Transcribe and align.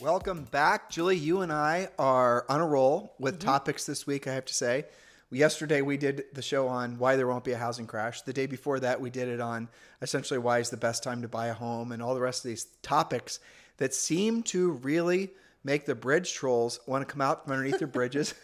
Welcome 0.00 0.44
back. 0.44 0.90
Julie, 0.90 1.16
you 1.16 1.40
and 1.40 1.52
I 1.52 1.88
are 1.98 2.46
on 2.48 2.60
a 2.60 2.66
roll 2.66 3.14
with 3.18 3.38
mm-hmm. 3.38 3.48
topics 3.48 3.84
this 3.84 4.06
week, 4.06 4.28
I 4.28 4.34
have 4.34 4.44
to 4.44 4.54
say. 4.54 4.84
Yesterday, 5.32 5.82
we 5.82 5.96
did 5.96 6.26
the 6.32 6.40
show 6.40 6.68
on 6.68 6.98
why 6.98 7.16
there 7.16 7.26
won't 7.26 7.42
be 7.42 7.50
a 7.50 7.58
housing 7.58 7.88
crash. 7.88 8.22
The 8.22 8.32
day 8.32 8.46
before 8.46 8.78
that, 8.78 9.00
we 9.00 9.10
did 9.10 9.26
it 9.26 9.40
on 9.40 9.68
essentially 10.00 10.38
why 10.38 10.60
is 10.60 10.70
the 10.70 10.76
best 10.76 11.02
time 11.02 11.22
to 11.22 11.28
buy 11.28 11.48
a 11.48 11.52
home 11.52 11.90
and 11.90 12.00
all 12.00 12.14
the 12.14 12.20
rest 12.20 12.44
of 12.44 12.48
these 12.48 12.68
topics 12.80 13.40
that 13.78 13.92
seem 13.92 14.44
to 14.44 14.70
really 14.70 15.30
make 15.64 15.84
the 15.84 15.96
bridge 15.96 16.32
trolls 16.32 16.78
want 16.86 17.06
to 17.06 17.12
come 17.12 17.20
out 17.20 17.44
from 17.44 17.54
underneath 17.54 17.80
their 17.80 17.88
bridges 17.88 18.34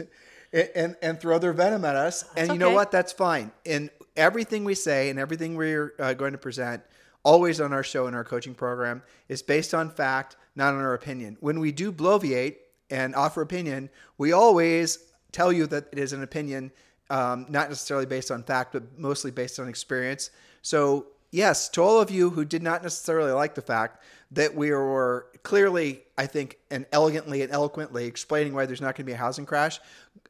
and, 0.53 0.71
and, 0.75 0.97
and, 1.03 1.21
throw 1.21 1.39
their 1.39 1.53
venom 1.53 1.85
at 1.85 1.95
us. 1.95 2.23
That's 2.23 2.37
and 2.37 2.49
you 2.49 2.55
okay. 2.55 2.59
know 2.59 2.71
what? 2.73 2.91
That's 2.91 3.13
fine. 3.13 3.53
And 3.65 3.91
everything 4.17 4.65
we 4.65 4.75
say 4.75 5.09
and 5.09 5.21
everything 5.21 5.55
we're 5.55 5.95
uh, 6.01 6.15
going 6.15 6.33
to 6.33 6.39
present 6.39 6.83
always 7.23 7.61
on 7.61 7.73
our 7.73 7.85
show 7.85 8.07
and 8.09 8.17
our 8.17 8.25
coaching 8.25 8.55
program 8.55 9.03
is 9.29 9.41
based 9.41 9.73
on 9.73 9.89
fact, 9.89 10.37
not 10.57 10.75
on 10.75 10.81
our 10.81 10.95
opinion. 10.95 11.37
When 11.41 11.61
we 11.61 11.73
do 11.73 11.93
bloviate 11.93 12.57
and 12.91 13.15
offer 13.15 13.43
opinion, 13.43 13.91
we 14.19 14.33
always 14.33 14.99
tell 15.33 15.53
you 15.53 15.67
that 15.67 15.89
it 15.93 15.99
is 15.99 16.13
an 16.13 16.23
opinion, 16.23 16.71
um, 17.11 17.47
not 17.49 17.69
necessarily 17.69 18.07
based 18.07 18.31
on 18.31 18.43
fact, 18.43 18.73
but 18.73 18.99
mostly 18.99 19.31
based 19.31 19.59
on 19.59 19.69
experience. 19.69 20.31
So, 20.63 21.07
yes, 21.31 21.69
to 21.71 21.83
all 21.83 22.01
of 22.01 22.11
you 22.11 22.31
who 22.31 22.45
did 22.45 22.63
not 22.63 22.83
necessarily 22.83 23.33
like 23.33 23.55
the 23.55 23.63
fact 23.63 24.03
that 24.31 24.55
we 24.55 24.71
were 24.71 25.27
clearly, 25.43 26.03
I 26.17 26.27
think, 26.27 26.59
and 26.71 26.87
elegantly 26.93 27.43
and 27.43 27.53
eloquently 27.53 28.07
explaining 28.07 28.55
why 28.55 28.67
there's 28.67 28.81
not 28.81 28.97
going 28.97 29.05
to 29.05 29.05
be 29.05 29.13
a 29.13 29.17
housing 29.17 29.47
crash, 29.47 29.81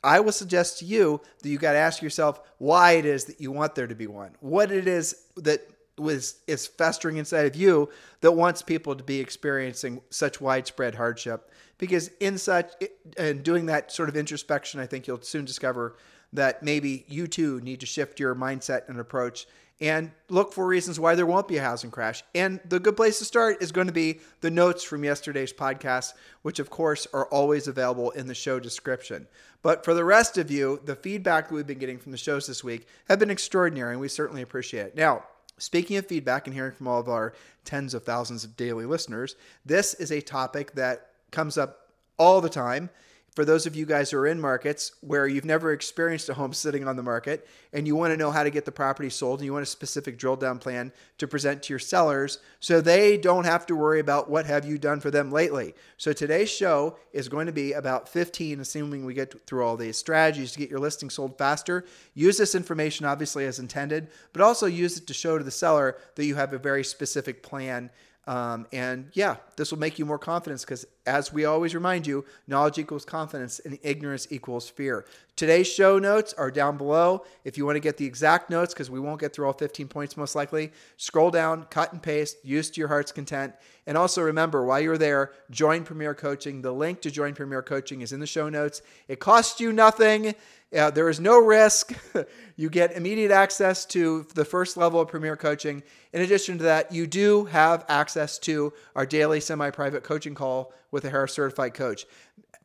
I 0.02 0.20
will 0.20 0.32
suggest 0.32 0.78
to 0.80 0.84
you 0.84 1.20
that 1.42 1.48
you 1.48 1.58
got 1.58 1.72
to 1.72 1.78
ask 1.78 2.02
yourself 2.02 2.40
why 2.58 2.92
it 2.92 3.06
is 3.06 3.24
that 3.26 3.40
you 3.40 3.50
want 3.50 3.74
there 3.74 3.86
to 3.86 3.94
be 3.94 4.06
one. 4.06 4.32
What 4.40 4.70
it 4.70 4.86
is 4.86 5.16
that 5.36 5.66
was 5.98 6.40
is 6.46 6.66
festering 6.66 7.16
inside 7.16 7.46
of 7.46 7.54
you 7.54 7.88
that 8.20 8.32
wants 8.32 8.62
people 8.62 8.96
to 8.96 9.04
be 9.04 9.20
experiencing 9.20 10.00
such 10.10 10.40
widespread 10.40 10.94
hardship 10.94 11.50
because 11.78 12.08
in 12.20 12.36
such 12.36 12.72
and 13.16 13.44
doing 13.44 13.66
that 13.66 13.92
sort 13.92 14.08
of 14.08 14.16
introspection 14.16 14.80
i 14.80 14.86
think 14.86 15.06
you'll 15.06 15.22
soon 15.22 15.44
discover 15.44 15.96
that 16.32 16.62
maybe 16.62 17.04
you 17.08 17.26
too 17.26 17.60
need 17.60 17.80
to 17.80 17.86
shift 17.86 18.18
your 18.18 18.34
mindset 18.34 18.88
and 18.88 18.98
approach 18.98 19.46
and 19.80 20.12
look 20.28 20.52
for 20.52 20.66
reasons 20.66 21.00
why 21.00 21.14
there 21.14 21.26
won't 21.26 21.48
be 21.48 21.56
a 21.56 21.62
housing 21.62 21.90
crash. 21.90 22.22
And 22.34 22.60
the 22.68 22.78
good 22.78 22.96
place 22.96 23.18
to 23.18 23.24
start 23.24 23.60
is 23.60 23.72
going 23.72 23.88
to 23.88 23.92
be 23.92 24.20
the 24.40 24.50
notes 24.50 24.84
from 24.84 25.04
yesterday's 25.04 25.52
podcast, 25.52 26.14
which 26.42 26.58
of 26.58 26.70
course 26.70 27.06
are 27.12 27.26
always 27.26 27.66
available 27.66 28.10
in 28.12 28.26
the 28.26 28.34
show 28.34 28.60
description. 28.60 29.26
But 29.62 29.84
for 29.84 29.94
the 29.94 30.04
rest 30.04 30.38
of 30.38 30.50
you, 30.50 30.80
the 30.84 30.94
feedback 30.94 31.48
that 31.48 31.54
we've 31.54 31.66
been 31.66 31.78
getting 31.78 31.98
from 31.98 32.12
the 32.12 32.18
shows 32.18 32.46
this 32.46 32.62
week 32.62 32.86
have 33.08 33.18
been 33.18 33.30
extraordinary, 33.30 33.92
and 33.92 34.00
we 34.00 34.08
certainly 34.08 34.42
appreciate 34.42 34.86
it. 34.86 34.96
Now, 34.96 35.24
Speaking 35.58 35.96
of 35.96 36.06
feedback 36.06 36.46
and 36.46 36.54
hearing 36.54 36.72
from 36.72 36.88
all 36.88 37.00
of 37.00 37.08
our 37.08 37.32
tens 37.64 37.94
of 37.94 38.04
thousands 38.04 38.44
of 38.44 38.56
daily 38.56 38.86
listeners, 38.86 39.36
this 39.64 39.94
is 39.94 40.10
a 40.10 40.20
topic 40.20 40.72
that 40.72 41.10
comes 41.30 41.56
up 41.56 41.90
all 42.18 42.40
the 42.40 42.48
time 42.48 42.90
for 43.34 43.44
those 43.44 43.66
of 43.66 43.74
you 43.74 43.84
guys 43.84 44.10
who 44.10 44.18
are 44.18 44.26
in 44.26 44.40
markets 44.40 44.92
where 45.00 45.26
you've 45.26 45.44
never 45.44 45.72
experienced 45.72 46.28
a 46.28 46.34
home 46.34 46.52
sitting 46.52 46.86
on 46.86 46.96
the 46.96 47.02
market 47.02 47.46
and 47.72 47.86
you 47.86 47.96
want 47.96 48.12
to 48.12 48.16
know 48.16 48.30
how 48.30 48.44
to 48.44 48.50
get 48.50 48.64
the 48.64 48.72
property 48.72 49.10
sold 49.10 49.40
and 49.40 49.44
you 49.44 49.52
want 49.52 49.64
a 49.64 49.66
specific 49.66 50.16
drill 50.16 50.36
down 50.36 50.58
plan 50.58 50.92
to 51.18 51.26
present 51.26 51.62
to 51.62 51.72
your 51.72 51.80
sellers 51.80 52.38
so 52.60 52.80
they 52.80 53.16
don't 53.16 53.44
have 53.44 53.66
to 53.66 53.74
worry 53.74 53.98
about 53.98 54.30
what 54.30 54.46
have 54.46 54.64
you 54.64 54.78
done 54.78 55.00
for 55.00 55.10
them 55.10 55.32
lately. 55.32 55.74
So 55.96 56.12
today's 56.12 56.50
show 56.50 56.96
is 57.12 57.28
going 57.28 57.46
to 57.46 57.52
be 57.52 57.72
about 57.72 58.08
15 58.08 58.60
assuming 58.60 59.04
we 59.04 59.14
get 59.14 59.46
through 59.46 59.64
all 59.64 59.76
these 59.76 59.96
strategies 59.96 60.52
to 60.52 60.60
get 60.60 60.70
your 60.70 60.78
listing 60.78 61.10
sold 61.10 61.36
faster. 61.36 61.84
Use 62.14 62.38
this 62.38 62.54
information 62.54 63.04
obviously 63.04 63.46
as 63.46 63.58
intended, 63.58 64.08
but 64.32 64.42
also 64.42 64.66
use 64.66 64.96
it 64.96 65.08
to 65.08 65.14
show 65.14 65.38
to 65.38 65.44
the 65.44 65.50
seller 65.50 65.96
that 66.14 66.24
you 66.24 66.36
have 66.36 66.52
a 66.52 66.58
very 66.58 66.84
specific 66.84 67.42
plan 67.42 67.90
um, 68.26 68.66
and 68.72 69.10
yeah, 69.12 69.36
this 69.56 69.70
will 69.70 69.78
make 69.78 69.98
you 69.98 70.06
more 70.06 70.18
confident 70.18 70.60
because, 70.62 70.86
as 71.06 71.32
we 71.32 71.44
always 71.44 71.74
remind 71.74 72.06
you, 72.06 72.24
knowledge 72.46 72.78
equals 72.78 73.04
confidence 73.04 73.60
and 73.60 73.78
ignorance 73.82 74.26
equals 74.30 74.68
fear. 74.68 75.04
Today's 75.36 75.66
show 75.66 75.98
notes 75.98 76.32
are 76.34 76.50
down 76.50 76.78
below. 76.78 77.24
If 77.44 77.58
you 77.58 77.66
want 77.66 77.76
to 77.76 77.80
get 77.80 77.98
the 77.98 78.06
exact 78.06 78.48
notes, 78.48 78.72
because 78.72 78.90
we 78.90 79.00
won't 79.00 79.20
get 79.20 79.34
through 79.34 79.46
all 79.46 79.52
15 79.52 79.88
points 79.88 80.16
most 80.16 80.34
likely, 80.34 80.72
scroll 80.96 81.30
down, 81.30 81.64
cut 81.64 81.92
and 81.92 82.02
paste, 82.02 82.38
use 82.44 82.70
to 82.70 82.80
your 82.80 82.88
heart's 82.88 83.12
content. 83.12 83.52
And 83.86 83.98
also 83.98 84.22
remember, 84.22 84.64
while 84.64 84.80
you're 84.80 84.96
there, 84.96 85.32
join 85.50 85.84
Premier 85.84 86.14
Coaching. 86.14 86.62
The 86.62 86.72
link 86.72 87.02
to 87.02 87.10
join 87.10 87.34
Premier 87.34 87.62
Coaching 87.62 88.00
is 88.00 88.12
in 88.12 88.20
the 88.20 88.26
show 88.26 88.48
notes. 88.48 88.80
It 89.08 89.20
costs 89.20 89.60
you 89.60 89.72
nothing. 89.72 90.34
Uh, 90.74 90.90
there 90.90 91.08
is 91.08 91.20
no 91.20 91.38
risk. 91.38 91.92
you 92.56 92.68
get 92.68 92.92
immediate 92.92 93.30
access 93.30 93.84
to 93.86 94.26
the 94.34 94.44
first 94.44 94.76
level 94.76 95.00
of 95.00 95.08
Premier 95.08 95.36
Coaching. 95.36 95.82
In 96.12 96.22
addition 96.22 96.58
to 96.58 96.64
that, 96.64 96.92
you 96.92 97.06
do 97.06 97.44
have 97.44 97.84
access 97.88 98.38
to 98.40 98.72
our 98.96 99.06
daily 99.06 99.40
semi 99.40 99.70
private 99.70 100.02
coaching 100.02 100.34
call 100.34 100.72
with 100.90 101.04
a 101.04 101.10
Harris 101.10 101.32
certified 101.32 101.74
coach. 101.74 102.06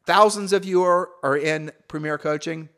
Thousands 0.06 0.54
of 0.54 0.66
you 0.66 0.82
are, 0.84 1.10
are 1.22 1.38
in 1.38 1.72
Premier 1.88 2.18
Coaching. 2.18 2.70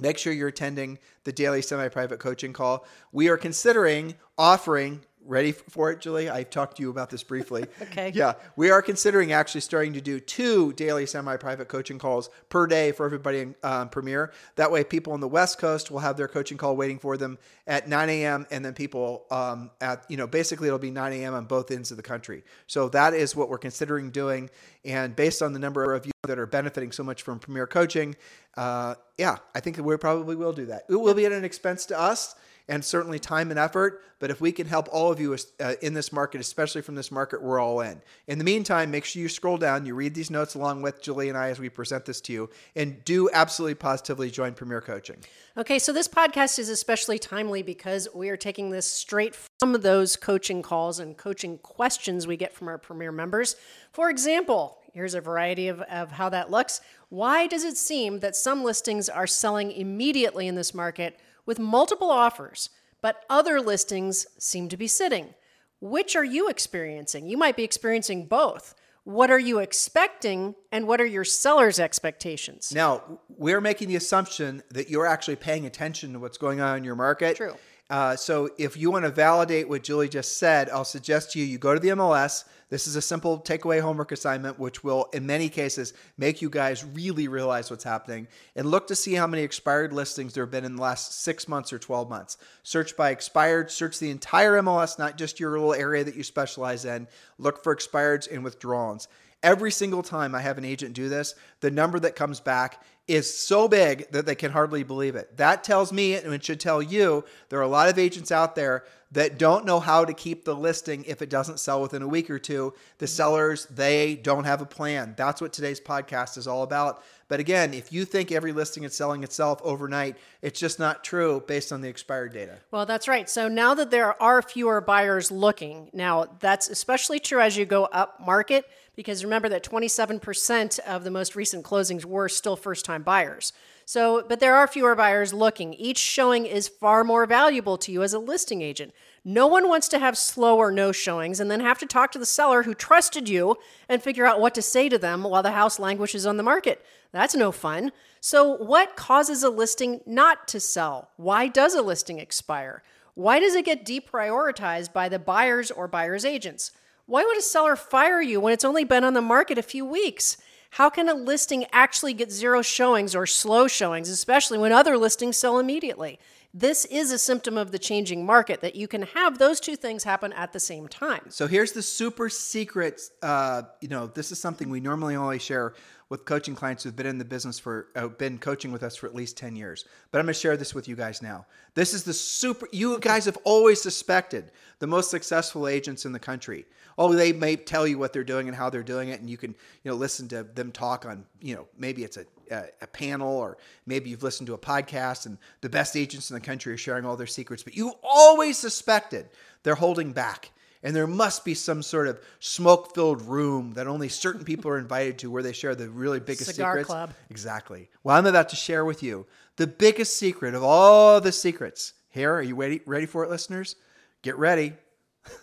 Make 0.00 0.18
sure 0.18 0.32
you're 0.32 0.48
attending 0.48 0.98
the 1.24 1.32
daily 1.32 1.60
semi 1.62 1.88
private 1.88 2.18
coaching 2.18 2.52
call. 2.52 2.86
We 3.12 3.28
are 3.28 3.36
considering 3.36 4.14
offering 4.38 5.04
ready 5.26 5.52
for 5.52 5.90
it, 5.90 6.00
Julie? 6.00 6.28
I've 6.28 6.50
talked 6.50 6.76
to 6.76 6.82
you 6.82 6.90
about 6.90 7.10
this 7.10 7.22
briefly. 7.22 7.66
okay. 7.82 8.12
Yeah, 8.14 8.34
we 8.56 8.70
are 8.70 8.82
considering 8.82 9.32
actually 9.32 9.62
starting 9.62 9.92
to 9.94 10.00
do 10.00 10.20
two 10.20 10.72
daily 10.74 11.06
semi-private 11.06 11.68
coaching 11.68 11.98
calls 11.98 12.30
per 12.48 12.66
day 12.66 12.92
for 12.92 13.06
everybody 13.06 13.40
in 13.40 13.54
um, 13.62 13.88
Premier. 13.88 14.32
That 14.56 14.70
way, 14.70 14.84
people 14.84 15.12
on 15.12 15.20
the 15.20 15.28
West 15.28 15.58
Coast 15.58 15.90
will 15.90 16.00
have 16.00 16.16
their 16.16 16.28
coaching 16.28 16.58
call 16.58 16.76
waiting 16.76 16.98
for 16.98 17.16
them 17.16 17.38
at 17.66 17.88
9 17.88 18.08
a.m. 18.10 18.46
and 18.50 18.64
then 18.64 18.74
people 18.74 19.24
um, 19.30 19.70
at 19.80 20.04
you 20.08 20.16
know 20.16 20.26
basically 20.26 20.68
it'll 20.68 20.78
be 20.78 20.90
9 20.90 21.12
a.m. 21.12 21.34
on 21.34 21.46
both 21.46 21.70
ends 21.70 21.90
of 21.90 21.96
the 21.96 22.02
country. 22.02 22.44
So 22.66 22.88
that 22.90 23.14
is 23.14 23.34
what 23.34 23.48
we're 23.48 23.58
considering 23.58 24.10
doing, 24.10 24.50
and 24.84 25.14
based 25.14 25.42
on 25.42 25.52
the 25.52 25.58
number 25.58 25.92
of 25.92 26.06
you 26.06 26.13
that 26.26 26.38
are 26.38 26.46
benefiting 26.46 26.92
so 26.92 27.02
much 27.02 27.22
from 27.22 27.38
Premier 27.38 27.66
Coaching, 27.66 28.16
uh, 28.56 28.94
yeah, 29.18 29.38
I 29.54 29.60
think 29.60 29.78
we 29.78 29.96
probably 29.96 30.36
will 30.36 30.52
do 30.52 30.66
that. 30.66 30.84
It 30.88 30.96
will 30.96 31.14
be 31.14 31.26
at 31.26 31.32
an 31.32 31.44
expense 31.44 31.86
to 31.86 31.98
us 31.98 32.34
and 32.68 32.84
certainly 32.84 33.18
time 33.18 33.50
and 33.50 33.58
effort. 33.58 34.02
But 34.18 34.30
if 34.30 34.40
we 34.40 34.50
can 34.52 34.66
help 34.66 34.88
all 34.90 35.12
of 35.12 35.20
you 35.20 35.36
uh, 35.60 35.74
in 35.82 35.92
this 35.92 36.12
market, 36.12 36.40
especially 36.40 36.80
from 36.80 36.94
this 36.94 37.10
market, 37.10 37.42
we're 37.42 37.58
all 37.58 37.80
in. 37.80 38.00
In 38.26 38.38
the 38.38 38.44
meantime, 38.44 38.90
make 38.90 39.04
sure 39.04 39.20
you 39.20 39.28
scroll 39.28 39.58
down, 39.58 39.84
you 39.84 39.94
read 39.94 40.14
these 40.14 40.30
notes 40.30 40.54
along 40.54 40.80
with 40.80 41.02
Julie 41.02 41.28
and 41.28 41.36
I 41.36 41.50
as 41.50 41.58
we 41.58 41.68
present 41.68 42.06
this 42.06 42.20
to 42.22 42.32
you, 42.32 42.50
and 42.74 43.04
do 43.04 43.28
absolutely 43.32 43.74
positively 43.74 44.30
join 44.30 44.54
Premier 44.54 44.80
Coaching. 44.80 45.16
Okay, 45.58 45.78
so 45.78 45.92
this 45.92 46.08
podcast 46.08 46.58
is 46.58 46.70
especially 46.70 47.18
timely 47.18 47.62
because 47.62 48.08
we 48.14 48.30
are 48.30 48.36
taking 48.36 48.70
this 48.70 48.86
straight 48.86 49.36
from 49.60 49.72
those 49.72 50.16
coaching 50.16 50.62
calls 50.62 50.98
and 50.98 51.18
coaching 51.18 51.58
questions 51.58 52.26
we 52.26 52.36
get 52.36 52.54
from 52.54 52.68
our 52.68 52.78
Premier 52.78 53.12
members. 53.12 53.56
For 53.92 54.08
example, 54.08 54.78
here's 54.94 55.14
a 55.14 55.20
variety 55.20 55.68
of, 55.68 55.82
of 55.82 56.12
how 56.12 56.30
that 56.30 56.50
looks. 56.50 56.80
Why 57.10 57.46
does 57.46 57.64
it 57.64 57.76
seem 57.76 58.20
that 58.20 58.34
some 58.34 58.64
listings 58.64 59.08
are 59.08 59.26
selling 59.26 59.70
immediately 59.70 60.48
in 60.48 60.54
this 60.54 60.72
market? 60.72 61.20
with 61.46 61.58
multiple 61.58 62.10
offers, 62.10 62.70
but 63.00 63.24
other 63.28 63.60
listings 63.60 64.26
seem 64.38 64.68
to 64.68 64.76
be 64.76 64.86
sitting. 64.86 65.34
Which 65.80 66.16
are 66.16 66.24
you 66.24 66.48
experiencing? 66.48 67.26
You 67.26 67.36
might 67.36 67.56
be 67.56 67.64
experiencing 67.64 68.26
both. 68.26 68.74
What 69.04 69.30
are 69.30 69.38
you 69.38 69.58
expecting, 69.58 70.54
and 70.72 70.86
what 70.86 70.98
are 70.98 71.06
your 71.06 71.24
seller's 71.24 71.78
expectations? 71.78 72.72
Now, 72.74 73.20
we're 73.28 73.60
making 73.60 73.88
the 73.88 73.96
assumption 73.96 74.62
that 74.70 74.88
you're 74.88 75.06
actually 75.06 75.36
paying 75.36 75.66
attention 75.66 76.14
to 76.14 76.18
what's 76.18 76.38
going 76.38 76.62
on 76.62 76.78
in 76.78 76.84
your 76.84 76.94
market. 76.94 77.36
True. 77.36 77.56
Uh, 77.90 78.16
so 78.16 78.48
if 78.56 78.76
you 78.76 78.90
want 78.90 79.04
to 79.04 79.10
validate 79.10 79.68
what 79.68 79.82
Julie 79.82 80.08
just 80.08 80.38
said, 80.38 80.70
I'll 80.70 80.84
suggest 80.84 81.36
you 81.36 81.44
you 81.44 81.58
go 81.58 81.74
to 81.74 81.80
the 81.80 81.88
MLS. 81.88 82.44
This 82.70 82.86
is 82.86 82.96
a 82.96 83.02
simple 83.02 83.38
takeaway 83.38 83.80
homework 83.80 84.10
assignment, 84.10 84.58
which 84.58 84.82
will, 84.82 85.04
in 85.12 85.26
many 85.26 85.50
cases, 85.50 85.92
make 86.16 86.40
you 86.40 86.48
guys 86.48 86.82
really 86.82 87.28
realize 87.28 87.70
what's 87.70 87.84
happening 87.84 88.26
and 88.56 88.66
look 88.66 88.86
to 88.86 88.96
see 88.96 89.14
how 89.14 89.26
many 89.26 89.42
expired 89.42 89.92
listings 89.92 90.32
there 90.32 90.44
have 90.44 90.50
been 90.50 90.64
in 90.64 90.76
the 90.76 90.82
last 90.82 91.20
six 91.20 91.46
months 91.46 91.72
or 91.72 91.78
12 91.78 92.08
months. 92.08 92.38
Search 92.62 92.96
by 92.96 93.10
expired, 93.10 93.70
search 93.70 93.98
the 93.98 94.10
entire 94.10 94.60
MLS, 94.62 94.98
not 94.98 95.18
just 95.18 95.38
your 95.38 95.52
little 95.52 95.74
area 95.74 96.02
that 96.04 96.16
you 96.16 96.22
specialize 96.22 96.86
in. 96.86 97.06
Look 97.38 97.62
for 97.62 97.76
expireds 97.76 98.32
and 98.32 98.42
withdrawals. 98.42 99.08
Every 99.42 99.70
single 99.70 100.02
time 100.02 100.34
I 100.34 100.40
have 100.40 100.56
an 100.56 100.64
agent 100.64 100.94
do 100.94 101.10
this, 101.10 101.34
the 101.60 101.70
number 101.70 102.00
that 102.00 102.16
comes 102.16 102.40
back 102.40 102.82
is 103.06 103.32
so 103.32 103.68
big 103.68 104.10
that 104.12 104.26
they 104.26 104.34
can 104.34 104.50
hardly 104.50 104.82
believe 104.82 105.14
it. 105.14 105.36
That 105.36 105.62
tells 105.62 105.92
me, 105.92 106.14
and 106.14 106.32
it 106.32 106.44
should 106.44 106.60
tell 106.60 106.80
you, 106.80 107.24
there 107.48 107.58
are 107.58 107.62
a 107.62 107.68
lot 107.68 107.88
of 107.88 107.98
agents 107.98 108.32
out 108.32 108.54
there 108.54 108.84
that 109.12 109.38
don't 109.38 109.64
know 109.64 109.78
how 109.78 110.04
to 110.04 110.12
keep 110.12 110.44
the 110.44 110.54
listing 110.54 111.04
if 111.06 111.22
it 111.22 111.30
doesn't 111.30 111.60
sell 111.60 111.80
within 111.80 112.02
a 112.02 112.08
week 112.08 112.28
or 112.28 112.38
two. 112.38 112.74
The 112.98 113.06
sellers, 113.06 113.66
they 113.66 114.16
don't 114.16 114.44
have 114.44 114.60
a 114.60 114.66
plan. 114.66 115.14
That's 115.16 115.40
what 115.40 115.52
today's 115.52 115.80
podcast 115.80 116.36
is 116.36 116.48
all 116.48 116.64
about. 116.64 117.02
But 117.28 117.40
again, 117.40 117.74
if 117.74 117.92
you 117.92 118.04
think 118.04 118.32
every 118.32 118.52
listing 118.52 118.82
is 118.82 118.94
selling 118.94 119.22
itself 119.22 119.60
overnight, 119.62 120.16
it's 120.42 120.58
just 120.58 120.78
not 120.78 121.04
true 121.04 121.44
based 121.46 121.72
on 121.72 121.80
the 121.80 121.88
expired 121.88 122.32
data. 122.32 122.58
Well, 122.70 122.86
that's 122.86 123.06
right. 123.06 123.30
So 123.30 123.48
now 123.48 123.74
that 123.74 123.90
there 123.90 124.20
are 124.20 124.42
fewer 124.42 124.80
buyers 124.80 125.30
looking, 125.30 125.90
now 125.92 126.26
that's 126.40 126.68
especially 126.68 127.20
true 127.20 127.40
as 127.40 127.56
you 127.56 127.66
go 127.66 127.84
up 127.84 128.18
market 128.20 128.66
because 128.96 129.24
remember 129.24 129.48
that 129.48 129.64
27% 129.64 130.78
of 130.80 131.04
the 131.04 131.10
most 131.10 131.34
recent 131.34 131.64
closings 131.64 132.04
were 132.04 132.28
still 132.28 132.56
first 132.56 132.84
time 132.84 133.02
buyers. 133.02 133.52
So, 133.86 134.24
but 134.26 134.40
there 134.40 134.54
are 134.54 134.66
fewer 134.66 134.94
buyers 134.94 135.34
looking. 135.34 135.74
Each 135.74 135.98
showing 135.98 136.46
is 136.46 136.68
far 136.68 137.04
more 137.04 137.26
valuable 137.26 137.76
to 137.78 137.92
you 137.92 138.02
as 138.02 138.14
a 138.14 138.18
listing 138.18 138.62
agent. 138.62 138.94
No 139.24 139.46
one 139.46 139.68
wants 139.68 139.88
to 139.88 139.98
have 139.98 140.16
slow 140.16 140.56
or 140.56 140.70
no 140.70 140.90
showings 140.90 141.38
and 141.38 141.50
then 141.50 141.60
have 141.60 141.78
to 141.80 141.86
talk 141.86 142.10
to 142.12 142.18
the 142.18 142.26
seller 142.26 142.62
who 142.62 142.74
trusted 142.74 143.28
you 143.28 143.56
and 143.88 144.02
figure 144.02 144.26
out 144.26 144.40
what 144.40 144.54
to 144.54 144.62
say 144.62 144.88
to 144.88 144.98
them 144.98 145.22
while 145.22 145.42
the 145.42 145.52
house 145.52 145.78
languishes 145.78 146.26
on 146.26 146.36
the 146.36 146.42
market. 146.42 146.84
That's 147.12 147.34
no 147.34 147.52
fun. 147.52 147.92
So, 148.20 148.56
what 148.56 148.96
causes 148.96 149.42
a 149.42 149.50
listing 149.50 150.00
not 150.06 150.48
to 150.48 150.60
sell? 150.60 151.10
Why 151.16 151.48
does 151.48 151.74
a 151.74 151.82
listing 151.82 152.18
expire? 152.18 152.82
Why 153.14 153.38
does 153.38 153.54
it 153.54 153.66
get 153.66 153.84
deprioritized 153.84 154.92
by 154.92 155.08
the 155.08 155.18
buyers 155.18 155.70
or 155.70 155.86
buyer's 155.86 156.24
agents? 156.24 156.72
Why 157.06 157.22
would 157.22 157.36
a 157.36 157.42
seller 157.42 157.76
fire 157.76 158.22
you 158.22 158.40
when 158.40 158.52
it's 158.52 158.64
only 158.64 158.84
been 158.84 159.04
on 159.04 159.12
the 159.12 159.20
market 159.20 159.58
a 159.58 159.62
few 159.62 159.84
weeks? 159.84 160.38
How 160.70 160.90
can 160.90 161.08
a 161.08 161.14
listing 161.14 161.66
actually 161.70 162.14
get 162.14 162.32
zero 162.32 162.62
showings 162.62 163.14
or 163.14 163.26
slow 163.26 163.68
showings, 163.68 164.08
especially 164.08 164.58
when 164.58 164.72
other 164.72 164.96
listings 164.96 165.36
sell 165.36 165.58
immediately? 165.58 166.18
This 166.52 166.84
is 166.86 167.12
a 167.12 167.18
symptom 167.18 167.58
of 167.58 167.72
the 167.72 167.78
changing 167.78 168.24
market 168.24 168.60
that 168.60 168.74
you 168.74 168.88
can 168.88 169.02
have 169.02 169.38
those 169.38 169.60
two 169.60 169.76
things 169.76 170.04
happen 170.04 170.32
at 170.32 170.52
the 170.52 170.60
same 170.60 170.88
time. 170.88 171.22
So 171.28 171.46
here's 171.46 171.72
the 171.72 171.82
super 171.82 172.28
secret. 172.28 173.02
Uh, 173.22 173.62
you 173.80 173.88
know, 173.88 174.06
this 174.06 174.32
is 174.32 174.40
something 174.40 174.70
we 174.70 174.80
normally 174.80 175.16
only 175.16 175.38
share 175.38 175.74
with 176.08 176.24
coaching 176.24 176.54
clients 176.54 176.84
who've 176.84 176.94
been 176.94 177.06
in 177.06 177.18
the 177.18 177.24
business 177.24 177.58
for 177.58 177.88
uh, 177.96 178.08
been 178.08 178.38
coaching 178.38 178.70
with 178.70 178.82
us 178.82 178.94
for 178.94 179.06
at 179.06 179.14
least 179.14 179.36
10 179.36 179.56
years 179.56 179.84
but 180.10 180.18
i'm 180.18 180.26
going 180.26 180.34
to 180.34 180.38
share 180.38 180.56
this 180.56 180.74
with 180.74 180.86
you 180.86 180.94
guys 180.94 181.22
now 181.22 181.46
this 181.74 181.94
is 181.94 182.04
the 182.04 182.12
super 182.12 182.68
you 182.72 182.98
guys 183.00 183.24
have 183.24 183.38
always 183.44 183.80
suspected 183.80 184.52
the 184.78 184.86
most 184.86 185.10
successful 185.10 185.66
agents 185.66 186.04
in 186.04 186.12
the 186.12 186.18
country 186.18 186.66
oh 186.98 187.12
they 187.12 187.32
may 187.32 187.56
tell 187.56 187.86
you 187.86 187.98
what 187.98 188.12
they're 188.12 188.24
doing 188.24 188.48
and 188.48 188.56
how 188.56 188.70
they're 188.70 188.82
doing 188.82 189.08
it 189.08 189.20
and 189.20 189.28
you 189.28 189.36
can 189.36 189.50
you 189.82 189.90
know 189.90 189.96
listen 189.96 190.28
to 190.28 190.42
them 190.42 190.72
talk 190.72 191.06
on 191.06 191.24
you 191.40 191.54
know 191.54 191.66
maybe 191.78 192.04
it's 192.04 192.16
a, 192.16 192.24
a, 192.50 192.64
a 192.82 192.86
panel 192.86 193.36
or 193.36 193.56
maybe 193.86 194.10
you've 194.10 194.22
listened 194.22 194.46
to 194.46 194.54
a 194.54 194.58
podcast 194.58 195.26
and 195.26 195.38
the 195.60 195.68
best 195.68 195.96
agents 195.96 196.30
in 196.30 196.34
the 196.34 196.40
country 196.40 196.72
are 196.72 196.78
sharing 196.78 197.04
all 197.04 197.16
their 197.16 197.26
secrets 197.26 197.62
but 197.62 197.76
you 197.76 197.92
always 198.02 198.58
suspected 198.58 199.28
they're 199.62 199.74
holding 199.74 200.12
back 200.12 200.50
and 200.84 200.94
there 200.94 201.06
must 201.06 201.44
be 201.46 201.54
some 201.54 201.82
sort 201.82 202.06
of 202.06 202.20
smoke 202.40 202.94
filled 202.94 203.22
room 203.22 203.72
that 203.72 203.88
only 203.88 204.08
certain 204.08 204.44
people 204.52 204.70
are 204.70 204.78
invited 204.78 205.18
to 205.18 205.30
where 205.30 205.42
they 205.42 205.52
share 205.52 205.74
the 205.74 205.88
really 205.88 206.20
biggest 206.20 206.54
Cigar 206.54 206.72
secrets. 206.74 206.86
club. 206.86 207.14
Exactly. 207.30 207.88
Well, 208.04 208.16
I'm 208.16 208.26
about 208.26 208.50
to 208.50 208.56
share 208.56 208.84
with 208.84 209.02
you 209.02 209.26
the 209.56 209.66
biggest 209.66 210.16
secret 210.18 210.54
of 210.54 210.62
all 210.62 211.20
the 211.20 211.32
secrets. 211.32 211.94
Here, 212.10 212.32
are 212.32 212.42
you 212.42 212.54
ready, 212.54 212.82
ready 212.86 213.06
for 213.06 213.24
it, 213.24 213.30
listeners? 213.30 213.76
Get 214.22 214.36
ready. 214.36 214.74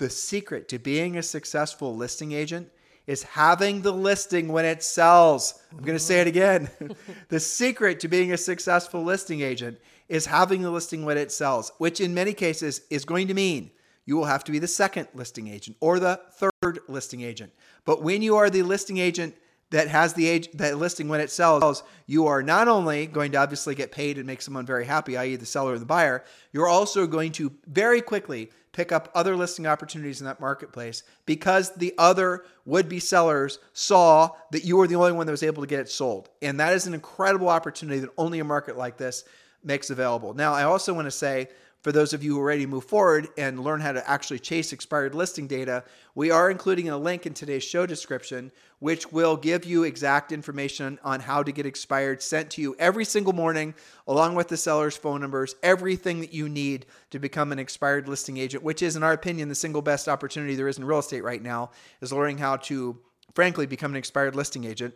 the 0.00 0.10
secret 0.10 0.66
to 0.70 0.78
being 0.78 1.18
a 1.18 1.22
successful 1.22 1.94
listing 1.94 2.32
agent 2.32 2.70
is 3.06 3.22
having 3.22 3.82
the 3.82 3.92
listing 3.92 4.48
when 4.48 4.64
it 4.64 4.82
sells. 4.82 5.62
I'm 5.70 5.84
going 5.84 5.98
to 5.98 6.02
say 6.02 6.20
it 6.20 6.34
mm-hmm. 6.34 6.84
again. 6.84 6.96
the 7.28 7.38
secret 7.38 8.00
to 8.00 8.08
being 8.08 8.32
a 8.32 8.38
successful 8.38 9.04
listing 9.04 9.42
agent 9.42 9.78
is 10.08 10.24
having 10.24 10.62
the 10.62 10.70
listing 10.70 11.04
when 11.04 11.18
it 11.18 11.30
sells, 11.30 11.70
which 11.76 12.00
in 12.00 12.14
many 12.14 12.32
cases 12.32 12.80
is 12.88 13.04
going 13.04 13.28
to 13.28 13.34
mean 13.34 13.70
you 14.06 14.16
will 14.16 14.24
have 14.24 14.42
to 14.44 14.52
be 14.52 14.58
the 14.58 14.66
second 14.66 15.06
listing 15.12 15.48
agent 15.48 15.76
or 15.80 16.00
the 16.00 16.18
third 16.32 16.78
listing 16.88 17.20
agent. 17.20 17.52
But 17.84 18.02
when 18.02 18.22
you 18.22 18.36
are 18.36 18.48
the 18.48 18.62
listing 18.62 18.96
agent 18.96 19.34
that 19.70 19.88
has 19.88 20.14
the 20.14 20.28
age 20.28 20.50
that 20.54 20.78
listing 20.78 21.08
when 21.08 21.20
it 21.20 21.30
sells, 21.30 21.82
you 22.06 22.26
are 22.26 22.42
not 22.42 22.68
only 22.68 23.06
going 23.06 23.32
to 23.32 23.38
obviously 23.38 23.74
get 23.74 23.92
paid 23.92 24.18
and 24.18 24.26
make 24.26 24.42
someone 24.42 24.66
very 24.66 24.84
happy, 24.84 25.16
i.e., 25.16 25.36
the 25.36 25.46
seller 25.46 25.74
or 25.74 25.78
the 25.78 25.86
buyer, 25.86 26.24
you're 26.52 26.68
also 26.68 27.06
going 27.06 27.32
to 27.32 27.52
very 27.66 28.00
quickly 28.00 28.50
pick 28.72 28.92
up 28.92 29.10
other 29.14 29.36
listing 29.36 29.66
opportunities 29.66 30.20
in 30.20 30.26
that 30.26 30.40
marketplace 30.40 31.02
because 31.26 31.74
the 31.74 31.92
other 31.98 32.44
would 32.64 32.88
be 32.88 33.00
sellers 33.00 33.58
saw 33.72 34.30
that 34.52 34.64
you 34.64 34.76
were 34.76 34.86
the 34.86 34.94
only 34.94 35.12
one 35.12 35.26
that 35.26 35.32
was 35.32 35.42
able 35.42 35.62
to 35.62 35.68
get 35.68 35.80
it 35.80 35.88
sold. 35.88 36.28
And 36.40 36.60
that 36.60 36.72
is 36.72 36.86
an 36.86 36.94
incredible 36.94 37.48
opportunity 37.48 38.00
that 38.00 38.10
only 38.16 38.38
a 38.38 38.44
market 38.44 38.76
like 38.76 38.96
this 38.96 39.24
makes 39.62 39.90
available. 39.90 40.34
Now, 40.34 40.52
I 40.52 40.64
also 40.64 40.94
want 40.94 41.06
to 41.06 41.10
say 41.10 41.48
for 41.82 41.92
those 41.92 42.12
of 42.12 42.22
you 42.22 42.34
who 42.34 42.40
are 42.40 42.44
ready 42.44 42.64
to 42.64 42.68
move 42.68 42.84
forward 42.84 43.28
and 43.38 43.64
learn 43.64 43.80
how 43.80 43.92
to 43.92 44.10
actually 44.10 44.38
chase 44.38 44.72
expired 44.72 45.14
listing 45.14 45.46
data, 45.46 45.82
we 46.14 46.30
are 46.30 46.50
including 46.50 46.90
a 46.90 46.98
link 46.98 47.26
in 47.26 47.32
today's 47.32 47.64
show 47.64 47.86
description, 47.86 48.52
which 48.80 49.10
will 49.12 49.36
give 49.36 49.64
you 49.64 49.84
exact 49.84 50.30
information 50.30 50.98
on 51.02 51.20
how 51.20 51.42
to 51.42 51.52
get 51.52 51.64
expired 51.64 52.22
sent 52.22 52.50
to 52.50 52.60
you 52.60 52.76
every 52.78 53.04
single 53.04 53.32
morning, 53.32 53.74
along 54.06 54.34
with 54.34 54.48
the 54.48 54.56
seller's 54.56 54.96
phone 54.96 55.20
numbers, 55.20 55.54
everything 55.62 56.20
that 56.20 56.34
you 56.34 56.48
need 56.48 56.84
to 57.10 57.18
become 57.18 57.52
an 57.52 57.58
expired 57.58 58.08
listing 58.08 58.36
agent, 58.36 58.62
which 58.62 58.82
is, 58.82 58.96
in 58.96 59.02
our 59.02 59.12
opinion, 59.12 59.48
the 59.48 59.54
single 59.54 59.82
best 59.82 60.08
opportunity 60.08 60.54
there 60.54 60.68
is 60.68 60.78
in 60.78 60.84
real 60.84 60.98
estate 60.98 61.24
right 61.24 61.42
now, 61.42 61.70
is 62.02 62.12
learning 62.12 62.38
how 62.38 62.56
to, 62.56 62.98
frankly, 63.34 63.66
become 63.66 63.92
an 63.92 63.96
expired 63.96 64.36
listing 64.36 64.64
agent. 64.64 64.94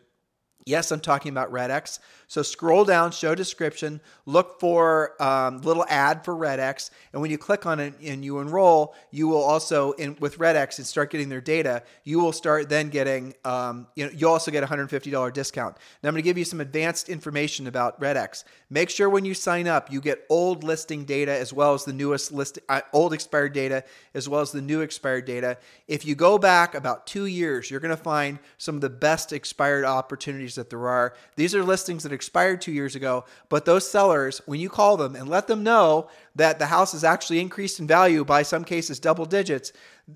Yes, 0.67 0.91
I'm 0.91 1.01
talking 1.01 1.31
about 1.31 1.53
RedX. 1.53 1.99
So 2.27 2.43
scroll 2.43 2.85
down, 2.85 3.13
show 3.13 3.35
description, 3.35 4.01
look 4.25 4.59
for 4.59 5.21
um, 5.23 5.61
little 5.61 5.85
ad 5.89 6.25
for 6.25 6.35
RedX, 6.35 6.91
and 7.13 7.21
when 7.21 7.31
you 7.31 7.39
click 7.39 7.67
on 7.67 7.81
it 7.81 7.95
and 8.03 8.25
you 8.25 8.39
enroll, 8.39 8.95
you 9.11 9.29
will 9.29 9.43
also 9.43 9.93
in 9.93 10.17
with 10.21 10.39
RedX 10.39 10.79
and 10.79 10.87
start 10.87 11.11
getting 11.11 11.29
their 11.29 11.43
data. 11.43 11.83
You 12.03 12.21
will 12.21 12.33
start 12.33 12.69
then 12.69 12.89
getting, 12.89 13.35
um, 13.45 13.87
you 13.95 14.07
know, 14.07 14.13
you 14.13 14.29
also 14.29 14.51
get 14.51 14.65
a 14.65 14.67
$150 14.67 15.33
discount. 15.33 15.77
Now 16.03 16.09
I'm 16.09 16.15
going 16.15 16.23
to 16.23 16.27
give 16.27 16.39
you 16.39 16.45
some 16.45 16.61
advanced 16.61 17.09
information 17.09 17.67
about 17.67 18.01
RedX. 18.01 18.45
Make 18.71 18.89
sure 18.91 19.11
when 19.11 19.25
you 19.25 19.35
sign 19.35 19.69
up, 19.69 19.93
you 19.93 20.01
get 20.01 20.25
old 20.31 20.65
listing 20.65 21.05
data 21.05 21.33
as 21.33 21.53
well 21.53 21.75
as 21.75 21.85
the 21.85 21.93
newest 21.93 22.33
list, 22.33 22.59
uh, 22.69 22.81
old 22.93 23.13
expired 23.13 23.53
data 23.53 23.85
as 24.15 24.29
well 24.29 24.41
as 24.41 24.51
the 24.51 24.63
new 24.63 24.81
expired 24.81 25.27
data. 25.27 25.59
If 25.89 26.07
you 26.07 26.15
go 26.15 26.39
back 26.39 26.75
about 26.75 27.07
two 27.07 27.27
years, 27.27 27.71
you're 27.71 27.81
going 27.81 27.97
to 27.97 28.03
find 28.03 28.39
some 28.57 28.75
of 28.77 28.81
the 28.81 28.91
best 28.91 29.33
expired 29.33 29.85
opportunities 29.85 30.54
that 30.57 30.71
there 30.71 30.89
are. 30.89 31.15
These 31.37 31.55
are 31.55 31.63
listings 31.63 32.03
that 32.03 32.13
expired 32.13 32.61
two 32.61 32.73
years 32.73 32.95
ago, 32.97 33.25
but 33.49 33.65
those 33.65 33.89
sellers, 33.89 34.41
when 34.47 34.61
you 34.61 34.69
call 34.69 34.97
them 34.97 35.17
and 35.17 35.29
let 35.29 35.47
them 35.47 35.63
know 35.63 36.09
that 36.37 36.59
the 36.59 36.67
house 36.67 36.93
has 36.93 37.05
actually 37.05 37.41
increased 37.41 37.81
in 37.81 37.87
value 37.87 38.25
by 38.25 38.43
some 38.43 38.65
cases 38.65 38.99
double 38.99 39.27
digits, 39.27 39.73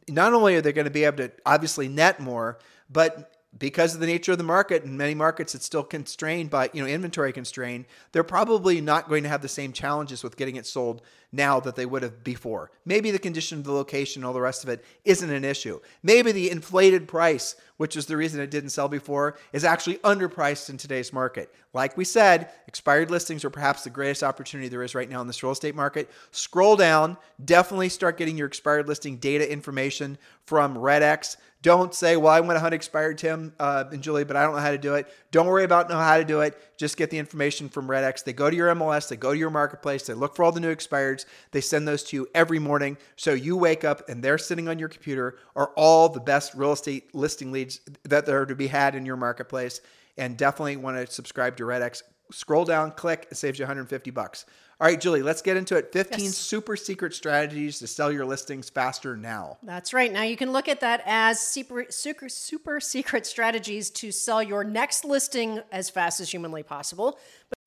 not 0.09 0.35
only 0.35 0.57
are 0.57 0.61
they 0.61 0.73
going 0.73 0.85
to 0.85 0.91
be 0.91 1.05
able 1.05 1.19
to 1.19 1.33
obviously 1.47 1.89
net 1.89 2.21
more, 2.21 2.59
but 2.91 3.33
because 3.59 3.95
of 3.95 4.01
the 4.01 4.07
nature 4.07 4.33
of 4.33 4.39
the 4.39 4.45
market 4.45 4.85
in 4.85 4.97
many 4.97 5.15
markets 5.15 5.55
it's 5.55 5.65
still 5.65 5.83
constrained 5.83 6.51
by 6.51 6.69
you 6.73 6.83
know 6.83 6.89
inventory 6.89 7.33
constrained 7.33 7.87
they're 8.13 8.23
probably 8.23 8.81
not 8.81 9.09
going 9.09 9.23
to 9.23 9.29
have 9.29 9.41
the 9.41 9.49
same 9.49 9.73
challenges 9.73 10.23
with 10.23 10.37
getting 10.37 10.57
it 10.57 10.67
sold 10.67 11.01
now 11.31 11.61
that 11.61 11.77
they 11.77 11.85
would 11.85 12.03
have 12.03 12.25
before 12.25 12.71
maybe 12.85 13.11
the 13.11 13.19
condition 13.19 13.59
of 13.59 13.65
the 13.65 13.73
location 13.73 14.21
and 14.21 14.27
all 14.27 14.33
the 14.33 14.41
rest 14.41 14.65
of 14.65 14.71
it 14.71 14.85
isn't 15.05 15.31
an 15.31 15.45
issue 15.45 15.79
maybe 16.03 16.33
the 16.33 16.51
inflated 16.51 17.07
price 17.07 17.55
which 17.77 17.97
is 17.97 18.07
the 18.07 18.17
reason 18.17 18.41
it 18.41 18.51
didn't 18.51 18.71
sell 18.71 18.89
before 18.89 19.37
is 19.53 19.65
actually 19.65 19.97
underpriced 19.99 20.71
in 20.71 20.77
today's 20.77 21.13
market 21.13 21.55
like 21.75 21.97
we 21.97 22.05
said 22.05 22.51
expired 22.67 23.11
listings 23.11 23.45
are 23.45 23.51
perhaps 23.51 23.85
the 23.85 23.91
greatest 23.91 24.23
opportunity 24.23 24.69
there 24.69 24.83
is 24.83 24.95
right 24.95 25.11
now 25.11 25.21
in 25.21 25.27
this 25.27 25.43
real 25.43 25.53
estate 25.53 25.75
market 25.75 26.11
scroll 26.31 26.77
down 26.77 27.17
definitely 27.45 27.89
start 27.89 28.17
getting 28.17 28.37
your 28.37 28.47
expired 28.47 28.89
listing 28.89 29.19
data 29.19 29.51
information 29.51 30.17
from 30.47 30.75
redx 30.77 31.37
don't 31.61 31.93
say, 31.93 32.17
well, 32.17 32.33
I 32.33 32.39
want 32.39 32.55
to 32.55 32.61
hunt 32.61 32.73
expired 32.73 33.19
Tim 33.19 33.53
uh, 33.59 33.85
and 33.91 34.01
Julie, 34.01 34.23
but 34.23 34.37
I 34.37 34.45
don't 34.45 34.55
know 34.55 34.61
how 34.61 34.71
to 34.71 34.79
do 34.79 34.95
it. 34.95 35.09
Don't 35.33 35.49
worry 35.49 35.65
about 35.65 35.89
know 35.89 35.97
how 35.97 36.17
to 36.17 36.25
do 36.25 36.41
it. 36.41 36.57
Just 36.77 36.97
get 36.97 37.11
the 37.11 37.19
information 37.19 37.69
from 37.69 37.89
RedX. 37.89 38.23
They 38.23 38.33
go 38.33 38.49
to 38.49 38.55
your 38.55 38.73
MLS, 38.77 39.09
they 39.09 39.17
go 39.17 39.33
to 39.33 39.39
your 39.39 39.51
marketplace, 39.51 40.07
they 40.07 40.15
look 40.15 40.37
for 40.37 40.45
all 40.45 40.53
the 40.53 40.61
new 40.61 40.75
expireds. 40.75 41.18
They 41.53 41.61
send 41.61 41.87
those 41.87 42.03
to 42.05 42.17
you 42.17 42.29
every 42.35 42.59
morning. 42.59 42.97
So 43.17 43.33
you 43.33 43.57
wake 43.57 43.85
up 43.85 44.09
and 44.09 44.23
they're 44.23 44.39
sitting 44.39 44.69
on 44.69 44.79
your 44.79 44.89
computer 44.89 45.39
are 45.57 45.73
all 45.77 46.09
the 46.09 46.21
best 46.21 46.55
real 46.55 46.73
estate 46.73 47.15
listing 47.15 47.53
leads 47.53 47.81
that 48.05 48.27
there 48.27 48.43
are 48.43 48.47
to 48.47 48.55
be 48.55 48.67
had 48.67 48.95
in 48.95 49.07
your 49.07 49.17
marketplace. 49.17 49.81
And 50.17 50.37
definitely 50.37 50.77
want 50.77 50.97
to 50.97 51.13
subscribe 51.13 51.57
to 51.59 51.65
RedX. 51.65 52.03
Scroll 52.33 52.65
down, 52.65 52.91
click, 52.93 53.29
it 53.31 53.37
saves 53.37 53.59
you 53.59 53.65
150 53.65 54.11
bucks. 54.11 54.45
All 54.81 54.87
right, 54.87 55.01
Julie, 55.01 55.23
let's 55.23 55.43
get 55.43 55.57
into 55.57 55.77
it. 55.77 55.93
15 55.93 56.21
yes. 56.21 56.37
super 56.37 56.77
secret 56.77 57.13
strategies 57.13 57.81
to 57.81 57.89
sell 57.89 58.13
your 58.13 58.25
listings 58.25 58.71
faster 58.71 59.17
now. 59.17 59.59
That's 59.65 59.93
right. 59.93 60.13
Now 60.13 60.23
you 60.23 60.37
can 60.37 60.53
look 60.53 60.69
at 60.69 60.79
that 60.83 61.03
as 61.05 61.41
super, 61.41 61.87
super, 61.89 62.29
super 62.29 62.79
secret 62.79 63.27
strategies 63.27 63.91
to 63.91 64.13
sell 64.13 64.41
your 64.41 64.63
next 64.63 65.05
listing 65.05 65.61
as 65.73 65.91
fast 65.91 66.21
as 66.21 66.31
humanly 66.31 66.63
possible. 66.63 67.19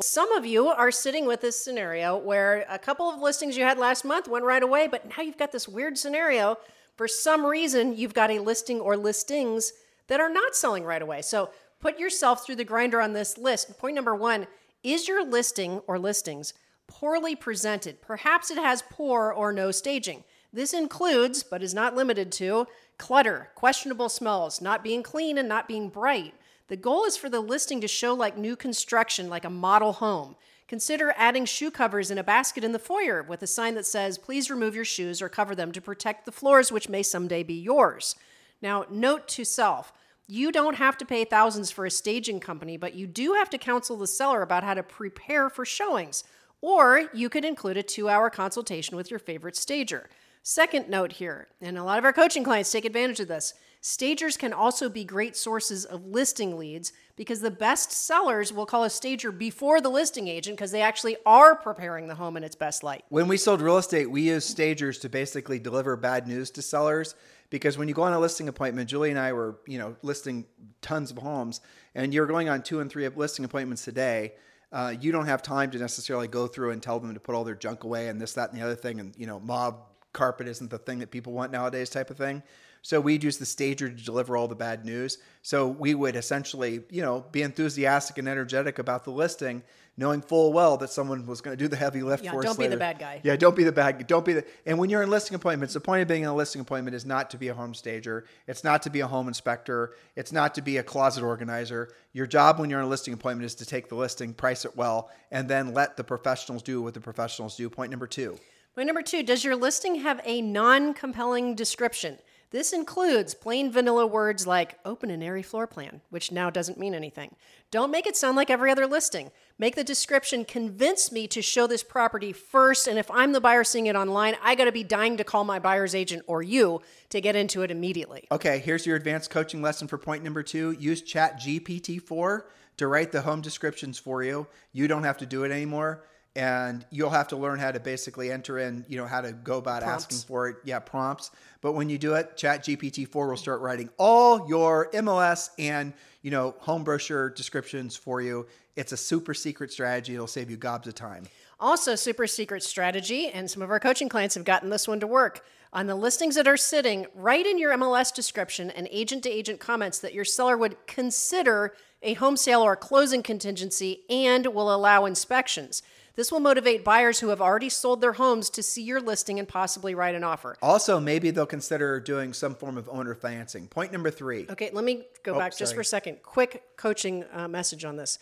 Some 0.01 0.31
of 0.31 0.47
you 0.47 0.67
are 0.67 0.89
sitting 0.89 1.27
with 1.27 1.41
this 1.41 1.63
scenario 1.63 2.17
where 2.17 2.65
a 2.67 2.79
couple 2.79 3.07
of 3.07 3.21
listings 3.21 3.55
you 3.55 3.63
had 3.63 3.77
last 3.77 4.03
month 4.03 4.27
went 4.27 4.43
right 4.43 4.63
away, 4.63 4.87
but 4.87 5.05
now 5.05 5.23
you've 5.23 5.37
got 5.37 5.51
this 5.51 5.67
weird 5.67 5.95
scenario. 5.95 6.57
For 6.97 7.07
some 7.07 7.45
reason, 7.45 7.95
you've 7.95 8.15
got 8.15 8.31
a 8.31 8.39
listing 8.39 8.79
or 8.79 8.97
listings 8.97 9.73
that 10.07 10.19
are 10.19 10.29
not 10.29 10.55
selling 10.55 10.83
right 10.85 11.03
away. 11.03 11.21
So 11.21 11.51
put 11.79 11.99
yourself 11.99 12.43
through 12.43 12.55
the 12.55 12.65
grinder 12.65 12.99
on 12.99 13.13
this 13.13 13.37
list. 13.37 13.77
Point 13.77 13.93
number 13.93 14.15
one 14.15 14.47
is 14.83 15.07
your 15.07 15.23
listing 15.23 15.81
or 15.85 15.99
listings 15.99 16.55
poorly 16.87 17.35
presented. 17.35 18.01
Perhaps 18.01 18.49
it 18.49 18.57
has 18.57 18.83
poor 18.89 19.31
or 19.31 19.53
no 19.53 19.69
staging. 19.69 20.23
This 20.51 20.73
includes, 20.73 21.43
but 21.43 21.61
is 21.61 21.75
not 21.75 21.95
limited 21.95 22.31
to, 22.33 22.67
clutter, 22.97 23.51
questionable 23.53 24.09
smells, 24.09 24.61
not 24.61 24.83
being 24.83 25.03
clean, 25.03 25.37
and 25.37 25.47
not 25.47 25.67
being 25.67 25.89
bright. 25.89 26.33
The 26.71 26.77
goal 26.77 27.03
is 27.03 27.17
for 27.17 27.27
the 27.27 27.41
listing 27.41 27.81
to 27.81 27.87
show 27.89 28.13
like 28.13 28.37
new 28.37 28.55
construction, 28.55 29.27
like 29.27 29.43
a 29.43 29.49
model 29.49 29.91
home. 29.91 30.37
Consider 30.69 31.13
adding 31.17 31.43
shoe 31.43 31.69
covers 31.69 32.09
in 32.09 32.17
a 32.17 32.23
basket 32.23 32.63
in 32.63 32.71
the 32.71 32.79
foyer 32.79 33.21
with 33.21 33.43
a 33.43 33.47
sign 33.47 33.75
that 33.75 33.85
says, 33.85 34.17
please 34.17 34.49
remove 34.49 34.73
your 34.73 34.85
shoes 34.85 35.21
or 35.21 35.27
cover 35.27 35.53
them 35.53 35.73
to 35.73 35.81
protect 35.81 36.23
the 36.23 36.31
floors, 36.31 36.71
which 36.71 36.87
may 36.87 37.03
someday 37.03 37.43
be 37.43 37.55
yours. 37.55 38.15
Now, 38.61 38.85
note 38.89 39.27
to 39.27 39.43
self 39.43 39.91
you 40.27 40.49
don't 40.49 40.77
have 40.77 40.97
to 40.99 41.05
pay 41.05 41.25
thousands 41.25 41.71
for 41.71 41.85
a 41.85 41.91
staging 41.91 42.39
company, 42.39 42.77
but 42.77 42.95
you 42.95 43.05
do 43.05 43.33
have 43.33 43.49
to 43.49 43.57
counsel 43.57 43.97
the 43.97 44.07
seller 44.07 44.41
about 44.41 44.63
how 44.63 44.73
to 44.73 44.81
prepare 44.81 45.49
for 45.49 45.65
showings. 45.65 46.23
Or 46.61 47.09
you 47.13 47.27
could 47.27 47.43
include 47.43 47.75
a 47.75 47.83
two 47.83 48.07
hour 48.07 48.29
consultation 48.29 48.95
with 48.95 49.11
your 49.11 49.19
favorite 49.19 49.57
stager. 49.57 50.09
Second 50.41 50.87
note 50.87 51.11
here, 51.11 51.49
and 51.59 51.77
a 51.77 51.83
lot 51.83 51.99
of 51.99 52.05
our 52.05 52.13
coaching 52.13 52.45
clients 52.45 52.71
take 52.71 52.85
advantage 52.85 53.19
of 53.19 53.27
this 53.27 53.55
stagers 53.81 54.37
can 54.37 54.53
also 54.53 54.87
be 54.87 55.03
great 55.03 55.35
sources 55.35 55.85
of 55.85 56.05
listing 56.05 56.57
leads 56.57 56.93
because 57.15 57.41
the 57.41 57.51
best 57.51 57.91
sellers 57.91 58.53
will 58.53 58.65
call 58.65 58.83
a 58.83 58.89
stager 58.89 59.31
before 59.31 59.81
the 59.81 59.89
listing 59.89 60.27
agent 60.27 60.55
because 60.55 60.71
they 60.71 60.81
actually 60.81 61.17
are 61.25 61.55
preparing 61.55 62.07
the 62.07 62.15
home 62.15 62.37
in 62.37 62.43
its 62.43 62.55
best 62.55 62.83
light. 62.83 63.03
When 63.09 63.27
we 63.27 63.37
sold 63.37 63.61
real 63.61 63.77
estate, 63.77 64.09
we 64.09 64.21
used 64.21 64.47
stagers 64.47 64.99
to 64.99 65.09
basically 65.09 65.59
deliver 65.59 65.95
bad 65.97 66.27
news 66.27 66.51
to 66.51 66.61
sellers 66.61 67.15
because 67.49 67.77
when 67.77 67.87
you 67.87 67.93
go 67.93 68.03
on 68.03 68.13
a 68.13 68.19
listing 68.19 68.47
appointment, 68.47 68.89
Julie 68.89 69.09
and 69.09 69.19
I 69.19 69.33
were, 69.33 69.59
you 69.67 69.77
know, 69.77 69.95
listing 70.03 70.45
tons 70.81 71.11
of 71.11 71.17
homes, 71.17 71.59
and 71.93 72.13
you're 72.13 72.25
going 72.25 72.47
on 72.49 72.63
two 72.63 72.79
and 72.79 72.89
three 72.89 73.07
listing 73.09 73.45
appointments 73.45 73.87
a 73.87 73.91
day. 73.91 74.33
Uh, 74.71 74.93
you 75.01 75.11
don't 75.11 75.25
have 75.25 75.43
time 75.43 75.69
to 75.71 75.77
necessarily 75.77 76.29
go 76.29 76.47
through 76.47 76.71
and 76.71 76.81
tell 76.81 76.97
them 76.99 77.13
to 77.13 77.19
put 77.19 77.35
all 77.35 77.43
their 77.43 77.55
junk 77.55 77.83
away 77.83 78.07
and 78.07 78.21
this, 78.21 78.33
that, 78.33 78.51
and 78.51 78.59
the 78.59 78.63
other 78.63 78.75
thing. 78.75 79.01
And 79.01 79.13
you 79.17 79.27
know, 79.27 79.39
mob 79.41 79.81
carpet 80.13 80.47
isn't 80.47 80.69
the 80.69 80.77
thing 80.77 80.99
that 80.99 81.11
people 81.11 81.33
want 81.33 81.51
nowadays, 81.51 81.89
type 81.89 82.09
of 82.09 82.17
thing. 82.17 82.41
So 82.81 82.99
we'd 82.99 83.23
use 83.23 83.37
the 83.37 83.45
stager 83.45 83.89
to 83.89 84.03
deliver 84.03 84.35
all 84.35 84.47
the 84.47 84.55
bad 84.55 84.85
news. 84.85 85.19
So 85.43 85.67
we 85.67 85.93
would 85.93 86.15
essentially, 86.15 86.81
you 86.89 87.01
know, 87.01 87.25
be 87.31 87.43
enthusiastic 87.43 88.17
and 88.17 88.27
energetic 88.27 88.79
about 88.79 89.03
the 89.03 89.11
listing, 89.11 89.61
knowing 89.97 90.21
full 90.21 90.51
well 90.51 90.77
that 90.77 90.89
someone 90.89 91.27
was 91.27 91.41
going 91.41 91.55
to 91.55 91.63
do 91.63 91.67
the 91.67 91.75
heavy 91.75 92.01
lift 92.01 92.23
Yeah, 92.23 92.31
for 92.31 92.39
us. 92.39 92.45
Yeah, 92.45 92.49
don't 92.49 92.59
be 92.59 92.67
the 92.67 92.77
bad 92.77 92.97
guy. 92.97 93.21
Yeah, 93.23 93.35
don't 93.35 93.55
be 93.55 93.63
the 93.63 93.71
bad. 93.71 93.99
Guy. 93.99 94.03
Don't 94.03 94.25
be 94.25 94.33
the. 94.33 94.45
And 94.65 94.79
when 94.79 94.89
you're 94.89 95.03
in 95.03 95.11
listing 95.11 95.35
appointments, 95.35 95.75
the 95.75 95.79
point 95.79 96.01
of 96.01 96.07
being 96.07 96.23
in 96.23 96.29
a 96.29 96.35
listing 96.35 96.61
appointment 96.61 96.95
is 96.95 97.05
not 97.05 97.29
to 97.31 97.37
be 97.37 97.49
a 97.49 97.53
home 97.53 97.75
stager. 97.75 98.25
It's 98.47 98.63
not 98.63 98.81
to 98.83 98.89
be 98.89 99.01
a 99.01 99.07
home 99.07 99.27
inspector. 99.27 99.93
It's 100.15 100.31
not 100.31 100.55
to 100.55 100.63
be 100.63 100.77
a 100.77 100.83
closet 100.83 101.23
organizer. 101.23 101.89
Your 102.13 102.25
job 102.25 102.59
when 102.59 102.71
you're 102.71 102.79
in 102.79 102.85
a 102.85 102.89
listing 102.89 103.13
appointment 103.13 103.45
is 103.45 103.55
to 103.55 103.65
take 103.65 103.89
the 103.89 103.95
listing, 103.95 104.33
price 104.33 104.65
it 104.65 104.75
well, 104.75 105.11
and 105.29 105.47
then 105.47 105.73
let 105.75 105.97
the 105.97 106.03
professionals 106.03 106.63
do 106.63 106.81
what 106.81 106.95
the 106.95 107.01
professionals 107.01 107.55
do. 107.55 107.69
Point 107.69 107.91
number 107.91 108.07
two. 108.07 108.39
Point 108.73 108.87
number 108.87 109.03
two 109.03 109.21
Does 109.21 109.43
your 109.43 109.55
listing 109.55 109.95
have 109.95 110.19
a 110.25 110.41
non 110.41 110.95
compelling 110.95 111.53
description? 111.53 112.17
This 112.51 112.73
includes 112.73 113.33
plain 113.33 113.71
vanilla 113.71 114.05
words 114.05 114.45
like 114.45 114.77
open 114.83 115.09
and 115.09 115.23
airy 115.23 115.41
floor 115.41 115.67
plan, 115.67 116.01
which 116.09 116.33
now 116.33 116.49
doesn't 116.49 116.77
mean 116.77 116.93
anything. 116.93 117.35
Don't 117.71 117.91
make 117.91 118.05
it 118.05 118.17
sound 118.17 118.35
like 118.35 118.49
every 118.49 118.69
other 118.69 118.85
listing. 118.85 119.31
Make 119.57 119.75
the 119.75 119.85
description 119.85 120.43
convince 120.43 121.13
me 121.13 121.27
to 121.29 121.41
show 121.41 121.65
this 121.65 121.81
property 121.81 122.33
first, 122.33 122.87
and 122.87 122.99
if 122.99 123.09
I'm 123.09 123.31
the 123.31 123.39
buyer 123.39 123.63
seeing 123.63 123.85
it 123.85 123.95
online, 123.95 124.35
I 124.43 124.55
gotta 124.55 124.73
be 124.73 124.83
dying 124.83 125.15
to 125.15 125.23
call 125.23 125.45
my 125.45 125.59
buyer's 125.59 125.95
agent 125.95 126.23
or 126.27 126.43
you 126.43 126.81
to 127.09 127.21
get 127.21 127.37
into 127.37 127.61
it 127.61 127.71
immediately. 127.71 128.27
Okay, 128.33 128.59
here's 128.59 128.85
your 128.85 128.97
advanced 128.97 129.29
coaching 129.29 129.61
lesson 129.61 129.87
for 129.87 129.97
point 129.97 130.21
number 130.21 130.43
two. 130.43 130.71
Use 130.71 131.01
Chat 131.01 131.39
GPT-4 131.39 132.41
to 132.75 132.87
write 132.87 133.13
the 133.13 133.21
home 133.21 133.39
descriptions 133.39 133.97
for 133.97 134.23
you. 134.23 134.45
You 134.73 134.89
don't 134.89 135.03
have 135.03 135.17
to 135.19 135.25
do 135.25 135.45
it 135.45 135.51
anymore. 135.51 136.03
And 136.35 136.85
you'll 136.91 137.09
have 137.09 137.27
to 137.29 137.35
learn 137.35 137.59
how 137.59 137.71
to 137.71 137.79
basically 137.79 138.31
enter 138.31 138.57
in, 138.57 138.85
you 138.87 138.97
know, 138.97 139.05
how 139.05 139.19
to 139.19 139.33
go 139.33 139.57
about 139.57 139.83
Prompts. 139.83 140.05
asking 140.05 140.27
for 140.27 140.47
it. 140.47 140.57
Yeah, 140.63 140.79
prompts. 140.79 141.31
But 141.59 141.73
when 141.73 141.89
you 141.89 141.97
do 141.97 142.13
it, 142.13 142.37
Chat 142.37 142.63
GPT-4 142.63 143.29
will 143.29 143.35
start 143.35 143.59
writing 143.59 143.89
all 143.97 144.47
your 144.47 144.89
MLS 144.91 145.49
and, 145.59 145.91
you 146.21 146.31
know, 146.31 146.55
home 146.59 146.85
brochure 146.85 147.29
descriptions 147.31 147.97
for 147.97 148.21
you. 148.21 148.47
It's 148.77 148.93
a 148.93 148.97
super 148.97 149.33
secret 149.33 149.73
strategy. 149.73 150.13
It'll 150.13 150.25
save 150.25 150.49
you 150.49 150.55
gobs 150.55 150.87
of 150.87 150.95
time. 150.95 151.25
Also, 151.59 151.95
super 151.95 152.25
secret 152.25 152.63
strategy, 152.63 153.27
and 153.27 153.51
some 153.51 153.61
of 153.61 153.69
our 153.69 153.79
coaching 153.79 154.09
clients 154.09 154.33
have 154.35 154.45
gotten 154.45 154.69
this 154.69 154.87
one 154.87 155.01
to 155.01 155.07
work. 155.07 155.43
On 155.73 155.85
the 155.85 155.95
listings 155.95 156.35
that 156.35 156.47
are 156.47 156.57
sitting, 156.57 157.05
write 157.13 157.45
in 157.45 157.59
your 157.59 157.77
MLS 157.77 158.13
description 158.13 158.71
and 158.71 158.87
agent 158.89 159.23
to 159.23 159.29
agent 159.29 159.59
comments 159.59 159.99
that 159.99 160.13
your 160.13 160.25
seller 160.25 160.57
would 160.57 160.75
consider 160.87 161.73
a 162.01 162.15
home 162.15 162.35
sale 162.35 162.61
or 162.61 162.73
a 162.73 162.77
closing 162.77 163.21
contingency 163.21 164.01
and 164.09 164.47
will 164.47 164.73
allow 164.73 165.05
inspections. 165.05 165.83
This 166.15 166.31
will 166.31 166.39
motivate 166.39 166.83
buyers 166.83 167.19
who 167.19 167.29
have 167.29 167.41
already 167.41 167.69
sold 167.69 168.01
their 168.01 168.13
homes 168.13 168.49
to 168.51 168.63
see 168.63 168.83
your 168.83 168.99
listing 168.99 169.39
and 169.39 169.47
possibly 169.47 169.95
write 169.95 170.15
an 170.15 170.23
offer. 170.23 170.57
Also, 170.61 170.99
maybe 170.99 171.31
they'll 171.31 171.45
consider 171.45 171.99
doing 171.99 172.33
some 172.33 172.53
form 172.53 172.77
of 172.77 172.89
owner 172.89 173.15
financing. 173.15 173.67
Point 173.67 173.91
number 173.91 174.11
three. 174.11 174.45
Okay, 174.49 174.69
let 174.73 174.83
me 174.83 175.05
go 175.23 175.37
back 175.37 175.51
just 175.51 175.69
sorry. 175.69 175.75
for 175.75 175.81
a 175.81 175.85
second. 175.85 176.21
Quick 176.21 176.63
coaching 176.75 177.23
uh, 177.31 177.47
message 177.47 177.85
on 177.85 177.95
this. 177.95 178.19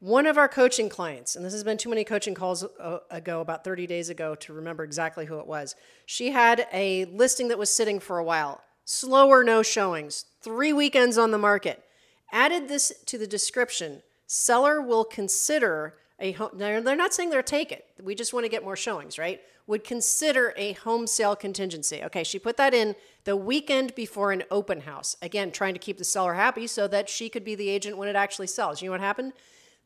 One 0.00 0.26
of 0.26 0.36
our 0.36 0.48
coaching 0.48 0.88
clients, 0.88 1.36
and 1.36 1.44
this 1.44 1.54
has 1.54 1.64
been 1.64 1.78
too 1.78 1.88
many 1.88 2.04
coaching 2.04 2.34
calls 2.34 2.64
uh, 2.78 2.98
ago, 3.10 3.40
about 3.40 3.64
30 3.64 3.86
days 3.86 4.10
ago, 4.10 4.34
to 4.36 4.52
remember 4.52 4.84
exactly 4.84 5.24
who 5.24 5.38
it 5.38 5.46
was. 5.46 5.74
She 6.04 6.32
had 6.32 6.66
a 6.72 7.06
listing 7.06 7.48
that 7.48 7.58
was 7.58 7.70
sitting 7.70 7.98
for 7.98 8.18
a 8.18 8.24
while, 8.24 8.60
slower 8.84 9.42
no 9.42 9.62
showings, 9.62 10.26
three 10.42 10.72
weekends 10.72 11.16
on 11.16 11.30
the 11.30 11.38
market. 11.38 11.82
Added 12.30 12.68
this 12.68 12.92
to 13.06 13.16
the 13.16 13.26
description 13.26 14.02
seller 14.26 14.82
will 14.82 15.04
consider 15.04 15.94
a 16.18 16.32
home. 16.32 16.50
They're, 16.54 16.80
they're 16.80 16.96
not 16.96 17.14
saying 17.14 17.30
they'll 17.30 17.42
take 17.42 17.72
it. 17.72 17.86
We 18.02 18.14
just 18.14 18.32
want 18.32 18.44
to 18.44 18.50
get 18.50 18.64
more 18.64 18.76
showings, 18.76 19.18
right? 19.18 19.40
Would 19.66 19.84
consider 19.84 20.54
a 20.56 20.72
home 20.72 21.06
sale 21.06 21.36
contingency. 21.36 22.02
Okay, 22.04 22.24
she 22.24 22.38
put 22.38 22.56
that 22.56 22.72
in 22.72 22.94
the 23.24 23.36
weekend 23.36 23.94
before 23.94 24.32
an 24.32 24.44
open 24.50 24.82
house. 24.82 25.16
Again, 25.20 25.50
trying 25.50 25.74
to 25.74 25.80
keep 25.80 25.98
the 25.98 26.04
seller 26.04 26.34
happy 26.34 26.66
so 26.66 26.88
that 26.88 27.08
she 27.08 27.28
could 27.28 27.44
be 27.44 27.54
the 27.54 27.68
agent 27.68 27.98
when 27.98 28.08
it 28.08 28.16
actually 28.16 28.46
sells. 28.46 28.80
You 28.80 28.88
know 28.88 28.92
what 28.92 29.00
happened? 29.00 29.32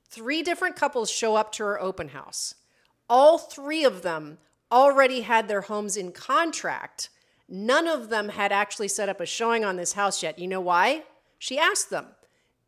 Three 0.08 0.42
different 0.42 0.76
couples 0.76 1.10
show 1.10 1.36
up 1.36 1.52
to 1.52 1.64
her 1.64 1.80
open 1.80 2.08
house. 2.08 2.54
All 3.08 3.38
three 3.38 3.84
of 3.84 4.02
them 4.02 4.38
already 4.70 5.22
had 5.22 5.48
their 5.48 5.62
homes 5.62 5.96
in 5.96 6.12
contract. 6.12 7.10
None 7.48 7.88
of 7.88 8.08
them 8.08 8.28
had 8.28 8.52
actually 8.52 8.88
set 8.88 9.08
up 9.08 9.20
a 9.20 9.26
showing 9.26 9.64
on 9.64 9.76
this 9.76 9.94
house 9.94 10.22
yet. 10.22 10.38
You 10.38 10.46
know 10.46 10.60
why? 10.60 11.02
She 11.38 11.58
asked 11.58 11.90
them. 11.90 12.06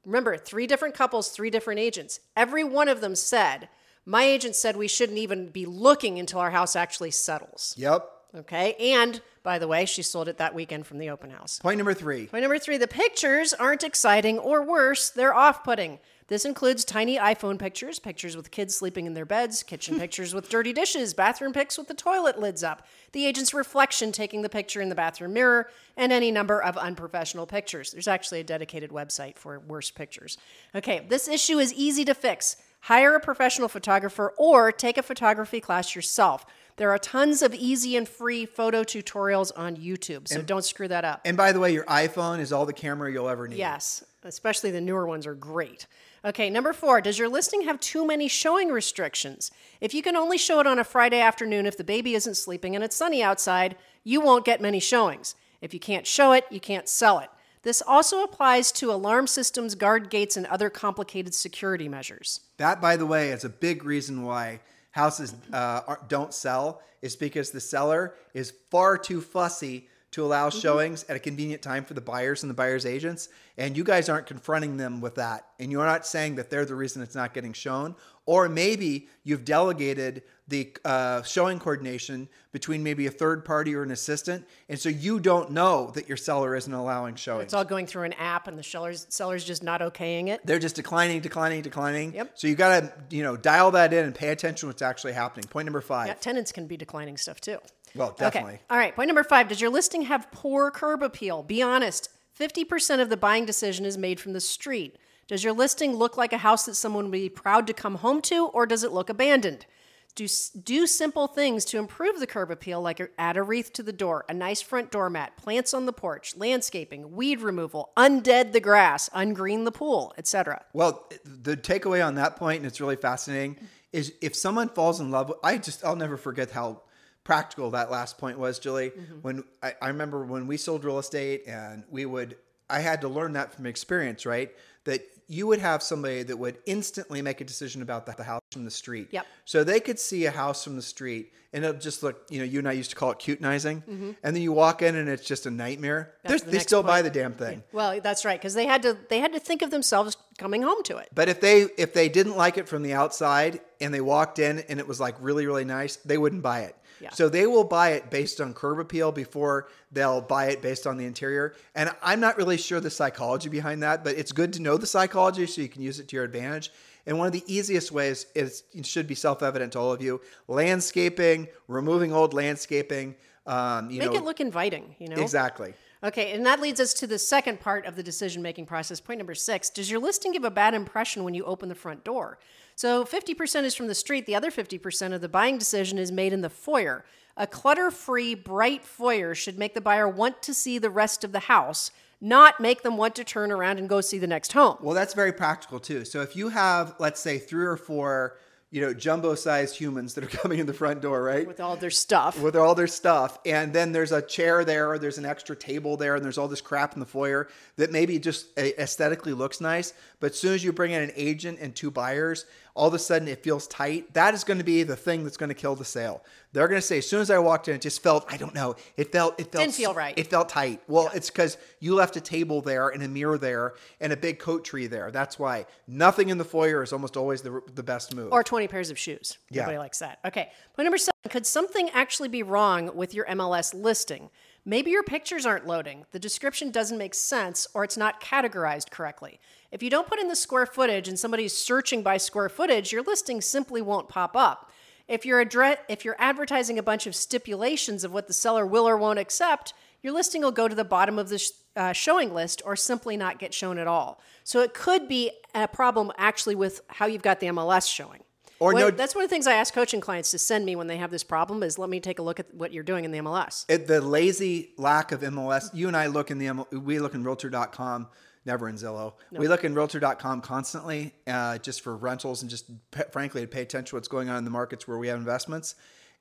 Remember, 0.04 0.36
three 0.36 0.66
different 0.66 0.94
couples, 0.94 1.28
three 1.28 1.50
different 1.50 1.80
agents. 1.80 2.20
Every 2.36 2.64
one 2.64 2.88
of 2.88 3.00
them 3.00 3.14
said, 3.14 3.68
My 4.04 4.24
agent 4.24 4.56
said 4.56 4.76
we 4.76 4.88
shouldn't 4.88 5.18
even 5.18 5.48
be 5.48 5.66
looking 5.66 6.18
until 6.18 6.40
our 6.40 6.50
house 6.50 6.74
actually 6.74 7.12
settles. 7.12 7.74
Yep. 7.76 8.08
Okay. 8.34 8.74
And 8.78 9.20
by 9.42 9.58
the 9.58 9.68
way, 9.68 9.84
she 9.84 10.02
sold 10.02 10.28
it 10.28 10.38
that 10.38 10.54
weekend 10.54 10.86
from 10.86 10.98
the 10.98 11.10
open 11.10 11.30
house. 11.30 11.58
Point 11.58 11.78
number 11.78 11.94
three. 11.94 12.26
Point 12.26 12.42
number 12.42 12.58
three 12.58 12.78
the 12.78 12.88
pictures 12.88 13.52
aren't 13.52 13.84
exciting 13.84 14.38
or 14.38 14.62
worse, 14.62 15.10
they're 15.10 15.34
off 15.34 15.62
putting. 15.64 15.98
This 16.28 16.44
includes 16.44 16.84
tiny 16.84 17.18
iPhone 17.18 17.58
pictures, 17.58 17.98
pictures 17.98 18.36
with 18.36 18.50
kids 18.50 18.74
sleeping 18.74 19.06
in 19.06 19.14
their 19.14 19.24
beds, 19.24 19.62
kitchen 19.62 19.98
pictures 20.00 20.34
with 20.34 20.48
dirty 20.48 20.72
dishes, 20.72 21.14
bathroom 21.14 21.52
pics 21.52 21.76
with 21.76 21.88
the 21.88 21.94
toilet 21.94 22.38
lids 22.38 22.62
up, 22.62 22.86
the 23.12 23.26
agent's 23.26 23.52
reflection 23.52 24.12
taking 24.12 24.42
the 24.42 24.48
picture 24.48 24.80
in 24.80 24.88
the 24.88 24.94
bathroom 24.94 25.32
mirror, 25.32 25.68
and 25.96 26.12
any 26.12 26.30
number 26.30 26.62
of 26.62 26.76
unprofessional 26.76 27.46
pictures. 27.46 27.92
There's 27.92 28.08
actually 28.08 28.40
a 28.40 28.44
dedicated 28.44 28.90
website 28.90 29.36
for 29.36 29.58
worse 29.60 29.90
pictures. 29.90 30.38
Okay, 30.74 31.04
this 31.08 31.28
issue 31.28 31.58
is 31.58 31.72
easy 31.74 32.04
to 32.04 32.14
fix. 32.14 32.56
Hire 32.86 33.14
a 33.14 33.20
professional 33.20 33.68
photographer 33.68 34.34
or 34.36 34.72
take 34.72 34.98
a 34.98 35.02
photography 35.02 35.60
class 35.60 35.94
yourself. 35.94 36.44
There 36.76 36.90
are 36.90 36.98
tons 36.98 37.42
of 37.42 37.54
easy 37.54 37.96
and 37.96 38.08
free 38.08 38.46
photo 38.46 38.82
tutorials 38.82 39.52
on 39.56 39.76
YouTube, 39.76 40.26
so 40.26 40.42
don't 40.42 40.64
screw 40.64 40.88
that 40.88 41.04
up. 41.04 41.20
And 41.24 41.36
by 41.36 41.52
the 41.52 41.60
way, 41.60 41.72
your 41.72 41.84
iPhone 41.84 42.40
is 42.40 42.52
all 42.52 42.66
the 42.66 42.72
camera 42.72 43.12
you'll 43.12 43.28
ever 43.28 43.46
need. 43.46 43.58
Yes, 43.58 44.02
especially 44.24 44.70
the 44.70 44.80
newer 44.80 45.06
ones 45.06 45.26
are 45.26 45.34
great. 45.34 45.86
Okay, 46.24 46.50
number 46.50 46.72
four, 46.72 47.00
does 47.00 47.18
your 47.18 47.28
listing 47.28 47.62
have 47.62 47.80
too 47.80 48.06
many 48.06 48.28
showing 48.28 48.68
restrictions? 48.68 49.50
If 49.80 49.94
you 49.94 50.02
can 50.02 50.16
only 50.16 50.38
show 50.38 50.60
it 50.60 50.66
on 50.66 50.78
a 50.78 50.84
Friday 50.84 51.20
afternoon 51.20 51.66
if 51.66 51.76
the 51.76 51.84
baby 51.84 52.14
isn't 52.14 52.36
sleeping 52.36 52.74
and 52.74 52.84
it's 52.84 52.96
sunny 52.96 53.22
outside, 53.22 53.76
you 54.04 54.20
won't 54.20 54.44
get 54.44 54.60
many 54.60 54.80
showings. 54.80 55.34
If 55.60 55.74
you 55.74 55.80
can't 55.80 56.06
show 56.06 56.32
it, 56.32 56.44
you 56.50 56.60
can't 56.60 56.88
sell 56.88 57.18
it. 57.18 57.30
This 57.62 57.82
also 57.86 58.24
applies 58.24 58.72
to 58.72 58.90
alarm 58.92 59.28
systems, 59.28 59.76
guard 59.76 60.10
gates, 60.10 60.36
and 60.36 60.46
other 60.46 60.68
complicated 60.68 61.34
security 61.34 61.88
measures. 61.88 62.40
That, 62.56 62.80
by 62.80 62.96
the 62.96 63.06
way, 63.06 63.30
is 63.30 63.44
a 63.44 63.48
big 63.48 63.84
reason 63.84 64.24
why 64.24 64.60
houses 64.90 65.34
uh, 65.52 65.96
don't 66.08 66.34
sell. 66.34 66.82
Is 67.02 67.16
because 67.16 67.50
the 67.50 67.60
seller 67.60 68.14
is 68.32 68.52
far 68.70 68.96
too 68.96 69.20
fussy 69.20 69.88
to 70.12 70.24
allow 70.24 70.48
showings 70.50 71.04
at 71.08 71.16
a 71.16 71.18
convenient 71.18 71.62
time 71.62 71.84
for 71.84 71.94
the 71.94 72.00
buyers 72.00 72.42
and 72.42 72.50
the 72.50 72.54
buyers 72.54 72.86
agents 72.86 73.28
and 73.58 73.76
you 73.76 73.84
guys 73.84 74.08
aren't 74.08 74.26
confronting 74.26 74.76
them 74.76 75.00
with 75.00 75.14
that 75.16 75.46
and 75.58 75.72
you're 75.72 75.84
not 75.84 76.06
saying 76.06 76.36
that 76.36 76.48
they're 76.50 76.64
the 76.64 76.74
reason 76.74 77.02
it's 77.02 77.14
not 77.14 77.34
getting 77.34 77.52
shown 77.52 77.94
or 78.26 78.48
maybe 78.48 79.08
you've 79.24 79.44
delegated 79.44 80.22
the 80.48 80.70
uh, 80.84 81.22
showing 81.22 81.58
coordination 81.58 82.28
between 82.52 82.82
maybe 82.82 83.06
a 83.06 83.10
third 83.10 83.42
party 83.44 83.74
or 83.74 83.82
an 83.82 83.90
assistant 83.90 84.46
and 84.68 84.78
so 84.78 84.88
you 84.90 85.18
don't 85.18 85.50
know 85.50 85.90
that 85.94 86.06
your 86.08 86.16
seller 86.18 86.54
isn't 86.54 86.74
allowing 86.74 87.14
showings 87.14 87.44
It's 87.44 87.54
all 87.54 87.64
going 87.64 87.86
through 87.86 88.02
an 88.04 88.12
app, 88.14 88.48
and 88.48 88.58
the 88.58 88.62
seller's 88.62 89.06
seller's 89.08 89.44
just 89.44 89.62
not 89.62 89.80
okaying 89.80 90.28
it. 90.28 90.40
they're 90.44 90.58
just 90.58 90.76
declining 90.76 91.20
declining 91.20 91.62
declining 91.62 92.12
Yep. 92.14 92.32
so 92.34 92.46
you 92.48 92.54
got 92.54 92.80
to 92.80 93.16
you 93.16 93.22
know 93.22 93.36
dial 93.36 93.70
that 93.70 93.92
in 93.94 94.04
and 94.04 94.14
pay 94.14 94.28
attention 94.28 94.60
to 94.60 94.66
what's 94.66 94.82
actually 94.82 95.14
happening 95.14 95.44
point 95.48 95.64
number 95.64 95.80
five 95.80 96.08
Yeah, 96.08 96.14
tenants 96.14 96.52
can 96.52 96.66
be 96.66 96.76
declining 96.76 97.16
stuff 97.16 97.40
too. 97.40 97.58
Well 97.94 98.14
definitely 98.18 98.54
Okay. 98.54 98.62
All 98.70 98.76
right. 98.76 98.94
Point 98.94 99.08
number 99.08 99.24
five. 99.24 99.48
Does 99.48 99.60
your 99.60 99.70
listing 99.70 100.02
have 100.02 100.30
poor 100.32 100.70
curb 100.70 101.02
appeal? 101.02 101.42
Be 101.42 101.62
honest. 101.62 102.08
50% 102.38 103.00
of 103.00 103.10
the 103.10 103.16
buying 103.16 103.44
decision 103.44 103.84
is 103.84 103.98
made 103.98 104.18
from 104.18 104.32
the 104.32 104.40
street. 104.40 104.96
Does 105.28 105.44
your 105.44 105.52
listing 105.52 105.94
look 105.94 106.16
like 106.16 106.32
a 106.32 106.38
house 106.38 106.66
that 106.66 106.74
someone 106.74 107.04
would 107.04 107.12
be 107.12 107.28
proud 107.28 107.66
to 107.66 107.72
come 107.72 107.96
home 107.96 108.20
to, 108.22 108.46
or 108.46 108.66
does 108.66 108.82
it 108.84 108.92
look 108.92 109.08
abandoned? 109.08 109.66
Do, 110.14 110.26
do 110.62 110.86
simple 110.86 111.26
things 111.26 111.64
to 111.66 111.78
improve 111.78 112.20
the 112.20 112.26
curb 112.26 112.50
appeal, 112.50 112.82
like 112.82 113.00
add 113.16 113.38
a 113.38 113.42
wreath 113.42 113.72
to 113.74 113.82
the 113.82 113.94
door, 113.94 114.26
a 114.28 114.34
nice 114.34 114.60
front 114.60 114.90
doormat, 114.90 115.38
plants 115.38 115.72
on 115.72 115.86
the 115.86 115.92
porch, 115.92 116.36
landscaping, 116.36 117.12
weed 117.12 117.40
removal, 117.40 117.92
undead 117.96 118.52
the 118.52 118.60
grass, 118.60 119.08
ungreen 119.14 119.64
the 119.64 119.72
pool, 119.72 120.12
etc. 120.18 120.64
Well, 120.74 121.08
the 121.24 121.56
takeaway 121.56 122.06
on 122.06 122.16
that 122.16 122.36
point, 122.36 122.58
and 122.58 122.66
it's 122.66 122.80
really 122.80 122.96
fascinating, 122.96 123.56
is 123.90 124.12
if 124.20 124.36
someone 124.36 124.68
falls 124.68 125.00
in 125.00 125.10
love, 125.10 125.30
with, 125.30 125.38
I 125.42 125.56
just 125.56 125.82
I'll 125.82 125.96
never 125.96 126.18
forget 126.18 126.50
how 126.50 126.82
practical 127.24 127.70
that 127.70 127.90
last 127.90 128.18
point 128.18 128.38
was, 128.38 128.58
Julie. 128.58 128.92
When 129.22 129.44
I, 129.62 129.74
I 129.80 129.88
remember 129.88 130.24
when 130.24 130.46
we 130.46 130.56
sold 130.56 130.84
real 130.84 130.98
estate, 130.98 131.44
and 131.46 131.84
we 131.90 132.06
would, 132.06 132.36
I 132.68 132.80
had 132.80 133.00
to 133.02 133.08
learn 133.08 133.34
that 133.34 133.54
from 133.54 133.66
experience, 133.66 134.26
right? 134.26 134.50
That 134.84 135.02
you 135.28 135.46
would 135.46 135.60
have 135.60 135.82
somebody 135.82 136.22
that 136.24 136.36
would 136.36 136.58
instantly 136.66 137.22
make 137.22 137.40
a 137.40 137.44
decision 137.44 137.80
about 137.80 138.06
the, 138.06 138.22
house 138.22 138.42
from 138.50 138.64
the 138.64 138.70
street. 138.70 139.08
Yep. 139.12 139.26
So 139.44 139.64
they 139.64 139.80
could 139.80 139.98
see 139.98 140.26
a 140.26 140.30
house 140.30 140.64
from 140.64 140.76
the 140.76 140.82
street, 140.82 141.32
and 141.52 141.64
it'll 141.64 141.80
just 141.80 142.02
look, 142.02 142.26
you 142.28 142.38
know, 142.38 142.44
you 142.44 142.58
and 142.58 142.68
I 142.68 142.72
used 142.72 142.90
to 142.90 142.96
call 142.96 143.12
it 143.12 143.18
cutenizing, 143.18 144.16
and 144.22 144.36
then 144.36 144.42
you 144.42 144.52
walk 144.52 144.82
in, 144.82 144.96
and 144.96 145.08
it's 145.08 145.26
just 145.26 145.46
a 145.46 145.50
nightmare. 145.50 146.14
Mm-hmm. 146.26 146.44
The 146.44 146.50
they 146.50 146.58
still 146.58 146.82
buy 146.82 147.02
the 147.02 147.10
damn 147.10 147.32
thing. 147.32 147.62
Well, 147.72 148.00
that's 148.00 148.24
right, 148.24 148.38
because 148.38 148.54
they 148.54 148.66
had 148.66 148.82
to 148.82 148.96
they 149.08 149.20
had 149.20 149.32
to 149.32 149.40
think 149.40 149.62
of 149.62 149.70
themselves 149.70 150.16
coming 150.38 150.62
home 150.62 150.82
to 150.84 150.96
it. 150.96 151.08
But 151.14 151.28
if 151.28 151.40
they 151.40 151.62
if 151.78 151.92
they 151.92 152.08
didn't 152.08 152.36
like 152.36 152.58
it 152.58 152.68
from 152.68 152.82
the 152.82 152.94
outside 152.94 153.60
and 153.80 153.92
they 153.92 154.00
walked 154.00 154.38
in 154.38 154.60
and 154.60 154.80
it 154.80 154.88
was 154.88 154.98
like 154.98 155.14
really 155.20 155.46
really 155.46 155.64
nice, 155.64 155.96
they 155.96 156.18
wouldn't 156.18 156.42
buy 156.42 156.60
it. 156.60 156.76
Yeah. 157.02 157.10
So 157.10 157.28
they 157.28 157.46
will 157.46 157.64
buy 157.64 157.90
it 157.90 158.10
based 158.10 158.40
on 158.40 158.54
curb 158.54 158.78
appeal 158.78 159.10
before 159.10 159.68
they'll 159.90 160.20
buy 160.20 160.46
it 160.46 160.62
based 160.62 160.86
on 160.86 160.96
the 160.96 161.04
interior. 161.04 161.54
And 161.74 161.90
I'm 162.00 162.20
not 162.20 162.36
really 162.36 162.56
sure 162.56 162.78
the 162.78 162.90
psychology 162.90 163.48
behind 163.48 163.82
that, 163.82 164.04
but 164.04 164.16
it's 164.16 164.30
good 164.30 164.52
to 164.54 164.62
know 164.62 164.76
the 164.76 164.86
psychology 164.86 165.46
so 165.46 165.60
you 165.60 165.68
can 165.68 165.82
use 165.82 165.98
it 165.98 166.08
to 166.08 166.16
your 166.16 166.24
advantage. 166.24 166.70
And 167.06 167.18
one 167.18 167.26
of 167.26 167.32
the 167.32 167.42
easiest 167.52 167.90
ways 167.90 168.26
is 168.34 168.62
it 168.72 168.86
should 168.86 169.08
be 169.08 169.16
self-evident 169.16 169.72
to 169.72 169.80
all 169.80 169.92
of 169.92 170.00
you: 170.00 170.20
landscaping, 170.46 171.48
removing 171.66 172.12
old 172.12 172.32
landscaping. 172.32 173.16
Um, 173.44 173.90
you 173.90 173.98
Make 173.98 174.12
know 174.12 174.18
it 174.18 174.24
look 174.24 174.40
inviting, 174.40 174.94
you 175.00 175.08
know. 175.08 175.20
exactly. 175.20 175.74
Okay, 176.04 176.32
and 176.32 176.44
that 176.46 176.60
leads 176.60 176.80
us 176.80 176.94
to 176.94 177.06
the 177.06 177.18
second 177.18 177.60
part 177.60 177.86
of 177.86 177.94
the 177.94 178.02
decision 178.02 178.42
making 178.42 178.66
process. 178.66 179.00
Point 179.00 179.18
number 179.18 179.34
six 179.34 179.70
Does 179.70 179.90
your 179.90 180.00
listing 180.00 180.32
give 180.32 180.44
a 180.44 180.50
bad 180.50 180.74
impression 180.74 181.24
when 181.24 181.34
you 181.34 181.44
open 181.44 181.68
the 181.68 181.74
front 181.74 182.04
door? 182.04 182.38
So 182.76 183.04
50% 183.04 183.64
is 183.64 183.74
from 183.74 183.86
the 183.88 183.94
street, 183.94 184.26
the 184.26 184.34
other 184.34 184.50
50% 184.50 185.12
of 185.12 185.20
the 185.20 185.28
buying 185.28 185.58
decision 185.58 185.98
is 185.98 186.10
made 186.10 186.32
in 186.32 186.40
the 186.40 186.50
foyer. 186.50 187.04
A 187.36 187.46
clutter 187.46 187.90
free, 187.90 188.34
bright 188.34 188.84
foyer 188.84 189.34
should 189.34 189.58
make 189.58 189.74
the 189.74 189.80
buyer 189.80 190.08
want 190.08 190.42
to 190.42 190.54
see 190.54 190.78
the 190.78 190.90
rest 190.90 191.24
of 191.24 191.32
the 191.32 191.40
house, 191.40 191.90
not 192.20 192.60
make 192.60 192.82
them 192.82 192.96
want 192.96 193.14
to 193.16 193.24
turn 193.24 193.50
around 193.50 193.78
and 193.78 193.88
go 193.88 194.00
see 194.00 194.18
the 194.18 194.26
next 194.26 194.52
home. 194.52 194.76
Well, 194.80 194.94
that's 194.94 195.14
very 195.14 195.32
practical 195.32 195.80
too. 195.80 196.04
So 196.04 196.20
if 196.20 196.36
you 196.36 196.50
have, 196.50 196.94
let's 196.98 197.20
say, 197.20 197.38
three 197.38 197.64
or 197.64 197.76
four, 197.76 198.36
you 198.72 198.80
know, 198.80 198.94
jumbo-sized 198.94 199.76
humans 199.76 200.14
that 200.14 200.24
are 200.24 200.26
coming 200.38 200.58
in 200.58 200.66
the 200.66 200.72
front 200.72 201.02
door, 201.02 201.22
right? 201.22 201.46
With 201.46 201.60
all 201.60 201.76
their 201.76 201.90
stuff. 201.90 202.40
with 202.40 202.56
all 202.56 202.74
their 202.74 202.86
stuff, 202.86 203.38
and 203.44 203.72
then 203.72 203.92
there's 203.92 204.10
a 204.12 204.22
chair 204.22 204.64
there, 204.64 204.90
or 204.90 204.98
there's 204.98 205.18
an 205.18 205.26
extra 205.26 205.54
table 205.54 205.96
there, 205.98 206.16
and 206.16 206.24
there's 206.24 206.38
all 206.38 206.48
this 206.48 206.62
crap 206.62 206.94
in 206.94 207.00
the 207.00 207.06
foyer 207.06 207.48
that 207.76 207.92
maybe 207.92 208.18
just 208.18 208.46
aesthetically 208.58 209.34
looks 209.34 209.60
nice, 209.60 209.92
but 210.18 210.32
as 210.32 210.38
soon 210.38 210.54
as 210.54 210.64
you 210.64 210.72
bring 210.72 210.92
in 210.92 211.02
an 211.02 211.12
agent 211.14 211.58
and 211.60 211.76
two 211.76 211.90
buyers, 211.90 212.46
all 212.74 212.88
of 212.88 212.94
a 212.94 212.98
sudden 212.98 213.28
it 213.28 213.42
feels 213.42 213.66
tight. 213.66 214.14
That 214.14 214.34
is 214.34 214.44
going 214.44 214.58
to 214.58 214.64
be 214.64 214.82
the 214.82 214.96
thing 214.96 215.24
that's 215.24 215.36
going 215.36 215.48
to 215.48 215.54
kill 215.54 215.74
the 215.74 215.84
sale. 215.84 216.24
They're 216.52 216.68
going 216.68 216.80
to 216.80 216.86
say, 216.86 216.98
as 216.98 217.08
soon 217.08 217.20
as 217.20 217.30
I 217.30 217.38
walked 217.38 217.68
in, 217.68 217.74
it 217.74 217.80
just 217.80 218.02
felt, 218.02 218.24
I 218.30 218.36
don't 218.36 218.54
know, 218.54 218.76
it 218.96 219.12
felt, 219.12 219.38
it 219.40 219.52
felt, 219.52 219.64
Didn't 219.64 219.74
feel 219.74 219.94
right. 219.94 220.18
It 220.18 220.28
felt 220.28 220.48
tight. 220.48 220.82
Well, 220.86 221.10
it's 221.14 221.30
because 221.30 221.56
you 221.80 221.94
left 221.94 222.16
a 222.16 222.20
table 222.20 222.60
there 222.60 222.88
and 222.88 223.02
a 223.02 223.08
mirror 223.08 223.38
there 223.38 223.74
and 224.00 224.12
a 224.12 224.16
big 224.16 224.38
coat 224.38 224.64
tree 224.64 224.86
there. 224.86 225.10
That's 225.10 225.38
why 225.38 225.66
nothing 225.86 226.28
in 226.28 226.38
the 226.38 226.44
foyer 226.44 226.82
is 226.82 226.92
almost 226.92 227.16
always 227.16 227.42
the, 227.42 227.62
the 227.74 227.82
best 227.82 228.14
move. 228.14 228.32
Or 228.32 228.42
20 228.42 228.68
pairs 228.68 228.90
of 228.90 228.98
shoes. 228.98 229.38
Yeah. 229.50 229.62
Everybody 229.62 229.78
likes 229.78 229.98
that. 230.00 230.18
Okay. 230.24 230.50
Point 230.74 230.84
number 230.84 230.98
seven 230.98 231.12
Could 231.30 231.46
something 231.46 231.90
actually 231.90 232.28
be 232.28 232.42
wrong 232.42 232.94
with 232.94 233.14
your 233.14 233.26
MLS 233.26 233.74
listing? 233.74 234.30
Maybe 234.64 234.92
your 234.92 235.02
pictures 235.02 235.44
aren't 235.44 235.66
loading, 235.66 236.06
the 236.12 236.20
description 236.20 236.70
doesn't 236.70 236.96
make 236.96 237.14
sense, 237.14 237.66
or 237.74 237.82
it's 237.82 237.96
not 237.96 238.22
categorized 238.22 238.90
correctly. 238.90 239.40
If 239.72 239.82
you 239.82 239.88
don't 239.88 240.06
put 240.06 240.20
in 240.20 240.28
the 240.28 240.36
square 240.36 240.66
footage 240.66 241.08
and 241.08 241.18
somebody's 241.18 241.56
searching 241.56 242.02
by 242.02 242.18
square 242.18 242.50
footage, 242.50 242.92
your 242.92 243.02
listing 243.02 243.40
simply 243.40 243.80
won't 243.80 244.08
pop 244.08 244.36
up. 244.36 244.70
If 245.08 245.24
you're, 245.24 245.44
addre- 245.44 245.78
if 245.88 246.04
you're 246.04 246.16
advertising 246.18 246.78
a 246.78 246.82
bunch 246.82 247.06
of 247.06 247.14
stipulations 247.16 248.04
of 248.04 248.12
what 248.12 248.26
the 248.28 248.34
seller 248.34 248.66
will 248.66 248.86
or 248.86 248.98
won't 248.98 249.18
accept, 249.18 249.72
your 250.02 250.12
listing 250.12 250.42
will 250.42 250.52
go 250.52 250.68
to 250.68 250.74
the 250.74 250.84
bottom 250.84 251.18
of 251.18 251.30
the 251.30 251.38
sh- 251.38 251.50
uh, 251.74 251.92
showing 251.92 252.34
list 252.34 252.60
or 252.66 252.76
simply 252.76 253.16
not 253.16 253.38
get 253.38 253.54
shown 253.54 253.78
at 253.78 253.86
all. 253.86 254.20
So 254.44 254.60
it 254.60 254.74
could 254.74 255.08
be 255.08 255.30
a 255.54 255.66
problem 255.66 256.12
actually 256.18 256.54
with 256.54 256.82
how 256.88 257.06
you've 257.06 257.22
got 257.22 257.40
the 257.40 257.46
MLS 257.46 257.92
showing. 257.92 258.20
Or 258.60 258.74
no- 258.74 258.90
that's 258.90 259.14
one 259.14 259.24
of 259.24 259.30
the 259.30 259.34
things 259.34 259.46
I 259.46 259.54
ask 259.54 259.72
coaching 259.72 260.00
clients 260.00 260.30
to 260.32 260.38
send 260.38 260.66
me 260.66 260.76
when 260.76 260.86
they 260.86 260.98
have 260.98 261.10
this 261.10 261.24
problem 261.24 261.62
is 261.62 261.78
let 261.78 261.88
me 261.88 261.98
take 261.98 262.18
a 262.18 262.22
look 262.22 262.38
at 262.38 262.54
what 262.54 262.72
you're 262.72 262.84
doing 262.84 263.04
in 263.04 263.10
the 263.10 263.18
MLS. 263.18 263.64
it, 263.68 263.86
the 263.86 264.00
lazy 264.00 264.72
lack 264.76 265.12
of 265.12 265.22
MLS. 265.22 265.70
You 265.74 265.88
and 265.88 265.96
I 265.96 266.06
look 266.06 266.30
in 266.30 266.38
the 266.38 266.66
we 266.78 267.00
look 267.00 267.14
in 267.14 267.24
Realtor.com, 267.24 268.08
never 268.44 268.68
in 268.68 268.76
Zillow. 268.76 269.14
We 269.30 269.48
look 269.48 269.64
in 269.64 269.74
Realtor.com 269.74 270.40
constantly, 270.40 271.14
uh, 271.26 271.58
just 271.58 271.80
for 271.82 271.96
rentals 271.96 272.42
and 272.42 272.50
just 272.50 272.68
p- 272.90 273.02
frankly 273.10 273.40
to 273.42 273.46
pay 273.46 273.62
attention 273.62 273.90
to 273.90 273.96
what's 273.96 274.08
going 274.08 274.28
on 274.28 274.36
in 274.36 274.44
the 274.44 274.50
markets 274.50 274.86
where 274.88 274.98
we 274.98 275.08
have 275.08 275.18
investments. 275.18 275.74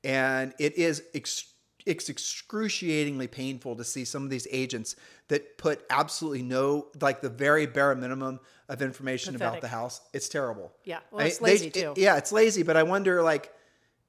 And 0.04 0.54
it 0.60 0.78
is 0.78 1.04
ex- 1.14 1.46
it's 1.86 2.10
excruciatingly 2.10 3.28
painful 3.28 3.76
to 3.76 3.84
see 3.84 4.06
some 4.06 4.24
of 4.24 4.30
these 4.30 4.48
agents 4.52 4.96
that 5.30 5.58
put 5.58 5.84
absolutely 5.90 6.44
no 6.44 6.88
like 7.00 7.22
the 7.22 7.30
very 7.30 7.66
bare 7.66 7.96
minimum 7.96 8.40
of 8.70 8.82
information 8.82 9.36
about 9.36 9.62
the 9.62 9.68
house. 9.68 10.02
It's 10.14 10.30
terrible. 10.30 10.72
Yeah, 10.86 11.00
well, 11.12 11.22
I- 11.24 11.28
it's 11.30 11.38
they- 11.40 11.46
lazy, 11.46 11.68
it- 11.68 11.74
too. 11.74 11.94
yeah, 11.98 12.18
it's 12.18 12.32
lazy, 12.32 12.64
but 12.64 12.78
I 12.78 12.84
wonder 12.84 13.22
like 13.24 13.52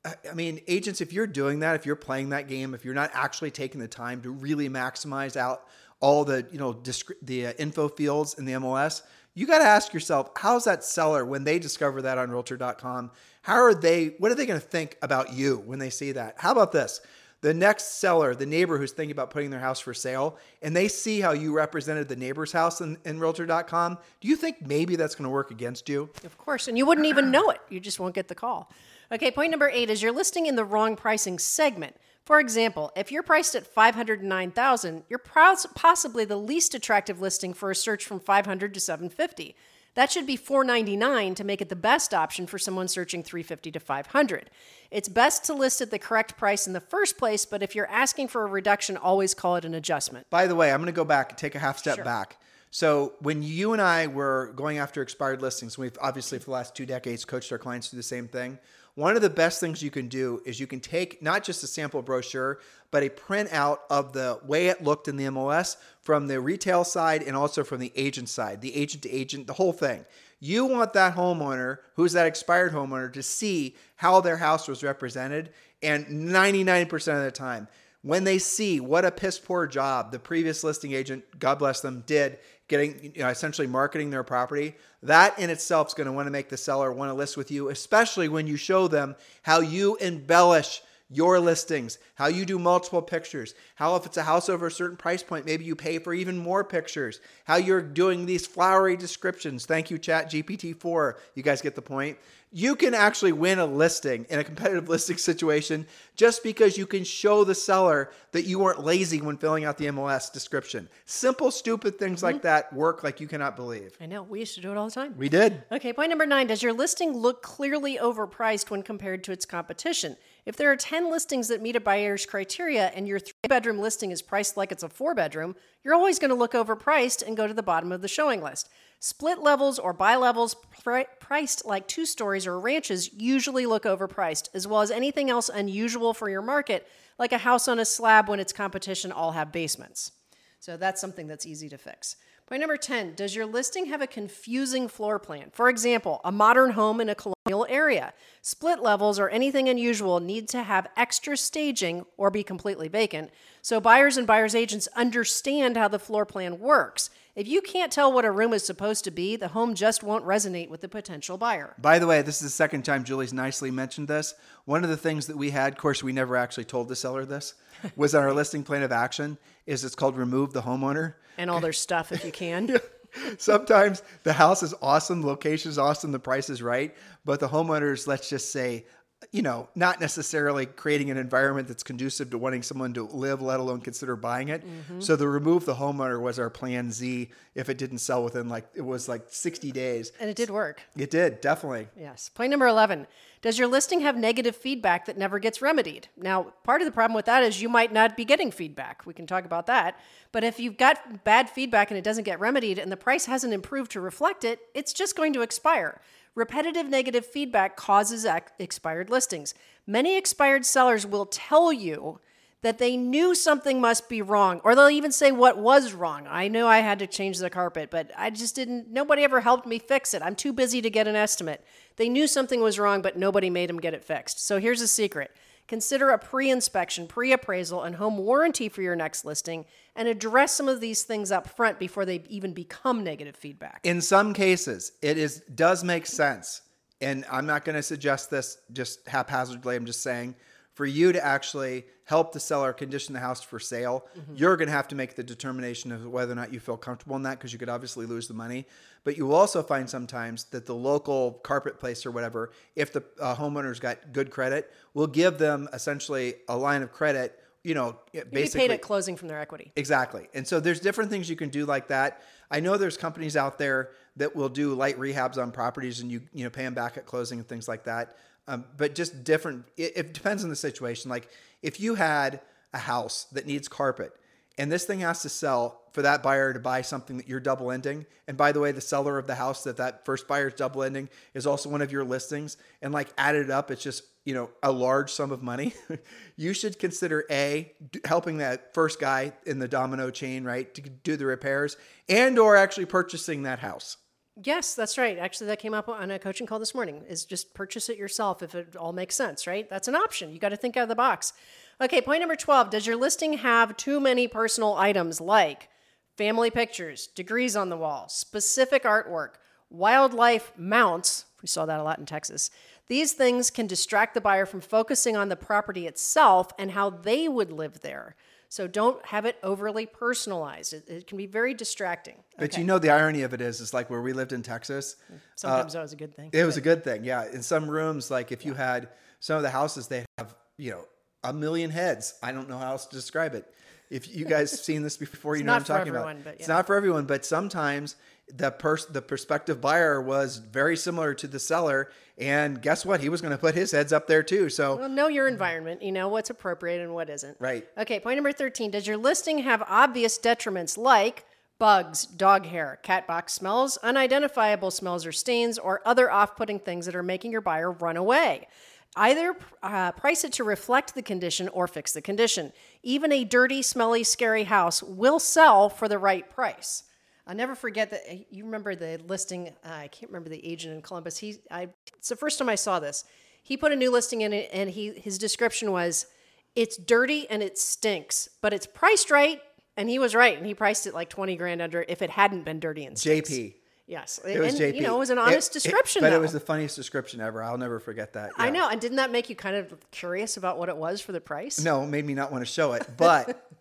I 0.05 0.35
mean, 0.35 0.61
agents, 0.67 1.01
if 1.01 1.13
you're 1.13 1.29
doing 1.29 1.61
that, 1.61 1.77
if 1.77 1.87
you're 1.87 1.95
playing 1.95 2.31
that 2.31 2.49
game, 2.49 2.75
if 2.75 2.85
you're 2.85 2.93
not 2.93 3.11
actually 3.15 3.53
taking 3.53 3.81
the 3.81 3.87
time 3.87 4.21
to 4.23 4.31
really 4.31 4.69
maximize 4.69 5.37
out 5.37 5.63
all 6.03 6.25
the 6.25 6.47
you 6.53 6.59
know 6.59 6.75
disc- 6.75 7.13
the 7.23 7.47
uh, 7.47 7.53
info 7.59 7.89
fields 7.89 8.35
in 8.35 8.45
the 8.45 8.53
MLS, 8.53 9.01
you 9.35 9.47
got 9.47 9.59
to 9.59 9.65
ask 9.65 9.95
yourself, 9.95 10.31
how's 10.37 10.65
that 10.65 10.85
seller 10.85 11.25
when 11.25 11.45
they 11.45 11.59
discover 11.59 12.03
that 12.03 12.19
on 12.19 12.31
Realtor.com? 12.31 13.11
How 13.41 13.55
are 13.55 13.75
they? 13.75 14.09
What 14.19 14.31
are 14.31 14.35
they 14.35 14.45
going 14.45 14.61
to 14.61 14.67
think 14.67 14.99
about 15.01 15.33
you 15.33 15.63
when 15.65 15.79
they 15.79 15.89
see 15.89 16.13
that? 16.13 16.35
How 16.37 16.53
about 16.53 16.73
this? 16.73 17.01
The 17.41 17.55
next 17.55 17.99
seller, 17.99 18.37
the 18.37 18.47
neighbor 18.47 18.79
who's 18.79 18.93
thinking 18.93 19.11
about 19.11 19.31
putting 19.31 19.51
their 19.51 19.59
house 19.59 19.81
for 19.81 19.93
sale, 19.95 20.39
and 20.61 20.77
they 20.77 20.87
see 20.87 21.21
how 21.21 21.33
you 21.33 21.53
represented 21.53 22.09
the 22.09 22.15
neighbor's 22.15 22.53
house 22.53 22.81
in, 22.81 22.99
in 23.05 23.19
Realtor.com. 23.19 23.99
Do 24.21 24.29
you 24.29 24.37
think 24.37 24.65
maybe 24.65 24.95
that's 24.95 25.17
going 25.17 25.25
to 25.25 25.31
work 25.31 25.51
against 25.51 25.89
you? 25.89 26.09
Of 26.25 26.39
course, 26.39 26.69
and 26.69 26.79
you 26.79 26.87
wouldn't 26.87 27.09
even 27.09 27.33
know 27.33 27.51
it. 27.51 27.61
You 27.69 27.81
just 27.81 27.99
won't 27.99 28.15
get 28.15 28.29
the 28.29 28.37
call. 28.37 28.71
Okay, 29.11 29.31
point 29.31 29.51
number 29.51 29.69
eight 29.69 29.91
is 29.91 30.03
you're 30.03 30.13
listing 30.13 30.47
in 30.47 30.55
the 30.55 30.65
wrong 30.65 30.95
pricing 30.95 31.39
segment. 31.39 31.97
For 32.25 32.39
example, 32.39 32.93
if 32.95 33.11
you're 33.11 33.25
priced 33.25 33.55
at 33.57 33.67
509,000, 33.67 35.05
you're 35.09 35.19
possibly 35.19 36.25
the 36.25 36.37
least 36.37 36.75
attractive 36.75 37.21
listing 37.21 37.53
for 37.53 37.71
a 37.71 37.75
search 37.75 38.05
from 38.05 38.21
500 38.21 38.75
to 38.75 38.81
750. 38.81 39.57
That 39.95 40.11
should 40.11 40.27
be 40.27 40.37
499 40.37 41.35
to 41.35 41.45
make 41.45 41.61
it 41.61 41.69
the 41.69 41.77
best 41.77 42.15
option 42.15 42.47
for 42.47 42.59
someone 42.59 42.89
searching 42.89 43.23
350 43.23 43.73
to 43.73 43.81
500. 43.81 44.51
It's 44.91 45.09
best 45.09 45.45
to 45.47 45.55
list 45.55 45.83
at 45.83 45.91
the 45.91 45.99
correct 45.99 46.39
price 46.39 46.67
in 46.67 46.73
the 46.73 46.81
first 46.81 47.19
place, 47.19 47.45
but 47.45 47.63
if 47.63 47.75
you're 47.75 47.89
asking 47.89 48.29
for 48.29 48.43
a 48.43 48.47
reduction, 48.47 48.97
always 48.97 49.35
call 49.35 49.57
it 49.57 49.65
an 49.65 49.75
adjustment. 49.75 50.31
By 50.31 50.47
the 50.47 50.55
way, 50.55 50.73
I'm 50.73 50.79
going 50.79 50.87
to 50.87 50.93
go 50.93 51.05
back 51.05 51.31
and 51.31 51.39
take 51.39 51.55
a 51.55 51.59
half 51.59 51.77
step 51.77 52.03
back. 52.05 52.39
So 52.71 53.13
when 53.21 53.43
you 53.43 53.75
and 53.75 53.83
I 53.83 54.07
were 54.07 54.55
going 54.57 54.79
after 54.79 55.03
expired 55.03 55.43
listings, 55.43 55.77
we've 55.77 55.99
obviously 56.01 56.39
for 56.39 56.47
the 56.47 56.53
last 56.53 56.75
two 56.75 56.87
decades 56.87 57.27
coached 57.27 57.53
our 57.53 57.59
clients 57.59 57.89
to 57.89 57.97
do 57.97 57.99
the 57.99 58.03
same 58.03 58.29
thing. 58.29 58.59
One 58.95 59.17
of 59.17 59.23
the 59.23 59.31
best 59.31 59.59
things 59.59 59.83
you 59.83 59.91
can 59.91 60.09
do 60.09 60.43
is 60.45 60.61
you 60.61 60.67
can 60.67 60.81
take 60.81 61.23
not 61.23 61.45
just 61.45 61.63
a 61.63 61.67
sample 61.67 62.03
brochure, 62.03 62.61
but 62.91 63.03
a 63.03 63.09
printout 63.09 63.79
of 63.89 64.13
the 64.13 64.39
way 64.45 64.67
it 64.67 64.85
looked 64.85 65.09
in 65.09 65.17
the 65.17 65.25
MLS 65.25 65.77
from 66.03 66.27
the 66.27 66.41
retail 66.41 66.85
side 66.85 67.23
and 67.23 67.35
also 67.35 67.65
from 67.65 67.81
the 67.81 67.93
agent 67.97 68.29
side, 68.29 68.61
the 68.61 68.77
agent 68.77 69.03
to 69.05 69.11
agent, 69.11 69.47
the 69.47 69.55
whole 69.55 69.73
thing. 69.73 70.05
You 70.41 70.67
want 70.67 70.93
that 70.93 71.15
homeowner, 71.15 71.79
who's 71.95 72.13
that 72.13 72.27
expired 72.27 72.73
homeowner, 72.73 73.11
to 73.15 73.23
see 73.23 73.77
how 73.97 74.21
their 74.21 74.37
house 74.37 74.69
was 74.69 74.83
represented. 74.83 75.51
And 75.83 76.07
99% 76.07 76.93
of 76.93 77.25
the 77.25 77.31
time, 77.31 77.69
when 78.03 78.25
they 78.25 78.39
see 78.39 78.79
what 78.79 79.05
a 79.05 79.11
piss 79.11 79.39
poor 79.39 79.67
job 79.67 80.13
the 80.13 80.19
previous 80.19 80.63
listing 80.65 80.93
agent, 80.93 81.25
God 81.39 81.59
bless 81.59 81.81
them, 81.81 82.03
did 82.07 82.39
getting 82.69 83.13
you 83.15 83.23
know, 83.23 83.29
essentially 83.29 83.67
marketing 83.67 84.11
their 84.11 84.23
property, 84.23 84.75
that 85.03 85.39
in 85.39 85.51
itself 85.51 85.89
is 85.89 85.95
going 85.95 86.07
to 86.07 86.13
want 86.13 86.27
to 86.27 86.31
make 86.31 86.49
the 86.49 86.57
seller 86.57 86.93
want 86.93 87.11
to 87.11 87.15
list 87.15 87.37
with 87.37 87.51
you, 87.51 87.69
especially 87.69 88.29
when 88.29 88.47
you 88.47 88.57
show 88.57 88.89
them 88.89 89.15
how 89.43 89.61
you 89.61 89.97
embellish 89.97 90.83
your 91.13 91.39
listings, 91.39 91.99
how 92.15 92.27
you 92.27 92.47
do 92.47 92.59
multiple 92.59 93.03
pictures, 93.03 93.55
how 93.75 93.95
if 93.97 94.07
it's 94.07 94.17
a 94.17 94.23
house 94.23 94.49
over 94.49 94.69
a 94.69 94.71
certain 94.71 94.97
price 94.97 95.23
point, 95.23 95.45
maybe 95.45 95.63
you 95.63 95.77
pay 95.77 95.99
for 95.99 96.15
even 96.15 96.39
more 96.39 96.65
pictures, 96.65 97.21
how 97.45 97.57
you're 97.57 97.83
doing 97.83 98.25
these 98.25 98.47
flowery 98.47 98.97
descriptions. 98.97 99.67
Thank 99.67 99.91
you, 99.91 99.99
Chat 99.99 100.31
GPT-4. 100.31 101.15
You 101.35 101.43
guys 101.43 101.61
get 101.61 101.75
the 101.75 101.83
point. 101.83 102.17
You 102.55 102.77
can 102.77 102.93
actually 102.93 103.33
win 103.33 103.59
a 103.59 103.65
listing 103.65 104.27
in 104.29 104.39
a 104.39 104.45
competitive 104.45 104.87
listing 104.87 105.17
situation 105.17 105.87
just 106.17 106.43
because 106.43 106.77
you 106.77 106.87
can 106.87 107.03
show 107.03 107.45
the 107.45 107.55
seller 107.55 108.11
that 108.33 108.43
you 108.43 108.59
weren't 108.59 108.85
lazy 108.85 109.23
when 109.23 109.39
filling 109.39 109.65
out 109.65 109.79
the 109.79 109.87
MLS 109.87 110.31
description. 110.31 110.87
Simple, 111.07 111.51
stupid 111.51 111.99
things 111.99 112.19
mm-hmm. 112.19 112.27
like 112.27 112.43
that 112.43 112.71
work 112.75 113.03
like 113.03 113.21
you 113.21 113.27
cannot 113.27 113.57
believe. 113.57 113.97
I 114.03 114.07
know. 114.07 114.23
We 114.23 114.41
used 114.41 114.55
to 114.57 114.61
do 114.61 114.71
it 114.71 114.77
all 114.77 114.87
the 114.87 114.95
time. 114.95 115.15
We 115.17 115.31
did. 115.31 115.65
Okay, 115.73 115.95
point 115.95 116.11
number 116.11 116.27
nine 116.27 116.47
Does 116.47 116.63
your 116.63 116.75
listing 116.75 117.17
look 117.17 117.43
clearly 117.43 117.97
overpriced 117.97 118.69
when 118.69 118.83
compared 118.83 119.25
to 119.25 119.33
its 119.33 119.47
competition? 119.47 120.19
If 120.45 120.57
there 120.57 120.73
are 120.73 120.77
10 120.77 121.09
listings 121.09 121.49
that 121.49 121.63
meet 121.63 121.77
a 121.77 121.81
buyer's 121.81 122.27
criteria 122.27 122.89
and 122.95 123.07
your 123.07 123.21
three 123.21 123.33
bedroom 123.49 123.79
listing 123.79 124.11
is 124.11 124.23
priced 124.23 124.57
like 124.57 124.73
it's 124.73 124.83
a 124.83 124.89
four 124.89 125.15
bedroom, 125.15 125.55
you're 125.85 125.95
always 125.95 126.19
going 126.19 126.31
to 126.31 126.35
look 126.35 126.53
overpriced 126.53 127.25
and 127.25 127.37
go 127.37 127.47
to 127.47 127.55
the 127.55 127.63
bottom 127.63 127.93
of 127.93 128.03
the 128.03 128.09
showing 128.09 128.43
list. 128.43 128.69
Split 128.99 129.41
levels 129.41 129.79
or 129.79 129.93
bi 129.93 130.17
levels 130.17 130.57
pri- 130.83 131.07
priced 131.21 131.65
like 131.65 131.87
two 131.87 132.05
stories 132.05 132.47
or 132.47 132.59
ranches 132.59 133.13
usually 133.13 133.67
look 133.67 133.85
overpriced, 133.85 134.49
as 134.53 134.67
well 134.67 134.81
as 134.81 134.91
anything 134.91 135.31
else 135.31 135.49
unusual 135.49 136.13
for 136.13 136.29
your 136.29 136.43
market, 136.43 136.89
like 137.19 137.33
a 137.33 137.39
house 137.39 137.69
on 137.69 137.79
a 137.79 137.85
slab 137.85 138.29
when 138.29 138.41
its 138.41 138.53
competition 138.53 139.13
all 139.13 139.33
have 139.33 139.53
basements. 139.53 140.11
So 140.59 140.77
that's 140.77 141.01
something 141.01 141.29
that's 141.29 141.47
easy 141.47 141.69
to 141.69 141.79
fix. 141.79 142.17
Point 142.53 142.61
number 142.61 142.77
10 142.77 143.15
Does 143.15 143.35
your 143.35 143.47
listing 143.47 143.87
have 143.87 144.03
a 144.03 144.07
confusing 144.07 144.87
floor 144.87 145.19
plan? 145.19 145.49
For 145.55 145.71
example, 145.71 146.21
a 146.23 146.31
modern 146.31 146.73
home 146.73 147.01
in 147.01 147.09
a 147.09 147.15
colonial 147.15 147.65
area. 147.67 148.13
Split 148.43 148.83
levels 148.83 149.19
or 149.19 149.31
anything 149.31 149.71
unusual 149.71 150.21
need 150.21 150.51
to 150.51 150.63
have 150.63 150.87
extra 150.95 151.35
staging 151.39 152.05
or 152.19 152.31
be 152.31 152.43
completely 152.43 152.89
vacant 152.89 153.31
so 153.63 153.81
buyers 153.81 154.19
and 154.19 154.27
buyers 154.27 154.55
agents 154.55 154.87
understand 154.95 155.79
how 155.79 155.89
the 155.89 155.99
floor 155.99 156.27
plan 156.27 156.61
works. 156.61 157.09
If 157.35 157.49
you 157.49 157.63
can't 157.63 157.91
tell 157.91 158.13
what 158.13 158.27
a 158.27 158.31
room 158.31 158.53
is 158.53 158.63
supposed 158.63 159.05
to 159.05 159.11
be, 159.11 159.37
the 159.37 159.49
home 159.49 159.75
just 159.75 160.03
won't 160.03 160.27
resonate 160.27 160.69
with 160.69 160.83
the 160.83 160.89
potential 160.89 161.39
buyer. 161.39 161.75
By 161.79 161.99
the 161.99 162.07
way, 162.07 162.21
this 162.21 162.37
is 162.37 162.43
the 162.43 162.51
second 162.51 162.83
time 162.83 163.05
Julie's 163.05 163.33
nicely 163.33 163.71
mentioned 163.71 164.07
this. 164.07 164.35
One 164.67 164.85
of 164.85 164.91
the 164.91 164.99
things 164.99 165.29
that 165.29 165.39
we 165.39 165.49
had, 165.49 165.73
of 165.73 165.79
course, 165.79 166.03
we 166.03 166.13
never 166.13 166.37
actually 166.37 166.65
told 166.65 166.89
the 166.89 166.97
seller 166.97 167.25
this, 167.25 167.55
was 167.97 168.15
on 168.15 168.23
our 168.23 168.35
listing 168.35 168.65
plan 168.65 168.83
of 168.83 168.93
action, 168.93 169.39
is 169.65 169.83
it's 169.83 169.95
called 169.95 170.19
remove 170.19 170.53
the 170.53 170.61
homeowner. 170.61 171.15
And 171.39 171.49
all 171.49 171.61
their 171.61 171.73
stuff 171.73 172.13
if 172.13 172.23
you 172.23 172.33
can. 172.33 172.79
Sometimes 173.39 174.03
the 174.25 174.35
house 174.35 174.63
is 174.63 174.75
awesome, 174.83 175.25
location 175.25 175.71
is 175.71 175.79
awesome, 175.79 176.13
the 176.13 176.19
price 176.19 176.51
is 176.51 176.61
right, 176.61 176.95
but 177.25 177.41
the 177.41 177.49
homeowners, 177.49 178.07
let's 178.07 178.29
just 178.29 178.53
say, 178.53 178.85
you 179.31 179.43
know, 179.43 179.69
not 179.75 180.01
necessarily 180.01 180.67
creating 180.67 181.11
an 181.11 181.17
environment 181.17 181.69
that's 181.69 181.83
conducive 181.83 182.31
to 182.31 182.39
wanting 182.39 182.63
someone 182.63 182.93
to 182.95 183.05
live, 183.05 183.41
let 183.41 183.61
alone 183.61 183.81
consider 183.81 184.17
buying 184.17 184.49
it. 184.49 184.67
Mm-hmm. 184.67 185.01
So 185.01 185.17
the 185.17 185.29
remove 185.29 185.65
the 185.65 185.75
homeowner 185.75 186.21
was 186.21 186.39
our 186.39 186.51
plan 186.51 186.91
Z 186.91 187.31
if 187.55 187.69
it 187.69 187.79
didn't 187.79 187.99
sell 187.99 188.25
within 188.25 188.49
like 188.49 188.67
it 188.75 188.83
was 188.83 189.09
like 189.09 189.25
60 189.29 189.71
days. 189.73 190.13
And 190.21 190.29
it 190.29 190.37
did 190.37 190.51
work. 190.51 190.83
It 190.97 191.11
did, 191.11 191.41
definitely. 191.41 191.89
Yes. 191.99 192.29
Point 192.29 192.51
number 192.51 192.67
11. 192.67 193.07
Does 193.43 193.59
your 193.59 193.67
listing 193.67 194.01
have 194.01 194.17
negative 194.17 194.55
feedback 194.55 195.07
that 195.07 195.19
never 195.19 195.41
gets 195.41 195.61
remedied? 195.61 196.09
Now, 196.17 196.53
part 196.63 196.81
of 196.81 196.87
the 196.87 196.93
problem 196.93 197.17
with 197.17 197.25
that 197.27 197.43
is 197.43 197.61
you 197.61 197.69
might 197.69 197.93
not 197.93 198.17
be 198.17 198.25
getting 198.25 198.53
feedback. 198.53 199.05
We 199.05 199.15
can 199.15 199.27
talk 199.27 199.45
about 199.45 199.67
that. 199.67 199.99
But 200.31 200.45
if 200.45 200.61
you've 200.61 200.77
got 200.77 201.25
bad 201.25 201.51
feedback 201.51 201.91
and 201.91 201.99
it 201.99 202.05
doesn't 202.05 202.25
get 202.25 202.39
remedied 202.39 202.79
and 202.79 202.91
the 202.91 202.97
price 202.97 203.27
hasn't 203.27 203.53
improved 203.53 203.91
to 203.93 204.01
reflect 204.01 204.45
it, 204.45 204.61
it's 204.75 204.93
just 204.93 205.17
going 205.17 205.33
to 205.33 205.43
expire. 205.43 206.01
Repetitive 206.35 206.89
negative 206.89 207.27
feedback 207.27 207.77
causes 207.77 208.25
ex- 208.25 208.53
expired 208.59 209.11
listings. 209.11 209.55
Many 209.87 210.17
expired 210.17 210.65
sellers 210.65 211.07
will 211.07 211.27
tell 211.27 211.73
you 211.73 212.21
that 212.63 212.79
they 212.79 212.97
knew 212.97 213.35
something 213.35 213.81
must 213.81 214.09
be 214.09 214.23
wrong, 214.23 214.61
or 214.63 214.75
they'll 214.75 214.89
even 214.89 215.11
say 215.11 215.33
what 215.33 215.59
was 215.59 215.93
wrong. 215.93 216.27
I 216.29 216.47
knew 216.47 216.65
I 216.65 216.79
had 216.79 217.01
to 217.01 217.09
change 217.09 217.39
the 217.39 217.51
carpet, 217.51 217.91
but 217.91 218.13
I 218.17 218.31
just 218.31 218.55
didn't, 218.55 218.89
nobody 218.89 219.25
ever 219.25 219.41
helped 219.41 219.67
me 219.67 219.81
fix 219.81 220.15
it. 220.15 220.23
I'm 220.23 220.37
too 220.37 220.53
busy 220.53 220.81
to 220.81 220.89
get 220.89 221.09
an 221.09 221.17
estimate. 221.17 221.65
They 221.97 222.09
knew 222.09 222.29
something 222.29 222.61
was 222.61 222.79
wrong, 222.79 223.03
but 223.03 223.17
nobody 223.17 223.51
made 223.51 223.69
them 223.69 223.81
get 223.81 223.95
it 223.95 224.05
fixed. 224.05 224.45
So 224.47 224.59
here's 224.59 224.81
a 224.81 224.89
secret 224.89 225.33
Consider 225.73 226.11
a 226.11 226.19
pre 226.19 226.51
inspection, 226.51 227.07
pre 227.07 227.33
appraisal, 227.33 227.83
and 227.83 227.97
home 227.97 228.19
warranty 228.19 228.69
for 228.69 228.83
your 228.83 228.95
next 228.95 229.25
listing 229.25 229.65
and 229.97 230.07
address 230.07 230.53
some 230.53 230.69
of 230.69 230.83
these 230.83 231.05
things 231.05 231.33
up 231.33 231.49
front 231.49 231.79
before 231.79 232.05
they 232.05 232.23
even 232.29 232.53
become 232.53 233.03
negative 233.03 233.35
feedback. 233.35 233.81
In 233.83 234.03
some 234.03 234.35
cases, 234.35 234.93
it 235.01 235.17
is 235.17 235.41
does 235.55 235.83
make 235.83 236.05
sense. 236.05 236.61
And 237.01 237.25
I'm 237.33 237.47
not 237.47 237.65
going 237.65 237.77
to 237.77 237.83
suggest 237.83 238.31
this 238.31 238.59
just 238.71 239.09
haphazardly. 239.09 239.75
I'm 239.75 239.87
just 239.87 240.03
saying 240.03 240.35
for 240.75 240.87
you 240.87 241.13
to 241.13 241.25
actually 241.25 241.85
help 242.05 242.33
the 242.33 242.41
seller 242.41 242.73
condition 242.73 243.13
the 243.15 243.21
house 243.21 243.43
for 243.43 243.59
sale, 243.59 244.07
mm-hmm. 244.19 244.37
you're 244.37 244.57
going 244.57 244.69
to 244.69 244.75
have 244.75 244.89
to 244.89 244.95
make 244.95 245.15
the 245.15 245.23
determination 245.23 245.93
of 245.93 246.07
whether 246.07 246.33
or 246.33 246.35
not 246.35 246.53
you 246.53 246.61
feel 246.61 246.77
comfortable 246.77 247.17
in 247.17 247.23
that 247.23 247.39
because 247.39 247.53
you 247.53 247.59
could 247.59 247.69
obviously 247.69 248.07
lose 248.07 248.27
the 248.27 248.35
money. 248.35 248.67
But 249.05 249.17
you 249.17 249.27
will 249.27 249.35
also 249.35 249.63
find 249.63 249.89
sometimes 249.89 250.45
that 250.45 250.67
the 250.67 250.75
local 250.75 251.33
carpet 251.43 251.79
place 251.79 252.07
or 252.07 252.11
whatever, 252.11 252.53
if 252.77 252.93
the 252.93 253.05
uh, 253.21 253.35
homeowner's 253.35 253.81
got 253.81 254.13
good 254.13 254.31
credit, 254.31 254.73
will 254.95 255.07
give 255.07 255.39
them 255.39 255.69
essentially 255.73 256.35
a 256.49 256.57
line 256.57 256.83
of 256.83 256.93
credit. 256.93 257.39
You 257.65 257.75
know, 257.75 257.97
basically 258.33 258.67
paid 258.67 258.71
at 258.73 258.83
closing 258.83 259.17
from 259.17 259.29
their 259.29 259.39
equity. 259.39 259.71
Exactly, 259.77 260.27
and 260.35 260.45
so 260.45 260.59
there's 260.59 260.81
different 260.81 261.13
things 261.13 261.31
you 261.31 261.37
can 261.37 261.49
do 261.49 261.65
like 261.65 261.87
that. 261.89 262.23
I 262.51 262.59
know 262.59 262.77
there's 262.77 262.97
companies 262.97 263.37
out 263.37 263.57
there 263.57 263.91
that 264.17 264.35
will 264.35 264.49
do 264.49 264.75
light 264.75 264.99
rehabs 264.99 265.41
on 265.41 265.53
properties, 265.53 266.01
and 266.01 266.11
you 266.11 266.23
you 266.33 266.43
know 266.43 266.51
pay 266.51 266.65
them 266.65 266.75
back 266.75 266.97
at 266.97 267.07
closing 267.07 267.39
and 267.39 267.47
things 267.47 267.69
like 267.69 267.85
that. 267.85 268.17
Um, 268.49 268.65
but 268.77 268.95
just 268.95 269.25
different. 269.25 269.67
It, 269.77 269.93
it 269.97 270.15
depends 270.15 270.43
on 270.43 270.51
the 270.51 270.57
situation. 270.57 271.11
Like 271.11 271.29
if 271.63 271.81
you 271.81 271.95
had 271.95 272.41
a 272.73 272.79
house 272.79 273.25
that 273.33 273.47
needs 273.47 273.69
carpet 273.69 274.13
and 274.59 274.71
this 274.71 274.85
thing 274.85 275.01
has 275.01 275.23
to 275.23 275.29
sell 275.29 275.83
for 275.93 276.03
that 276.03 276.23
buyer 276.23 276.53
to 276.53 276.61
buy 276.61 276.83
something 276.83 277.17
that 277.19 277.29
you're 277.29 277.41
double 277.41 277.71
ending. 277.71 278.07
And 278.27 278.37
by 278.37 278.53
the 278.53 278.61
way, 278.61 278.73
the 278.73 278.81
seller 278.81 279.19
of 279.19 279.27
the 279.27 279.35
house 279.35 279.65
that 279.65 279.77
that 279.79 280.05
first 280.05 280.29
buyer 280.29 280.49
is 280.49 280.55
double 280.55 280.83
ending 280.83 281.09
is 281.35 281.47
also 281.47 281.69
one 281.69 281.83
of 281.83 281.93
your 281.93 282.05
listings. 282.05 282.57
And 282.81 282.93
like 282.93 283.09
added 283.17 283.51
up, 283.51 283.71
it's 283.71 283.83
just 283.83 284.05
you 284.25 284.35
know 284.35 284.51
a 284.63 284.71
large 284.71 285.11
sum 285.11 285.33
of 285.33 285.43
money. 285.43 285.75
you 286.37 286.53
should 286.55 286.79
consider 286.79 287.25
a 287.31 287.73
helping 288.05 288.39
that 288.39 288.75
first 288.75 289.01
guy 289.01 289.33
in 289.47 289.59
the 289.59 289.69
domino 289.69 290.11
chain, 290.11 290.45
right, 290.45 290.73
to 290.75 290.83
do 290.83 291.17
the 291.17 291.27
repairs, 291.27 291.77
and 292.09 292.39
or 292.39 292.57
actually 292.57 292.87
purchasing 292.87 293.45
that 293.45 293.59
house. 293.59 293.97
Yes, 294.43 294.75
that's 294.75 294.97
right. 294.97 295.19
Actually, 295.19 295.49
that 295.49 295.59
came 295.59 295.75
up 295.75 295.89
on 295.89 296.11
a 296.11 296.19
coaching 296.19 296.47
call 296.47 296.59
this 296.59 296.75
morning. 296.75 297.03
Is 297.09 297.25
just 297.27 297.53
purchase 297.53 297.89
it 297.89 297.99
yourself 297.99 298.43
if 298.43 298.55
it 298.55 298.77
all 298.77 298.93
makes 298.93 299.15
sense, 299.15 299.47
right? 299.47 299.69
That's 299.69 299.89
an 299.89 299.95
option. 299.95 300.33
You 300.33 300.39
got 300.39 300.51
to 300.51 300.57
think 300.57 300.77
out 300.77 300.85
of 300.85 300.89
the 300.89 300.95
box. 300.95 301.35
Okay, 301.81 302.01
point 302.01 302.21
number 302.21 302.37
12. 302.37 302.71
Does 302.71 302.87
your 302.87 302.97
listing 302.97 303.35
have 303.35 303.77
too 303.77 304.01
many 304.01 304.27
personal 304.29 304.75
items 304.75 305.21
like 305.21 305.69
family 306.17 306.51
pictures, 306.51 307.09
degrees 307.09 307.57
on 307.57 307.69
the 307.69 307.77
wall, 307.77 308.09
specific 308.09 308.85
artwork, 308.85 309.35
wildlife 309.69 310.53
mounts? 310.57 311.27
We 311.43 311.49
saw 311.49 311.67
that 311.67 311.81
a 311.81 311.83
lot 311.83 311.99
in 311.99 312.07
Texas. 312.07 312.51
These 312.89 313.13
things 313.13 313.51
can 313.51 313.67
distract 313.67 314.15
the 314.15 314.21
buyer 314.21 314.47
from 314.47 314.61
focusing 314.61 315.17
on 315.17 315.29
the 315.29 315.37
property 315.37 315.87
itself 315.87 316.53
and 316.59 316.71
how 316.71 316.89
they 316.89 317.29
would 317.29 317.53
live 317.53 317.81
there. 317.81 318.17
So 318.53 318.67
don't 318.67 319.03
have 319.07 319.25
it 319.25 319.39
overly 319.43 319.87
personalized. 319.87 320.75
It, 320.75 320.87
it 320.87 321.07
can 321.07 321.17
be 321.17 321.25
very 321.25 321.55
distracting. 321.55 322.17
But 322.37 322.51
okay. 322.51 322.61
you 322.61 322.67
know, 322.67 322.79
the 322.79 322.91
irony 322.91 323.23
of 323.23 323.33
it 323.33 323.41
is, 323.41 323.63
is 323.63 323.73
like 323.73 323.89
where 323.89 324.03
we 324.03 324.13
lived 324.13 324.35
in 324.35 324.43
Texas. 324.43 324.97
Sometimes 325.37 325.75
uh, 325.75 325.79
that 325.79 325.83
was 325.85 325.95
a 325.95 325.97
good 325.97 326.15
thing. 326.15 326.29
It 326.35 326.45
was 326.45 326.59
a 326.59 326.61
good 326.61 326.85
thing. 326.85 327.03
Yeah. 327.03 327.25
In 327.33 327.43
some 327.43 327.67
rooms, 327.67 328.11
like 328.11 328.31
if 328.31 328.45
you 328.45 328.53
had 328.53 328.91
some 329.21 329.39
of 329.39 329.43
the 329.43 329.49
houses, 329.49 329.89
they 329.89 330.05
have, 330.19 330.35
you 330.59 330.73
know, 330.73 330.85
a 331.25 331.33
million 331.33 331.71
heads. 331.71 332.13
I 332.23 332.33
don't 332.33 332.47
know 332.47 332.59
how 332.59 332.73
else 332.73 332.85
to 332.85 332.95
describe 332.95 333.35
it. 333.35 333.51
If 333.89 334.15
you 334.15 334.27
guys 334.27 334.51
seen 334.63 334.83
this 334.83 334.99
before, 334.99 335.35
you 335.35 335.45
know 335.45 335.53
what 335.53 335.61
I'm 335.61 335.65
talking 335.65 335.89
everyone, 335.89 336.17
about. 336.19 336.35
Yeah. 336.35 336.41
It's 336.41 336.49
not 336.49 336.67
for 336.67 336.77
everyone, 336.77 337.07
but 337.07 337.25
sometimes 337.25 337.97
the 338.35 338.51
pers- 338.51 338.87
the 338.87 339.03
prospective 339.03 339.61
buyer 339.61 340.01
was 340.01 340.39
very 340.39 340.77
similar 340.77 341.15
to 341.15 341.27
the 341.27 341.39
seller, 341.39 341.91
and 342.19 342.63
guess 342.63 342.85
what? 342.87 343.01
He 343.01 343.09
was 343.09 343.21
going 343.21 343.33
to 343.33 343.39
put 343.39 343.55
his 343.55 343.73
heads 343.73 343.93
up 343.93 344.07
there 344.07 344.23
too. 344.23 344.49
So 344.49 344.77
well, 344.77 344.89
know 344.89 345.09
your 345.09 345.29
environment. 345.29 345.83
You 345.83 345.93
know 345.93 346.09
what's 346.09 346.31
appropriate 346.31 346.81
and 346.81 346.95
what 346.95 347.11
isn't. 347.11 347.37
Right. 347.41 347.67
Okay. 347.77 348.01
Point 348.01 348.17
number 348.17 348.33
thirteen: 348.33 348.71
Does 348.71 348.87
your 348.87 348.97
listing 348.97 349.39
have 349.39 349.63
obvious 349.69 350.19
detriments 350.19 350.79
like 350.79 351.25
bugs, 351.59 352.07
dog 352.07 352.47
hair, 352.47 352.81
cat 352.83 353.07
box 353.07 353.33
smells, 353.35 353.77
unidentifiable 353.79 354.71
smells 354.71 355.07
or 355.07 355.13
stains, 355.13 355.59
or 355.59 355.81
other 355.85 356.11
off-putting 356.11 356.59
things 356.59 356.87
that 356.87 356.97
are 356.97 357.05
making 357.05 357.31
your 357.31 357.41
buyer 357.41 357.71
run 357.71 357.97
away? 357.97 358.49
Either 358.97 359.35
uh, 359.63 359.93
price 359.93 360.25
it 360.25 360.33
to 360.35 360.45
reflect 360.45 360.95
the 360.95 361.03
condition 361.03 361.49
or 361.49 361.67
fix 361.67 361.93
the 361.93 362.03
condition. 362.03 362.53
Even 362.83 363.11
a 363.13 363.25
dirty, 363.25 363.63
smelly, 363.63 364.05
scary 364.05 364.45
house 364.45 364.83
will 364.83 365.19
sell 365.19 365.71
for 365.71 365.89
the 365.89 365.99
right 365.99 366.29
price. 366.29 366.83
I'll 367.27 367.37
never 367.37 367.55
forget 367.55 367.91
that. 367.91 368.03
Uh, 368.11 368.17
you 368.31 368.45
remember 368.45 368.75
the 368.75 369.01
listing? 369.07 369.49
Uh, 369.65 369.69
I 369.69 369.89
can't 369.89 370.11
remember 370.11 370.29
the 370.29 370.45
agent 370.47 370.75
in 370.75 370.83
Columbus. 370.83 371.19
He, 371.19 371.39
I, 371.51 371.69
it's 371.97 372.09
the 372.09 372.17
first 372.17 372.39
time 372.39 372.49
I 372.49 372.57
saw 372.57 372.81
this. 372.81 373.05
He 373.43 373.57
put 373.57 373.73
a 373.73 373.77
new 373.77 373.91
listing 373.91 374.21
in, 374.23 374.33
it, 374.33 374.51
and 374.53 374.71
he 374.71 374.91
his 374.93 375.19
description 375.19 375.73
was, 375.73 376.07
It's 376.55 376.77
dirty 376.77 377.29
and 377.31 377.43
it 377.43 377.59
stinks, 377.59 378.29
but 378.41 378.53
it's 378.53 378.67
priced 378.67 379.11
right. 379.11 379.41
And 379.77 379.89
he 379.89 379.99
was 379.99 380.15
right. 380.15 380.37
And 380.37 380.47
he 380.47 380.55
priced 380.55 380.87
it 380.87 380.95
like 380.95 381.09
20 381.09 381.37
grand 381.37 381.63
under 381.63 381.85
if 381.89 382.03
it 382.03 382.11
hadn't 382.11 382.45
been 382.45 382.61
dirty 382.61 382.85
and 382.85 382.99
stinks. 382.99 383.31
JP. 383.31 383.55
Yes. 383.87 384.21
It 384.25 384.39
was 384.39 384.55
and, 384.61 384.75
JP. 384.75 384.77
You 384.77 384.83
know, 384.83 384.97
it 384.97 384.99
was 384.99 385.11
an 385.11 385.19
honest 385.19 385.51
It- 385.51 385.59
it- 385.59 385.63
description. 385.63 386.03
but 386.03 386.11
though. 386.11 386.17
it 386.17 386.21
was 386.21 386.33
the 386.33 386.41
funniest 386.41 386.77
description 386.77 387.21
ever. 387.21 387.43
I'll 387.43 387.59
never 387.59 387.81
forget 387.81 388.13
that. 388.13 388.31
I 388.37 388.51
know. 388.51 388.69
And 388.69 388.81
didn't 388.81 388.97
that 388.99 389.11
make 389.11 389.29
you 389.29 389.37
kind 389.37 389.57
of 389.57 389.75
curious 389.91 390.37
about 390.37 390.59
what 390.59 390.69
it 390.69 390.77
was 390.77 391.01
for 391.01 391.13
the 391.13 391.21
price? 391.21 391.59
No, 391.63 391.83
it 391.83 391.87
made 391.89 392.05
me 392.05 392.15
not 392.15 392.31
want 392.31 392.43
to 392.47 392.51
show 392.51 392.73
it, 392.75 392.87
but 392.97 393.49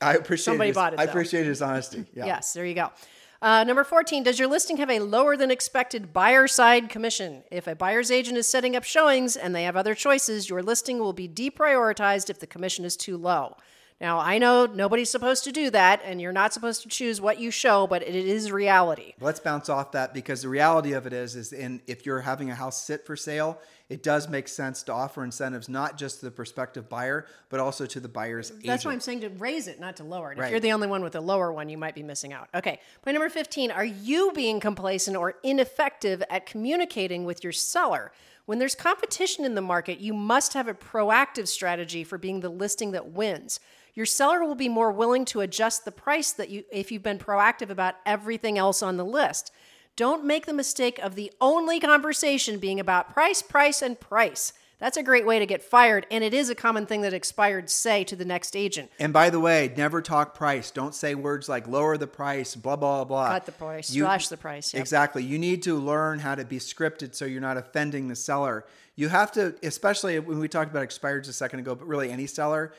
I 0.00 0.14
appreciate 0.14 0.44
Somebody 0.44 0.68
his, 0.68 0.74
bought 0.74 0.94
it, 0.94 1.00
I 1.00 1.06
though. 1.06 1.12
appreciate 1.12 1.46
his 1.46 1.62
honesty. 1.62 2.04
Yeah. 2.14 2.26
Yes, 2.26 2.52
there 2.52 2.66
you 2.66 2.74
go. 2.74 2.90
Uh, 3.40 3.62
number 3.62 3.84
14, 3.84 4.24
does 4.24 4.38
your 4.38 4.48
listing 4.48 4.78
have 4.78 4.90
a 4.90 4.98
lower 4.98 5.36
than 5.36 5.50
expected 5.50 6.12
buyer 6.12 6.48
side 6.48 6.88
commission? 6.88 7.44
If 7.52 7.68
a 7.68 7.76
buyer's 7.76 8.10
agent 8.10 8.36
is 8.36 8.48
setting 8.48 8.74
up 8.74 8.82
showings 8.82 9.36
and 9.36 9.54
they 9.54 9.62
have 9.62 9.76
other 9.76 9.94
choices, 9.94 10.50
your 10.50 10.60
listing 10.60 10.98
will 10.98 11.12
be 11.12 11.28
deprioritized 11.28 12.30
if 12.30 12.40
the 12.40 12.48
commission 12.48 12.84
is 12.84 12.96
too 12.96 13.16
low. 13.16 13.56
Now, 14.00 14.20
I 14.20 14.38
know 14.38 14.66
nobody's 14.66 15.10
supposed 15.10 15.42
to 15.44 15.52
do 15.52 15.70
that, 15.70 16.00
and 16.04 16.20
you're 16.20 16.32
not 16.32 16.52
supposed 16.52 16.82
to 16.82 16.88
choose 16.88 17.20
what 17.20 17.40
you 17.40 17.50
show, 17.50 17.88
but 17.88 18.02
it 18.02 18.14
is 18.14 18.52
reality. 18.52 19.14
Let's 19.20 19.40
bounce 19.40 19.68
off 19.68 19.90
that 19.92 20.14
because 20.14 20.42
the 20.42 20.48
reality 20.48 20.92
of 20.92 21.06
it 21.06 21.12
is, 21.12 21.34
is 21.34 21.52
in 21.52 21.80
if 21.88 22.06
you're 22.06 22.20
having 22.20 22.48
a 22.48 22.54
house 22.54 22.80
sit 22.84 23.04
for 23.04 23.16
sale, 23.16 23.58
it 23.88 24.02
does 24.02 24.28
make 24.28 24.48
sense 24.48 24.82
to 24.84 24.92
offer 24.92 25.24
incentives 25.24 25.68
not 25.68 25.96
just 25.96 26.20
to 26.20 26.26
the 26.26 26.30
prospective 26.30 26.88
buyer, 26.88 27.26
but 27.48 27.58
also 27.58 27.86
to 27.86 28.00
the 28.00 28.08
buyer's 28.08 28.48
That's 28.48 28.58
agent. 28.58 28.66
That's 28.66 28.84
why 28.84 28.92
I'm 28.92 29.00
saying 29.00 29.20
to 29.20 29.30
raise 29.30 29.66
it, 29.66 29.80
not 29.80 29.96
to 29.96 30.04
lower 30.04 30.32
it. 30.32 30.38
If 30.38 30.50
you're 30.50 30.60
the 30.60 30.72
only 30.72 30.88
one 30.88 31.02
with 31.02 31.14
a 31.14 31.20
lower 31.20 31.50
one, 31.52 31.68
you 31.70 31.78
might 31.78 31.94
be 31.94 32.02
missing 32.02 32.32
out. 32.32 32.48
Okay. 32.54 32.80
Point 33.02 33.14
number 33.14 33.30
15 33.30 33.70
Are 33.70 33.84
you 33.84 34.32
being 34.34 34.60
complacent 34.60 35.16
or 35.16 35.36
ineffective 35.42 36.22
at 36.28 36.44
communicating 36.44 37.24
with 37.24 37.42
your 37.42 37.52
seller? 37.52 38.12
When 38.44 38.58
there's 38.58 38.74
competition 38.74 39.44
in 39.44 39.54
the 39.54 39.60
market, 39.60 40.00
you 40.00 40.14
must 40.14 40.54
have 40.54 40.68
a 40.68 40.74
proactive 40.74 41.48
strategy 41.48 42.02
for 42.02 42.16
being 42.16 42.40
the 42.40 42.48
listing 42.48 42.92
that 42.92 43.10
wins. 43.10 43.60
Your 43.94 44.06
seller 44.06 44.44
will 44.44 44.54
be 44.54 44.68
more 44.68 44.92
willing 44.92 45.24
to 45.26 45.40
adjust 45.40 45.84
the 45.84 45.92
price 45.92 46.32
that 46.32 46.50
you 46.50 46.64
if 46.70 46.92
you've 46.92 47.02
been 47.02 47.18
proactive 47.18 47.68
about 47.68 47.96
everything 48.06 48.56
else 48.56 48.82
on 48.82 48.96
the 48.96 49.04
list. 49.04 49.50
Don't 49.98 50.24
make 50.24 50.46
the 50.46 50.52
mistake 50.52 51.00
of 51.00 51.16
the 51.16 51.32
only 51.40 51.80
conversation 51.80 52.60
being 52.60 52.78
about 52.78 53.12
price, 53.12 53.42
price, 53.42 53.82
and 53.82 53.98
price. 53.98 54.52
That's 54.78 54.96
a 54.96 55.02
great 55.02 55.26
way 55.26 55.40
to 55.40 55.44
get 55.44 55.60
fired, 55.60 56.06
and 56.08 56.22
it 56.22 56.32
is 56.32 56.48
a 56.50 56.54
common 56.54 56.86
thing 56.86 57.00
that 57.00 57.12
expired 57.12 57.68
say 57.68 58.04
to 58.04 58.14
the 58.14 58.24
next 58.24 58.54
agent. 58.54 58.92
And 59.00 59.12
by 59.12 59.28
the 59.28 59.40
way, 59.40 59.74
never 59.76 60.00
talk 60.00 60.36
price. 60.36 60.70
Don't 60.70 60.94
say 60.94 61.16
words 61.16 61.48
like 61.48 61.66
lower 61.66 61.96
the 61.96 62.06
price, 62.06 62.54
blah 62.54 62.76
blah 62.76 63.02
blah. 63.02 63.30
Cut 63.30 63.46
the 63.46 63.50
price, 63.50 63.92
you, 63.92 64.04
slash 64.04 64.28
the 64.28 64.36
price, 64.36 64.72
yep. 64.72 64.80
Exactly. 64.80 65.24
You 65.24 65.36
need 65.36 65.64
to 65.64 65.76
learn 65.76 66.20
how 66.20 66.36
to 66.36 66.44
be 66.44 66.60
scripted 66.60 67.16
so 67.16 67.24
you're 67.24 67.40
not 67.40 67.56
offending 67.56 68.06
the 68.06 68.14
seller. 68.14 68.66
You 68.94 69.08
have 69.08 69.32
to, 69.32 69.56
especially 69.64 70.16
when 70.20 70.38
we 70.38 70.46
talked 70.46 70.70
about 70.70 70.88
expireds 70.88 71.28
a 71.28 71.32
second 71.32 71.58
ago, 71.58 71.74
but 71.74 71.88
really 71.88 72.12
any 72.12 72.28
seller, 72.28 72.72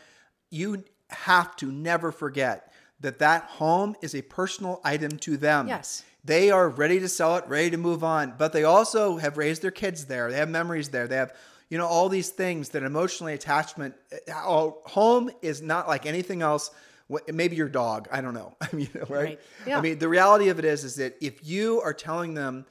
you 0.50 0.86
have 1.10 1.58
to 1.58 1.70
never 1.70 2.14
forget 2.14 2.72
that 3.02 3.20
that 3.20 3.44
home 3.44 3.98
is 4.02 4.16
a 4.16 4.22
personal 4.22 4.80
item 4.86 5.18
to 5.18 5.36
them. 5.36 5.68
Yes. 5.68 6.06
They 6.24 6.52
are 6.52 6.68
ready 6.70 7.00
to 7.00 7.08
sell 7.08 7.38
it, 7.38 7.48
ready 7.48 7.70
to 7.72 7.78
move 7.78 8.04
on, 8.04 8.34
but 8.38 8.52
they 8.54 8.64
also 8.64 9.18
have 9.18 9.38
raised 9.38 9.62
their 9.62 9.72
kids 9.72 10.06
there. 10.06 10.30
They 10.30 10.38
have 10.38 10.50
memories 10.50 10.90
there. 10.90 11.08
They 11.08 11.16
have, 11.16 11.34
you 11.70 11.78
know, 11.78 11.88
all 11.88 12.10
these 12.10 12.30
things 12.30 12.70
that 12.70 12.84
emotionally 12.84 13.34
attachment. 13.34 13.96
uh, 14.28 14.70
Home 14.86 15.32
is 15.42 15.62
not 15.62 15.88
like 15.88 16.06
anything 16.06 16.42
else. 16.42 16.72
Maybe 17.28 17.56
your 17.56 17.70
dog. 17.70 18.08
I 18.12 18.22
don't 18.22 18.34
know. 18.34 18.56
I 18.62 18.68
mean, 18.76 18.90
right? 18.94 19.10
Right. 19.10 19.40
Yeah. 19.66 19.78
I 19.78 19.82
mean, 19.82 19.98
the 19.98 20.10
reality 20.10 20.50
of 20.50 20.60
it 20.60 20.66
is, 20.66 20.84
is 20.84 20.96
that 20.96 21.16
if 21.22 21.48
you 21.48 21.82
are 21.82 21.94
telling 21.94 22.34
them, 22.34 22.66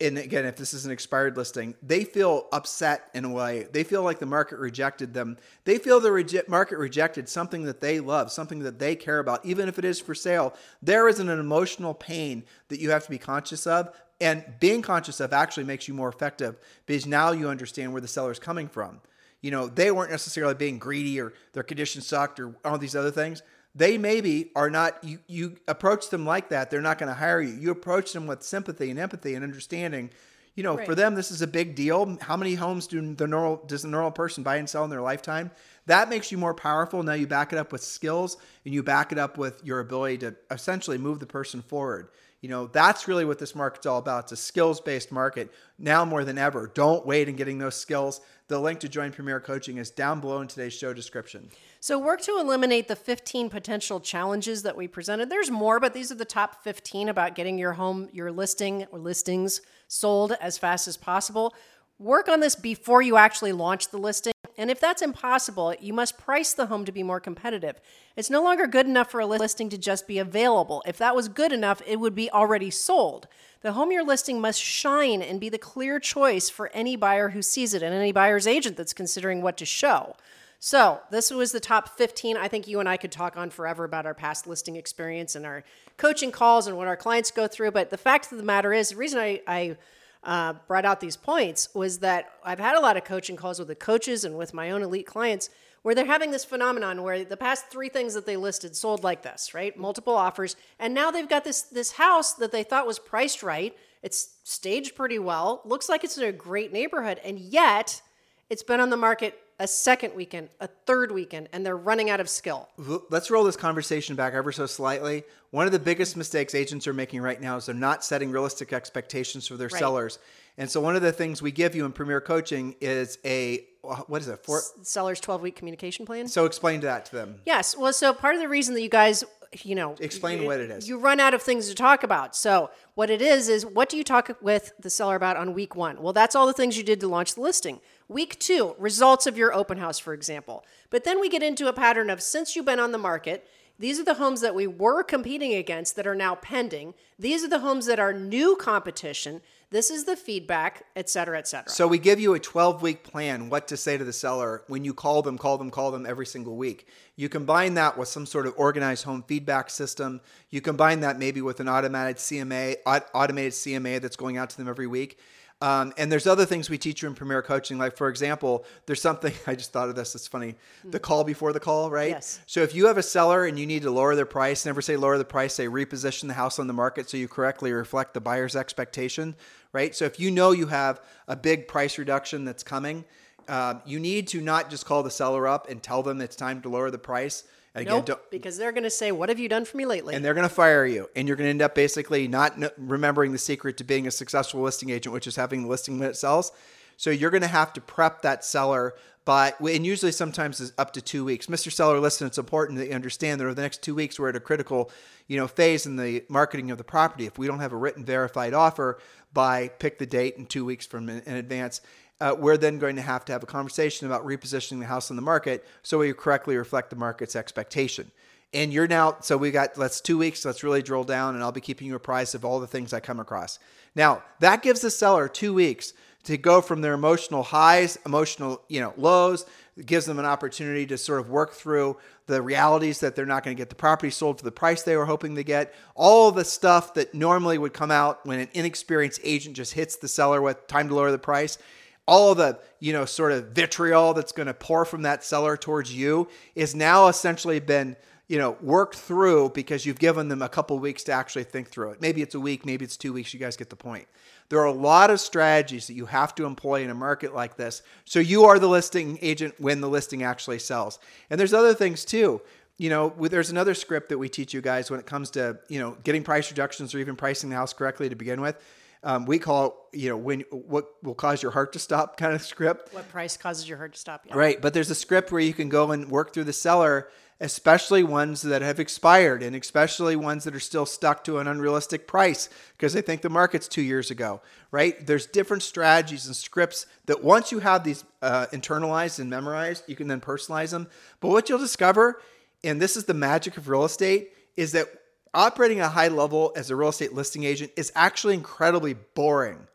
and 0.00 0.16
again, 0.16 0.44
if 0.44 0.56
this 0.56 0.74
is 0.74 0.86
an 0.86 0.92
expired 0.92 1.36
listing, 1.36 1.74
they 1.82 2.04
feel 2.04 2.46
upset 2.52 3.10
in 3.14 3.24
a 3.24 3.28
way. 3.28 3.66
They 3.72 3.82
feel 3.82 4.04
like 4.04 4.20
the 4.20 4.26
market 4.26 4.60
rejected 4.60 5.12
them. 5.12 5.38
They 5.64 5.78
feel 5.78 5.98
the 5.98 6.12
rege- 6.12 6.46
market 6.46 6.78
rejected 6.78 7.28
something 7.28 7.64
that 7.64 7.80
they 7.80 7.98
love, 7.98 8.30
something 8.30 8.60
that 8.60 8.78
they 8.78 8.94
care 8.94 9.18
about, 9.18 9.44
even 9.44 9.68
if 9.68 9.76
it 9.76 9.84
is 9.84 10.00
for 10.00 10.14
sale. 10.14 10.54
There 10.80 11.08
is 11.08 11.18
an 11.18 11.28
emotional 11.28 11.94
pain 11.94 12.44
that 12.68 12.78
you 12.78 12.90
have 12.90 13.04
to 13.04 13.10
be 13.10 13.18
conscious 13.18 13.66
of. 13.66 13.92
And 14.20 14.44
being 14.60 14.82
conscious 14.82 15.20
of 15.20 15.32
actually 15.32 15.64
makes 15.64 15.88
you 15.88 15.94
more 15.94 16.08
effective 16.08 16.58
because 16.86 17.06
now 17.06 17.32
you 17.32 17.48
understand 17.48 17.92
where 17.92 18.00
the 18.00 18.08
seller 18.08 18.32
is 18.32 18.38
coming 18.38 18.68
from. 18.68 19.00
You 19.40 19.50
know, 19.50 19.66
they 19.68 19.90
weren't 19.90 20.10
necessarily 20.10 20.54
being 20.54 20.78
greedy 20.78 21.20
or 21.20 21.32
their 21.52 21.62
condition 21.62 22.02
sucked 22.02 22.40
or 22.40 22.54
all 22.64 22.78
these 22.78 22.96
other 22.96 23.12
things 23.12 23.42
they 23.78 23.96
maybe 23.96 24.50
are 24.56 24.68
not 24.68 25.02
you 25.04 25.20
you 25.28 25.56
approach 25.68 26.10
them 26.10 26.26
like 26.26 26.48
that 26.50 26.70
they're 26.70 26.80
not 26.80 26.98
going 26.98 27.08
to 27.08 27.14
hire 27.14 27.40
you. 27.40 27.54
You 27.54 27.70
approach 27.70 28.12
them 28.12 28.26
with 28.26 28.42
sympathy 28.42 28.90
and 28.90 28.98
empathy 28.98 29.34
and 29.34 29.44
understanding. 29.44 30.10
You 30.56 30.64
know 30.64 30.76
for 30.76 30.96
them 30.96 31.14
this 31.14 31.30
is 31.30 31.40
a 31.40 31.46
big 31.46 31.76
deal. 31.76 32.18
How 32.20 32.36
many 32.36 32.54
homes 32.54 32.88
do 32.88 33.14
the 33.14 33.28
normal 33.28 33.62
does 33.66 33.82
the 33.82 33.88
normal 33.88 34.10
person 34.10 34.42
buy 34.42 34.56
and 34.56 34.68
sell 34.68 34.82
in 34.84 34.90
their 34.90 35.00
lifetime? 35.00 35.52
That 35.86 36.08
makes 36.10 36.32
you 36.32 36.38
more 36.38 36.54
powerful. 36.54 37.02
Now 37.04 37.12
you 37.12 37.28
back 37.28 37.52
it 37.52 37.58
up 37.58 37.70
with 37.70 37.82
skills 37.82 38.36
and 38.64 38.74
you 38.74 38.82
back 38.82 39.12
it 39.12 39.18
up 39.18 39.38
with 39.38 39.64
your 39.64 39.78
ability 39.78 40.18
to 40.18 40.34
essentially 40.50 40.98
move 40.98 41.20
the 41.20 41.26
person 41.26 41.62
forward. 41.62 42.08
You 42.40 42.48
know 42.48 42.66
that's 42.66 43.06
really 43.06 43.24
what 43.24 43.38
this 43.38 43.54
market's 43.54 43.86
all 43.86 43.98
about. 43.98 44.24
It's 44.24 44.32
a 44.32 44.36
skills 44.36 44.80
based 44.80 45.12
market 45.12 45.52
now 45.78 46.04
more 46.04 46.24
than 46.24 46.38
ever. 46.38 46.66
Don't 46.74 47.06
wait 47.06 47.28
in 47.28 47.36
getting 47.36 47.58
those 47.58 47.76
skills. 47.76 48.20
The 48.48 48.58
link 48.58 48.80
to 48.80 48.88
join 48.88 49.12
premier 49.12 49.38
coaching 49.38 49.76
is 49.76 49.90
down 49.90 50.20
below 50.20 50.40
in 50.40 50.48
today's 50.48 50.72
show 50.72 50.92
description 50.92 51.50
So, 51.80 51.96
work 51.96 52.20
to 52.22 52.38
eliminate 52.40 52.88
the 52.88 52.96
15 52.96 53.50
potential 53.50 54.00
challenges 54.00 54.62
that 54.62 54.76
we 54.76 54.88
presented. 54.88 55.30
There's 55.30 55.50
more, 55.50 55.78
but 55.78 55.94
these 55.94 56.10
are 56.10 56.16
the 56.16 56.24
top 56.24 56.64
15 56.64 57.08
about 57.08 57.36
getting 57.36 57.56
your 57.56 57.74
home, 57.74 58.08
your 58.12 58.32
listing 58.32 58.86
or 58.90 58.98
listings 58.98 59.60
sold 59.86 60.32
as 60.40 60.58
fast 60.58 60.88
as 60.88 60.96
possible. 60.96 61.54
Work 62.00 62.28
on 62.28 62.40
this 62.40 62.56
before 62.56 63.00
you 63.00 63.16
actually 63.16 63.52
launch 63.52 63.88
the 63.88 63.96
listing. 63.96 64.32
And 64.56 64.72
if 64.72 64.80
that's 64.80 65.02
impossible, 65.02 65.72
you 65.80 65.92
must 65.92 66.18
price 66.18 66.52
the 66.52 66.66
home 66.66 66.84
to 66.84 66.90
be 66.90 67.04
more 67.04 67.20
competitive. 67.20 67.80
It's 68.16 68.28
no 68.28 68.42
longer 68.42 68.66
good 68.66 68.86
enough 68.86 69.12
for 69.12 69.20
a 69.20 69.26
listing 69.26 69.68
to 69.68 69.78
just 69.78 70.08
be 70.08 70.18
available. 70.18 70.82
If 70.84 70.98
that 70.98 71.14
was 71.14 71.28
good 71.28 71.52
enough, 71.52 71.80
it 71.86 72.00
would 72.00 72.16
be 72.16 72.28
already 72.28 72.70
sold. 72.70 73.28
The 73.60 73.74
home 73.74 73.92
you're 73.92 74.04
listing 74.04 74.40
must 74.40 74.60
shine 74.60 75.22
and 75.22 75.40
be 75.40 75.48
the 75.48 75.58
clear 75.58 76.00
choice 76.00 76.50
for 76.50 76.72
any 76.74 76.96
buyer 76.96 77.28
who 77.28 77.40
sees 77.40 77.72
it 77.72 77.84
and 77.84 77.94
any 77.94 78.10
buyer's 78.10 78.48
agent 78.48 78.76
that's 78.76 78.92
considering 78.92 79.42
what 79.42 79.56
to 79.58 79.64
show. 79.64 80.16
So, 80.60 81.00
this 81.12 81.30
was 81.30 81.52
the 81.52 81.60
top 81.60 81.96
15. 81.96 82.36
I 82.36 82.48
think 82.48 82.66
you 82.66 82.80
and 82.80 82.88
I 82.88 82.96
could 82.96 83.12
talk 83.12 83.36
on 83.36 83.48
forever 83.50 83.84
about 83.84 84.06
our 84.06 84.14
past 84.14 84.46
listing 84.46 84.74
experience 84.74 85.36
and 85.36 85.46
our 85.46 85.62
coaching 85.96 86.32
calls 86.32 86.66
and 86.66 86.76
what 86.76 86.88
our 86.88 86.96
clients 86.96 87.30
go 87.30 87.46
through. 87.46 87.70
But 87.70 87.90
the 87.90 87.96
fact 87.96 88.32
of 88.32 88.38
the 88.38 88.44
matter 88.44 88.72
is, 88.72 88.90
the 88.90 88.96
reason 88.96 89.20
I, 89.20 89.40
I 89.46 89.76
uh, 90.24 90.54
brought 90.66 90.84
out 90.84 91.00
these 91.00 91.16
points 91.16 91.68
was 91.74 92.00
that 92.00 92.32
I've 92.44 92.58
had 92.58 92.76
a 92.76 92.80
lot 92.80 92.96
of 92.96 93.04
coaching 93.04 93.36
calls 93.36 93.60
with 93.60 93.68
the 93.68 93.76
coaches 93.76 94.24
and 94.24 94.36
with 94.36 94.52
my 94.52 94.72
own 94.72 94.82
elite 94.82 95.06
clients 95.06 95.48
where 95.82 95.94
they're 95.94 96.04
having 96.04 96.32
this 96.32 96.44
phenomenon 96.44 97.04
where 97.04 97.24
the 97.24 97.36
past 97.36 97.70
three 97.70 97.88
things 97.88 98.14
that 98.14 98.26
they 98.26 98.36
listed 98.36 98.74
sold 98.74 99.04
like 99.04 99.22
this, 99.22 99.54
right? 99.54 99.78
Multiple 99.78 100.14
offers. 100.14 100.56
And 100.80 100.92
now 100.92 101.12
they've 101.12 101.28
got 101.28 101.44
this, 101.44 101.62
this 101.62 101.92
house 101.92 102.34
that 102.34 102.50
they 102.50 102.64
thought 102.64 102.86
was 102.86 102.98
priced 102.98 103.44
right. 103.44 103.76
It's 104.02 104.34
staged 104.42 104.96
pretty 104.96 105.20
well, 105.20 105.62
looks 105.64 105.88
like 105.88 106.02
it's 106.02 106.18
in 106.18 106.24
a 106.24 106.32
great 106.32 106.72
neighborhood. 106.72 107.20
And 107.24 107.38
yet, 107.38 108.02
it's 108.50 108.62
been 108.62 108.80
on 108.80 108.90
the 108.90 108.96
market 108.96 109.38
a 109.60 109.66
second 109.66 110.14
weekend, 110.14 110.48
a 110.60 110.68
third 110.86 111.10
weekend, 111.10 111.48
and 111.52 111.66
they're 111.66 111.76
running 111.76 112.10
out 112.10 112.20
of 112.20 112.28
skill. 112.28 112.68
let's 113.10 113.28
roll 113.30 113.42
this 113.42 113.56
conversation 113.56 114.14
back 114.14 114.32
ever 114.32 114.52
so 114.52 114.66
slightly. 114.66 115.24
One 115.50 115.66
of 115.66 115.72
the 115.72 115.80
biggest 115.80 116.16
mistakes 116.16 116.54
agents 116.54 116.86
are 116.86 116.94
making 116.94 117.22
right 117.22 117.40
now 117.40 117.56
is 117.56 117.66
they're 117.66 117.74
not 117.74 118.04
setting 118.04 118.30
realistic 118.30 118.72
expectations 118.72 119.48
for 119.48 119.56
their 119.56 119.68
sellers. 119.68 120.18
And 120.58 120.70
so 120.70 120.80
one 120.80 120.94
of 120.96 121.02
the 121.02 121.12
things 121.12 121.42
we 121.42 121.50
give 121.50 121.74
you 121.74 121.84
in 121.84 121.92
Premier 121.92 122.20
Coaching 122.20 122.76
is 122.80 123.18
a 123.24 123.64
what 124.06 124.20
is 124.20 124.28
it? 124.28 124.44
For, 124.44 124.60
Seller's 124.82 125.20
12 125.20 125.40
week 125.40 125.56
communication 125.56 126.04
plan. 126.04 126.28
so 126.28 126.44
explain 126.44 126.80
that 126.80 127.06
to 127.06 127.12
them. 127.12 127.40
Yes. 127.46 127.76
Well, 127.76 127.92
so 127.92 128.12
part 128.12 128.34
of 128.34 128.40
the 128.40 128.48
reason 128.48 128.74
that 128.74 128.82
you 128.82 128.88
guys, 128.88 129.24
you 129.62 129.74
know, 129.74 129.94
Explain 129.98 130.44
what 130.44 130.60
it 130.60 130.70
is. 130.70 130.88
You 130.88 130.98
run 130.98 131.20
out 131.20 131.32
of 131.32 131.42
things 131.42 131.68
to 131.68 131.74
talk 131.74 132.02
about. 132.02 132.36
So 132.36 132.70
what 132.94 133.08
it 133.08 133.22
is 133.22 133.48
is 133.48 133.64
what 133.64 133.88
do 133.88 133.96
you 133.96 134.04
talk 134.04 134.36
with 134.42 134.72
the 134.78 134.90
seller 134.90 135.16
about 135.16 135.36
on 135.36 135.54
week 135.54 135.74
one? 135.74 136.02
Well, 136.02 136.12
that's 136.12 136.34
all 136.34 136.46
the 136.46 136.52
things 136.52 136.76
you 136.76 136.82
did 136.82 137.00
to 137.00 137.08
launch 137.08 137.34
the 137.34 137.40
listing. 137.40 137.80
Week 138.08 138.38
two, 138.38 138.74
results 138.78 139.26
of 139.26 139.36
your 139.36 139.52
open 139.52 139.76
house, 139.78 139.98
for 139.98 140.14
example. 140.14 140.64
But 140.88 141.04
then 141.04 141.20
we 141.20 141.28
get 141.28 141.42
into 141.42 141.68
a 141.68 141.74
pattern 141.74 142.08
of 142.08 142.22
since 142.22 142.56
you've 142.56 142.64
been 142.64 142.80
on 142.80 142.92
the 142.92 142.98
market, 142.98 143.46
these 143.78 144.00
are 144.00 144.04
the 144.04 144.14
homes 144.14 144.40
that 144.40 144.54
we 144.54 144.66
were 144.66 145.04
competing 145.04 145.54
against 145.54 145.94
that 145.96 146.06
are 146.06 146.14
now 146.14 146.34
pending. 146.34 146.94
These 147.18 147.44
are 147.44 147.48
the 147.48 147.60
homes 147.60 147.86
that 147.86 148.00
are 148.00 148.12
new 148.12 148.56
competition. 148.56 149.40
This 149.70 149.90
is 149.90 150.04
the 150.04 150.16
feedback, 150.16 150.86
et 150.96 151.10
cetera, 151.10 151.38
et 151.38 151.46
cetera. 151.46 151.70
So 151.70 151.86
we 151.86 151.98
give 151.98 152.18
you 152.18 152.32
a 152.32 152.40
12 152.40 152.80
week 152.80 153.04
plan 153.04 153.50
what 153.50 153.68
to 153.68 153.76
say 153.76 153.98
to 153.98 154.04
the 154.04 154.12
seller 154.12 154.62
when 154.66 154.84
you 154.84 154.94
call 154.94 155.20
them, 155.20 155.36
call 155.36 155.58
them, 155.58 155.70
call 155.70 155.90
them 155.90 156.06
every 156.06 156.24
single 156.26 156.56
week. 156.56 156.88
You 157.16 157.28
combine 157.28 157.74
that 157.74 157.98
with 157.98 158.08
some 158.08 158.24
sort 158.24 158.46
of 158.46 158.54
organized 158.56 159.04
home 159.04 159.22
feedback 159.28 159.68
system. 159.68 160.22
You 160.48 160.62
combine 160.62 161.00
that 161.00 161.18
maybe 161.18 161.42
with 161.42 161.60
an 161.60 161.68
automated 161.68 162.16
CMA, 162.16 162.76
automated 162.86 163.52
CMA 163.52 164.00
that's 164.00 164.16
going 164.16 164.38
out 164.38 164.48
to 164.50 164.56
them 164.56 164.68
every 164.68 164.86
week. 164.86 165.18
Um, 165.60 165.92
and 165.98 166.10
there's 166.10 166.28
other 166.28 166.46
things 166.46 166.70
we 166.70 166.78
teach 166.78 167.02
you 167.02 167.08
in 167.08 167.14
Premier 167.14 167.42
Coaching. 167.42 167.78
Like, 167.78 167.96
for 167.96 168.08
example, 168.08 168.64
there's 168.86 169.02
something 169.02 169.32
I 169.46 169.56
just 169.56 169.72
thought 169.72 169.88
of 169.88 169.96
this. 169.96 170.14
It's 170.14 170.28
funny. 170.28 170.54
The 170.84 171.00
call 171.00 171.24
before 171.24 171.52
the 171.52 171.60
call, 171.60 171.90
right? 171.90 172.10
Yes. 172.10 172.40
So 172.46 172.62
if 172.62 172.74
you 172.74 172.86
have 172.86 172.96
a 172.96 173.02
seller 173.02 173.44
and 173.44 173.58
you 173.58 173.66
need 173.66 173.82
to 173.82 173.90
lower 173.90 174.14
their 174.14 174.26
price, 174.26 174.64
never 174.64 174.80
say 174.80 174.96
lower 174.96 175.18
the 175.18 175.24
price, 175.24 175.54
say 175.54 175.66
reposition 175.66 176.28
the 176.28 176.34
house 176.34 176.58
on 176.58 176.68
the 176.68 176.72
market 176.72 177.10
so 177.10 177.16
you 177.16 177.26
correctly 177.26 177.72
reflect 177.72 178.14
the 178.14 178.20
buyer's 178.20 178.54
expectation, 178.54 179.34
right? 179.72 179.94
So 179.94 180.04
if 180.04 180.20
you 180.20 180.30
know 180.30 180.52
you 180.52 180.68
have 180.68 181.00
a 181.26 181.34
big 181.34 181.66
price 181.66 181.98
reduction 181.98 182.44
that's 182.44 182.62
coming, 182.62 183.04
um, 183.48 183.82
you 183.84 183.98
need 183.98 184.28
to 184.28 184.40
not 184.40 184.70
just 184.70 184.86
call 184.86 185.02
the 185.02 185.10
seller 185.10 185.48
up 185.48 185.68
and 185.68 185.82
tell 185.82 186.02
them 186.02 186.20
it's 186.20 186.36
time 186.36 186.62
to 186.62 186.68
lower 186.68 186.90
the 186.90 186.98
price. 186.98 187.44
And 187.78 187.88
again, 187.88 188.04
Nope, 188.06 188.26
because 188.30 188.56
they're 188.56 188.72
going 188.72 188.84
to 188.84 188.90
say, 188.90 189.12
"What 189.12 189.28
have 189.28 189.38
you 189.38 189.48
done 189.48 189.64
for 189.64 189.76
me 189.76 189.86
lately?" 189.86 190.14
and 190.14 190.24
they're 190.24 190.34
going 190.34 190.48
to 190.48 190.54
fire 190.54 190.86
you 190.86 191.08
and 191.16 191.26
you're 191.26 191.36
going 191.36 191.46
to 191.46 191.50
end 191.50 191.62
up 191.62 191.74
basically 191.74 192.28
not 192.28 192.56
kn- 192.56 192.70
remembering 192.76 193.32
the 193.32 193.38
secret 193.38 193.76
to 193.78 193.84
being 193.84 194.06
a 194.06 194.10
successful 194.10 194.60
listing 194.60 194.90
agent 194.90 195.12
which 195.12 195.26
is 195.26 195.36
having 195.36 195.62
the 195.62 195.68
listing 195.68 195.98
when 195.98 196.08
it 196.08 196.16
sells. 196.16 196.52
So 196.96 197.10
you're 197.10 197.30
going 197.30 197.42
to 197.42 197.46
have 197.46 197.72
to 197.74 197.80
prep 197.80 198.22
that 198.22 198.44
seller 198.44 198.94
by 199.24 199.52
and 199.60 199.84
usually 199.84 200.10
sometimes 200.10 200.58
is 200.58 200.72
up 200.78 200.92
to 200.94 201.02
two 201.02 201.24
weeks. 201.24 201.46
Mr 201.46 201.70
seller 201.70 202.00
listen 202.00 202.26
it's 202.26 202.38
important 202.38 202.78
that 202.78 202.88
you 202.88 202.94
understand 202.94 203.40
that 203.40 203.44
over 203.44 203.54
the 203.54 203.62
next 203.62 203.82
two 203.82 203.94
weeks 203.94 204.18
we're 204.18 204.30
at 204.30 204.36
a 204.36 204.40
critical 204.40 204.90
you 205.26 205.36
know 205.36 205.46
phase 205.46 205.86
in 205.86 205.96
the 205.96 206.24
marketing 206.28 206.70
of 206.70 206.78
the 206.78 206.84
property. 206.84 207.26
If 207.26 207.38
we 207.38 207.46
don't 207.46 207.60
have 207.60 207.72
a 207.72 207.76
written 207.76 208.04
verified 208.04 208.54
offer 208.54 208.98
by 209.32 209.68
pick 209.68 209.98
the 209.98 210.06
date 210.06 210.36
in 210.36 210.46
two 210.46 210.64
weeks 210.64 210.86
from 210.86 211.08
in, 211.08 211.20
in 211.20 211.34
advance 211.34 211.80
uh, 212.20 212.34
we're 212.38 212.56
then 212.56 212.78
going 212.78 212.96
to 212.96 213.02
have 213.02 213.24
to 213.26 213.32
have 213.32 213.42
a 213.42 213.46
conversation 213.46 214.06
about 214.06 214.24
repositioning 214.26 214.80
the 214.80 214.86
house 214.86 215.10
on 215.10 215.16
the 215.16 215.22
market 215.22 215.64
so 215.82 215.98
we 215.98 216.12
correctly 216.12 216.56
reflect 216.56 216.90
the 216.90 216.96
market's 216.96 217.36
expectation. 217.36 218.10
And 218.52 218.72
you're 218.72 218.88
now 218.88 219.18
so 219.20 219.36
we 219.36 219.50
got 219.50 219.76
let's 219.76 220.00
two 220.00 220.16
weeks 220.16 220.44
let's 220.44 220.64
really 220.64 220.82
drill 220.82 221.04
down 221.04 221.34
and 221.34 221.44
i'll 221.44 221.52
be 221.52 221.60
keeping 221.60 221.86
you 221.86 221.94
apprised 221.94 222.34
of 222.34 222.46
all 222.46 222.60
the 222.60 222.66
things 222.66 222.92
i 222.92 223.00
come 223.00 223.20
across. 223.20 223.58
Now 223.94 224.22
that 224.40 224.62
gives 224.62 224.80
the 224.80 224.90
seller 224.90 225.28
two 225.28 225.52
weeks 225.52 225.92
to 226.24 226.38
go 226.38 226.60
from 226.60 226.80
their 226.80 226.94
emotional 226.94 227.42
highs 227.42 227.98
emotional 228.06 228.62
you 228.68 228.80
know 228.80 228.94
lows 228.96 229.44
it 229.76 229.86
gives 229.86 230.06
them 230.06 230.18
an 230.18 230.24
opportunity 230.24 230.86
to 230.86 230.98
sort 230.98 231.20
of 231.20 231.30
work 231.30 231.52
through 231.52 231.98
the 232.26 232.42
realities 232.42 233.00
that 233.00 233.14
they're 233.14 233.26
not 233.26 233.44
going 233.44 233.56
to 233.56 233.60
get 233.60 233.68
the 233.68 233.76
property 233.76 234.10
sold 234.10 234.38
for 234.38 234.44
the 234.44 234.50
price 234.50 234.82
they 234.82 234.96
were 234.96 235.06
hoping 235.06 235.36
to 235.36 235.44
get. 235.44 235.72
All 235.94 236.32
the 236.32 236.44
stuff 236.44 236.94
that 236.94 237.14
normally 237.14 237.58
would 237.58 237.72
come 237.72 237.92
out 237.92 238.26
when 238.26 238.40
an 238.40 238.48
inexperienced 238.54 239.20
agent 239.22 239.54
just 239.54 239.74
hits 239.74 239.96
the 239.96 240.08
seller 240.08 240.42
with 240.42 240.66
time 240.66 240.88
to 240.88 240.94
lower 240.96 241.12
the 241.12 241.18
price 241.18 241.58
all 242.08 242.34
the 242.34 242.58
you 242.80 242.92
know 242.92 243.04
sort 243.04 243.30
of 243.30 243.48
vitriol 243.50 244.14
that's 244.14 244.32
going 244.32 244.46
to 244.46 244.54
pour 244.54 244.84
from 244.84 245.02
that 245.02 245.22
seller 245.22 245.56
towards 245.56 245.94
you 245.94 246.26
is 246.54 246.74
now 246.74 247.06
essentially 247.06 247.60
been 247.60 247.94
you 248.26 248.38
know 248.38 248.56
worked 248.62 248.96
through 248.96 249.50
because 249.50 249.84
you've 249.84 249.98
given 249.98 250.28
them 250.28 250.40
a 250.40 250.48
couple 250.48 250.76
weeks 250.78 251.04
to 251.04 251.12
actually 251.12 251.44
think 251.44 251.68
through 251.68 251.90
it. 251.90 252.00
Maybe 252.00 252.22
it's 252.22 252.34
a 252.34 252.40
week 252.40 252.64
maybe 252.64 252.84
it's 252.84 252.96
two 252.96 253.12
weeks 253.12 253.32
you 253.32 253.38
guys 253.38 253.56
get 253.56 253.68
the 253.68 253.76
point. 253.76 254.08
There 254.48 254.58
are 254.58 254.66
a 254.66 254.72
lot 254.72 255.10
of 255.10 255.20
strategies 255.20 255.86
that 255.88 255.92
you 255.92 256.06
have 256.06 256.34
to 256.36 256.46
employ 256.46 256.82
in 256.82 256.88
a 256.88 256.94
market 256.94 257.34
like 257.34 257.56
this. 257.56 257.82
So 258.06 258.18
you 258.18 258.44
are 258.46 258.58
the 258.58 258.68
listing 258.68 259.18
agent 259.20 259.54
when 259.58 259.82
the 259.82 259.88
listing 259.88 260.22
actually 260.22 260.60
sells. 260.60 260.98
And 261.28 261.38
there's 261.38 261.52
other 261.52 261.74
things 261.74 262.06
too. 262.06 262.40
You 262.78 262.88
know 262.88 263.12
there's 263.20 263.50
another 263.50 263.74
script 263.74 264.08
that 264.08 264.18
we 264.18 264.30
teach 264.30 264.54
you 264.54 264.62
guys 264.62 264.90
when 264.90 264.98
it 264.98 265.04
comes 265.04 265.30
to 265.32 265.58
you 265.68 265.78
know 265.78 265.98
getting 266.04 266.22
price 266.22 266.50
reductions 266.50 266.94
or 266.94 267.00
even 267.00 267.16
pricing 267.16 267.50
the 267.50 267.56
house 267.56 267.74
correctly 267.74 268.08
to 268.08 268.16
begin 268.16 268.40
with 268.40 268.56
um, 269.02 269.26
we 269.26 269.38
call 269.38 269.88
you 269.92 270.08
know, 270.08 270.16
when 270.16 270.40
what 270.50 270.86
will 271.02 271.14
cause 271.14 271.42
your 271.42 271.52
heart 271.52 271.72
to 271.72 271.78
stop 271.78 272.16
kind 272.16 272.34
of 272.34 272.42
script. 272.42 272.92
what 272.92 273.08
price 273.08 273.36
causes 273.36 273.68
your 273.68 273.78
heart 273.78 273.94
to 273.94 273.98
stop? 273.98 274.24
Yeah. 274.26 274.36
Right. 274.36 274.60
But 274.60 274.74
there's 274.74 274.90
a 274.90 274.94
script 274.94 275.32
where 275.32 275.40
you 275.40 275.54
can 275.54 275.68
go 275.68 275.90
and 275.92 276.10
work 276.10 276.32
through 276.32 276.44
the 276.44 276.52
seller, 276.52 277.08
especially 277.40 278.02
ones 278.02 278.42
that 278.42 278.62
have 278.62 278.80
expired 278.80 279.42
and 279.42 279.54
especially 279.56 280.16
ones 280.16 280.44
that 280.44 280.54
are 280.54 280.60
still 280.60 280.86
stuck 280.86 281.24
to 281.24 281.38
an 281.38 281.46
unrealistic 281.46 282.06
price 282.06 282.48
because 282.76 282.92
they 282.92 283.00
think 283.00 283.22
the 283.22 283.30
market's 283.30 283.68
two 283.68 283.82
years 283.82 284.10
ago. 284.10 284.40
Right. 284.70 285.06
There's 285.06 285.26
different 285.26 285.62
strategies 285.62 286.26
and 286.26 286.36
scripts 286.36 286.86
that 287.06 287.22
once 287.22 287.52
you 287.52 287.60
have 287.60 287.84
these 287.84 288.04
uh, 288.20 288.46
internalized 288.52 289.18
and 289.18 289.30
memorized, 289.30 289.84
you 289.86 289.96
can 289.96 290.08
then 290.08 290.20
personalize 290.20 290.70
them. 290.70 290.88
But 291.20 291.28
what 291.28 291.48
you'll 291.48 291.58
discover, 291.58 292.20
and 292.62 292.80
this 292.80 292.96
is 292.96 293.04
the 293.04 293.14
magic 293.14 293.56
of 293.56 293.68
real 293.68 293.84
estate, 293.84 294.32
is 294.56 294.72
that 294.72 294.88
operating 295.34 295.80
at 295.80 295.86
a 295.86 295.90
high 295.90 296.08
level 296.08 296.52
as 296.56 296.70
a 296.70 296.76
real 296.76 296.88
estate 296.88 297.12
listing 297.12 297.44
agent 297.44 297.72
is 297.76 297.92
actually 297.94 298.34
incredibly 298.34 298.94
boring. 298.94 299.66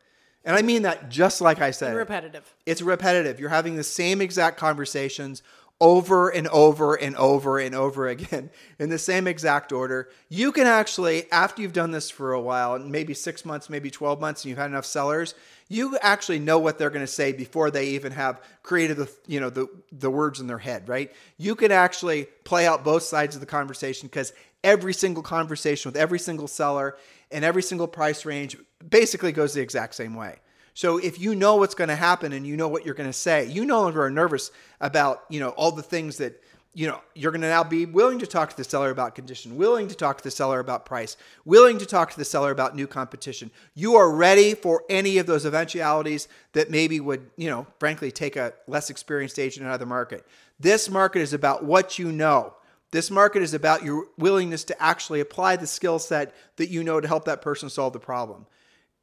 And 0.44 0.54
I 0.56 0.62
mean 0.62 0.82
that 0.82 1.08
just 1.08 1.40
like 1.40 1.60
I 1.60 1.70
said. 1.70 1.96
Repetitive. 1.96 2.54
It's 2.66 2.82
repetitive. 2.82 3.40
You're 3.40 3.48
having 3.48 3.76
the 3.76 3.84
same 3.84 4.20
exact 4.20 4.58
conversations 4.58 5.42
over 5.80 6.28
and 6.28 6.46
over 6.48 6.94
and 6.94 7.16
over 7.16 7.58
and 7.58 7.74
over 7.74 8.08
again 8.08 8.50
in 8.78 8.90
the 8.90 8.98
same 8.98 9.26
exact 9.26 9.72
order. 9.72 10.08
You 10.28 10.52
can 10.52 10.66
actually, 10.66 11.30
after 11.32 11.62
you've 11.62 11.72
done 11.72 11.90
this 11.90 12.10
for 12.10 12.32
a 12.32 12.40
while, 12.40 12.78
maybe 12.78 13.12
six 13.14 13.44
months, 13.44 13.68
maybe 13.68 13.90
12 13.90 14.20
months, 14.20 14.44
and 14.44 14.50
you've 14.50 14.58
had 14.58 14.70
enough 14.70 14.86
sellers, 14.86 15.34
you 15.68 15.98
actually 16.00 16.38
know 16.38 16.58
what 16.58 16.78
they're 16.78 16.90
going 16.90 17.04
to 17.04 17.06
say 17.06 17.32
before 17.32 17.70
they 17.70 17.88
even 17.88 18.12
have 18.12 18.40
created 18.62 18.96
the, 18.96 19.10
you 19.26 19.40
know, 19.40 19.50
the, 19.50 19.66
the 19.90 20.10
words 20.10 20.40
in 20.40 20.46
their 20.46 20.58
head, 20.58 20.88
right? 20.88 21.12
You 21.38 21.54
can 21.54 21.72
actually 21.72 22.26
play 22.44 22.66
out 22.66 22.84
both 22.84 23.02
sides 23.02 23.34
of 23.34 23.40
the 23.40 23.46
conversation 23.46 24.08
because 24.08 24.32
every 24.62 24.94
single 24.94 25.22
conversation 25.22 25.90
with 25.90 25.96
every 25.96 26.18
single 26.18 26.48
seller 26.48 26.96
and 27.30 27.44
every 27.44 27.62
single 27.62 27.88
price 27.88 28.24
range 28.24 28.56
basically 28.88 29.32
goes 29.32 29.54
the 29.54 29.60
exact 29.60 29.94
same 29.94 30.14
way. 30.14 30.36
So 30.74 30.98
if 30.98 31.20
you 31.20 31.36
know 31.36 31.56
what's 31.56 31.74
going 31.74 31.88
to 31.88 31.96
happen 31.96 32.32
and 32.32 32.44
you 32.44 32.56
know 32.56 32.68
what 32.68 32.84
you're 32.84 32.94
going 32.94 33.08
to 33.08 33.12
say, 33.12 33.46
you 33.46 33.64
no 33.64 33.80
longer 33.80 34.02
are 34.02 34.10
nervous 34.10 34.50
about, 34.80 35.22
you 35.30 35.38
know, 35.38 35.50
all 35.50 35.70
the 35.70 35.82
things 35.82 36.16
that, 36.16 36.42
you 36.74 36.88
know, 36.88 37.00
you're 37.14 37.30
going 37.30 37.42
to 37.42 37.48
now 37.48 37.62
be 37.62 37.86
willing 37.86 38.18
to 38.18 38.26
talk 38.26 38.50
to 38.50 38.56
the 38.56 38.64
seller 38.64 38.90
about 38.90 39.14
condition, 39.14 39.56
willing 39.56 39.86
to 39.86 39.94
talk 39.94 40.18
to 40.18 40.24
the 40.24 40.32
seller 40.32 40.58
about 40.58 40.84
price, 40.84 41.16
willing 41.44 41.78
to 41.78 41.86
talk 41.86 42.10
to 42.10 42.16
the 42.18 42.24
seller 42.24 42.50
about 42.50 42.74
new 42.74 42.88
competition. 42.88 43.52
You 43.74 43.94
are 43.94 44.10
ready 44.10 44.54
for 44.54 44.82
any 44.90 45.18
of 45.18 45.26
those 45.26 45.46
eventualities 45.46 46.26
that 46.52 46.70
maybe 46.70 46.98
would, 46.98 47.30
you 47.36 47.48
know, 47.48 47.68
frankly 47.78 48.10
take 48.10 48.34
a 48.34 48.52
less 48.66 48.90
experienced 48.90 49.38
agent 49.38 49.68
of 49.68 49.78
the 49.78 49.86
market. 49.86 50.26
This 50.58 50.90
market 50.90 51.20
is 51.20 51.32
about 51.32 51.64
what 51.64 52.00
you 52.00 52.10
know. 52.10 52.54
This 52.90 53.12
market 53.12 53.42
is 53.42 53.54
about 53.54 53.84
your 53.84 54.06
willingness 54.18 54.64
to 54.64 54.82
actually 54.82 55.20
apply 55.20 55.54
the 55.56 55.66
skill 55.68 56.00
set 56.00 56.34
that 56.56 56.70
you 56.70 56.82
know 56.82 57.00
to 57.00 57.06
help 57.06 57.26
that 57.26 57.42
person 57.42 57.70
solve 57.70 57.92
the 57.92 58.00
problem. 58.00 58.46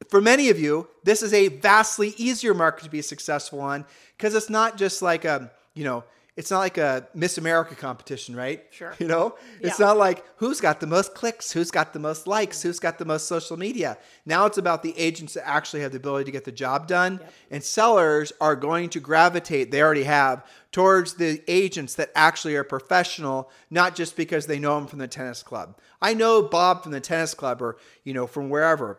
For 0.08 0.20
many 0.20 0.48
of 0.48 0.58
you, 0.58 0.88
this 1.04 1.22
is 1.22 1.32
a 1.32 1.48
vastly 1.48 2.14
easier 2.16 2.54
market 2.54 2.84
to 2.84 2.90
be 2.90 3.02
successful 3.02 3.60
on 3.60 3.84
because 4.16 4.34
it's 4.34 4.50
not 4.50 4.76
just 4.76 5.02
like 5.02 5.24
a, 5.24 5.50
you 5.74 5.84
know, 5.84 6.04
it's 6.34 6.50
not 6.50 6.60
like 6.60 6.78
a 6.78 7.06
Miss 7.12 7.36
America 7.36 7.74
competition, 7.74 8.34
right? 8.34 8.64
Sure. 8.70 8.94
You 8.98 9.06
know, 9.06 9.36
it's 9.60 9.78
Yeah. 9.78 9.86
not 9.88 9.98
like 9.98 10.24
who's 10.36 10.62
got 10.62 10.80
the 10.80 10.86
most 10.86 11.14
clicks, 11.14 11.52
who's 11.52 11.70
got 11.70 11.92
the 11.92 11.98
most 11.98 12.26
likes, 12.26 12.62
who's 12.62 12.78
got 12.78 12.98
the 12.98 13.04
most 13.04 13.26
social 13.28 13.58
media. 13.58 13.98
Now 14.24 14.46
it's 14.46 14.56
about 14.56 14.82
the 14.82 14.98
agents 14.98 15.34
that 15.34 15.46
actually 15.46 15.82
have 15.82 15.90
the 15.92 15.98
ability 15.98 16.24
to 16.24 16.30
get 16.30 16.44
the 16.44 16.50
job 16.52 16.86
done. 16.86 17.20
And 17.50 17.62
sellers 17.62 18.32
are 18.40 18.56
going 18.56 18.88
to 18.90 19.00
gravitate, 19.00 19.70
they 19.70 19.82
already 19.82 20.04
have, 20.04 20.42
towards 20.70 21.14
the 21.14 21.42
agents 21.48 21.96
that 21.96 22.10
actually 22.14 22.56
are 22.56 22.64
professional, 22.64 23.50
not 23.68 23.94
just 23.94 24.16
because 24.16 24.46
they 24.46 24.58
know 24.58 24.76
them 24.76 24.86
from 24.86 25.00
the 25.00 25.08
tennis 25.08 25.42
club. 25.42 25.76
I 26.00 26.14
know 26.14 26.40
Bob 26.40 26.82
from 26.82 26.92
the 26.92 27.00
tennis 27.00 27.34
club 27.34 27.60
or, 27.60 27.76
you 28.04 28.14
know, 28.14 28.26
from 28.26 28.48
wherever. 28.48 28.98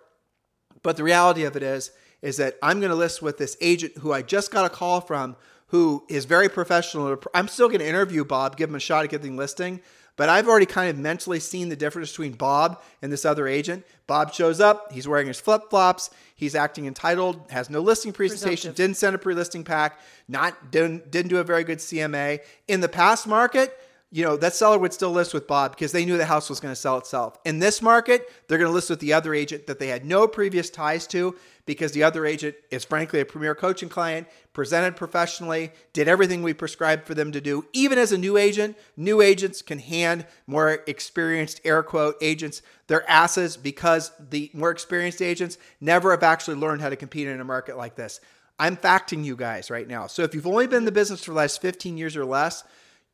But 0.84 0.98
the 0.98 1.04
reality 1.04 1.43
of 1.46 1.56
it 1.56 1.63
is, 1.63 1.91
is 2.22 2.38
that 2.38 2.58
I'm 2.62 2.80
going 2.80 2.91
to 2.91 2.96
list 2.96 3.22
with 3.22 3.38
this 3.38 3.58
agent 3.60 3.98
who 3.98 4.13
I 4.13 4.22
just 4.22 4.52
got 4.52 4.65
a 4.65 4.69
call 4.69 5.02
from, 5.02 5.36
who 5.67 6.04
is 6.08 6.26
very 6.26 6.50
professional. 6.50 7.17
I'm 7.34 7.48
still 7.48 7.67
going 7.67 7.80
to 7.80 7.88
interview 7.88 8.24
Bob, 8.24 8.58
give 8.58 8.69
him 8.69 8.76
a 8.76 8.80
shot 8.80 9.04
at 9.04 9.10
getting 9.10 9.36
listing, 9.36 9.82
but 10.15 10.30
I've 10.30 10.48
already 10.48 10.67
kind 10.67 10.89
of 10.89 10.98
mentally 10.98 11.39
seen 11.39 11.69
the 11.69 11.76
difference 11.76 12.12
between 12.12 12.34
Bob 12.34 12.82
and 13.02 13.12
this 13.12 13.26
other 13.26 13.48
agent. 13.48 13.84
Bob 14.06 14.34
shows 14.34 14.60
up, 14.60 14.91
he's 14.91 15.08
wearing 15.08 15.28
his 15.28 15.39
flip 15.39 15.69
flops, 15.69 16.12
he's 16.36 16.54
acting 16.54 16.86
entitled, 16.86 17.41
has 17.50 17.69
no 17.69 17.80
listing 17.82 18.13
presentation, 18.13 18.69
Presumptive. 18.69 18.76
didn't 18.76 18.98
send 18.98 19.15
a 19.15 19.17
pre-listing 19.17 19.63
pack, 19.63 20.00
not 20.28 20.72
didn't 20.72 21.10
didn't 21.10 21.30
do 21.30 21.38
a 21.38 21.43
very 21.43 21.63
good 21.63 21.80
CMA. 21.80 22.41
In 22.67 22.82
the 22.82 22.89
past 22.89 23.26
market, 23.26 23.76
you 24.13 24.23
know, 24.23 24.38
that 24.38 24.54
seller 24.54 24.78
would 24.78 24.93
still 24.93 25.10
list 25.10 25.34
with 25.34 25.47
Bob 25.47 25.71
because 25.71 25.91
they 25.91 26.06
knew 26.06 26.17
the 26.17 26.26
house 26.26 26.47
was 26.47 26.60
going 26.60 26.71
to 26.71 26.80
sell 26.80 26.99
itself. 26.99 27.36
In 27.45 27.58
this 27.58 27.82
market, 27.82 28.32
they're 28.47 28.60
going 28.60 28.69
to 28.69 28.73
list 28.73 28.91
with 28.91 28.99
the 28.99 29.12
other 29.12 29.34
agent 29.34 29.65
that 29.65 29.80
they 29.80 29.88
had 29.88 30.06
no 30.06 30.28
previous 30.28 30.69
ties 30.69 31.08
to 31.08 31.36
because 31.65 31.93
the 31.93 32.04
other 32.04 32.23
agent 32.23 32.56
is 32.69 32.86
frankly 32.86 33.21
a 33.21 33.26
premier 33.26 33.56
coaching 33.56 33.89
client, 33.89 34.28
presented 34.54 34.95
professionally, 34.95 35.71
did 35.93 36.08
everything 36.08 36.43
we 36.43 36.54
prescribed 36.54 37.08
for 37.08 37.15
them 37.15 37.32
to 37.32 37.41
do. 37.41 37.65
Even 37.73 37.97
as 37.97 38.12
a 38.12 38.17
new 38.19 38.38
agent, 38.38 38.78
new 38.95 39.19
agents 39.19 39.63
can 39.63 39.80
hand 39.80 40.28
more 40.45 40.84
experienced 40.86 41.60
air 41.65 41.82
quote 41.82 42.15
agents 42.21 42.62
their 42.86 43.10
asses 43.10 43.58
because 43.58 44.12
the 44.30 44.52
more 44.54 44.69
experienced 44.69 45.23
agents 45.23 45.58
never 45.82 46.12
have 46.12 46.21
actually 46.21 46.58
learned 46.58 46.84
how 46.84 46.89
to 46.89 46.95
compete 46.95 47.28
in 47.28 47.41
a 47.41 47.43
market 47.43 47.78
like 47.78 47.95
this. 47.95 48.19
I'm 48.60 48.78
facting 48.78 49.23
you 49.23 49.36
guys 49.36 49.71
right 49.71 49.88
now. 49.88 50.06
So 50.06 50.21
if 50.21 50.36
you've 50.36 50.45
only 50.45 50.67
been 50.67 50.80
in 50.80 50.86
the 50.86 50.91
business 50.91 51.23
for 51.23 51.32
the 51.32 51.38
last 51.38 51.60
15 51.63 51.97
years 51.97 52.15
or 52.15 52.26
less, 52.26 52.63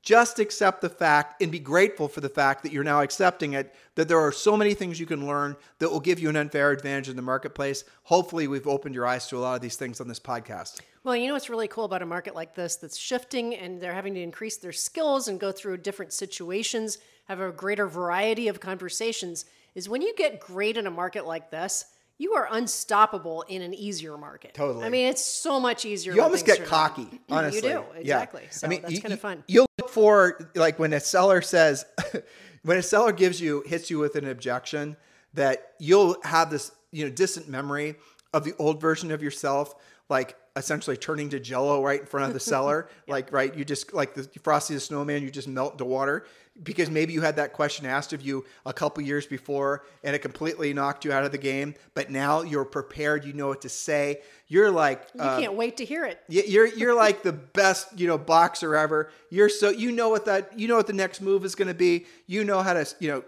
just 0.01 0.39
accept 0.39 0.81
the 0.81 0.89
fact 0.89 1.41
and 1.41 1.51
be 1.51 1.59
grateful 1.59 2.07
for 2.07 2.21
the 2.21 2.29
fact 2.29 2.63
that 2.63 2.71
you're 2.71 2.83
now 2.83 3.01
accepting 3.01 3.53
it, 3.53 3.75
that 3.95 4.07
there 4.07 4.19
are 4.19 4.31
so 4.31 4.55
many 4.55 4.73
things 4.73 4.99
you 4.99 5.05
can 5.05 5.27
learn 5.27 5.55
that 5.79 5.89
will 5.89 5.99
give 5.99 6.19
you 6.19 6.29
an 6.29 6.35
unfair 6.35 6.71
advantage 6.71 7.09
in 7.09 7.15
the 7.15 7.21
marketplace. 7.21 7.83
Hopefully, 8.03 8.47
we've 8.47 8.67
opened 8.67 8.95
your 8.95 9.05
eyes 9.05 9.27
to 9.27 9.37
a 9.37 9.39
lot 9.39 9.55
of 9.55 9.61
these 9.61 9.75
things 9.75 9.99
on 9.99 10.07
this 10.07 10.19
podcast. 10.19 10.79
Well, 11.03 11.15
you 11.15 11.27
know 11.27 11.33
what's 11.33 11.49
really 11.49 11.67
cool 11.67 11.85
about 11.85 12.01
a 12.01 12.05
market 12.05 12.35
like 12.35 12.55
this 12.55 12.75
that's 12.75 12.97
shifting 12.97 13.55
and 13.55 13.81
they're 13.81 13.93
having 13.93 14.13
to 14.15 14.21
increase 14.21 14.57
their 14.57 14.71
skills 14.71 15.27
and 15.27 15.39
go 15.39 15.51
through 15.51 15.77
different 15.77 16.13
situations, 16.13 16.97
have 17.27 17.39
a 17.39 17.51
greater 17.51 17.87
variety 17.87 18.47
of 18.47 18.59
conversations, 18.59 19.45
is 19.75 19.89
when 19.89 20.01
you 20.01 20.13
get 20.15 20.39
great 20.39 20.77
in 20.77 20.87
a 20.87 20.91
market 20.91 21.25
like 21.25 21.51
this, 21.51 21.85
you 22.19 22.33
are 22.33 22.47
unstoppable 22.51 23.43
in 23.47 23.61
an 23.63 23.73
easier 23.73 24.17
market. 24.17 24.53
Totally. 24.53 24.85
I 24.85 24.89
mean, 24.89 25.07
it's 25.07 25.23
so 25.23 25.59
much 25.59 25.85
easier. 25.85 26.13
You 26.13 26.21
almost 26.21 26.45
get 26.45 26.65
cocky, 26.65 27.07
honestly. 27.29 27.61
You 27.69 27.75
do, 27.77 27.83
Yeah. 27.95 27.99
exactly. 28.01 28.43
So 28.51 28.67
that's 28.67 28.91
you- 28.91 29.01
kind 29.01 29.13
of 29.13 29.19
fun. 29.19 29.43
You'll 29.47 29.65
look 29.79 29.89
for 29.89 30.51
like 30.53 30.77
when 30.77 30.93
a 30.93 30.99
seller 30.99 31.41
says, 31.41 31.85
when 32.63 32.77
a 32.77 32.83
seller 32.83 33.13
gives 33.13 33.41
you 33.41 33.63
hits 33.65 33.89
you 33.89 33.97
with 33.99 34.15
an 34.15 34.27
objection, 34.27 34.97
that 35.33 35.73
you'll 35.79 36.17
have 36.23 36.51
this 36.51 36.71
you 36.91 37.05
know 37.05 37.11
distant 37.11 37.47
memory 37.47 37.95
of 38.33 38.43
the 38.43 38.53
old 38.59 38.81
version 38.81 39.11
of 39.11 39.23
yourself, 39.23 39.73
like 40.09 40.35
essentially 40.55 40.97
turning 40.97 41.29
to 41.29 41.39
jello 41.39 41.81
right 41.83 42.01
in 42.01 42.05
front 42.05 42.27
of 42.27 42.33
the 42.33 42.39
seller. 42.53 42.89
Like, 43.07 43.31
right, 43.31 43.55
you 43.55 43.63
just 43.63 43.93
like 43.93 44.13
the 44.13 44.23
Frosty 44.43 44.73
the 44.73 44.79
Snowman, 44.81 45.23
you 45.23 45.31
just 45.31 45.47
melt 45.47 45.73
into 45.73 45.85
water 45.85 46.25
because 46.63 46.89
maybe 46.89 47.13
you 47.13 47.21
had 47.21 47.35
that 47.37 47.53
question 47.53 47.85
asked 47.85 48.13
of 48.13 48.21
you 48.21 48.45
a 48.65 48.73
couple 48.73 49.03
years 49.03 49.25
before 49.25 49.83
and 50.03 50.15
it 50.15 50.19
completely 50.19 50.73
knocked 50.73 51.05
you 51.05 51.11
out 51.11 51.23
of 51.23 51.31
the 51.31 51.37
game. 51.37 51.75
But 51.93 52.09
now 52.09 52.41
you're 52.41 52.65
prepared, 52.65 53.25
you 53.25 53.33
know 53.33 53.47
what 53.47 53.61
to 53.61 53.69
say. 53.69 54.21
You're 54.47 54.71
like 54.71 55.07
you 55.13 55.21
uh, 55.21 55.39
can't 55.39 55.53
wait 55.53 55.77
to 55.77 55.85
hear 55.85 56.05
it. 56.05 56.19
You're 56.27 56.67
you're 56.67 56.95
like 56.95 57.23
the 57.23 57.33
best 57.33 57.99
you 57.99 58.07
know 58.07 58.17
boxer 58.17 58.75
ever. 58.75 59.11
You're 59.29 59.49
so 59.49 59.69
you 59.69 59.91
know 59.91 60.09
what 60.09 60.25
that 60.25 60.57
you 60.59 60.67
know 60.67 60.75
what 60.75 60.87
the 60.87 60.93
next 60.93 61.21
move 61.21 61.45
is 61.45 61.55
going 61.55 61.67
to 61.67 61.73
be. 61.73 62.05
You 62.27 62.43
know 62.43 62.61
how 62.61 62.73
to 62.73 62.85
you 62.99 63.09
know 63.09 63.23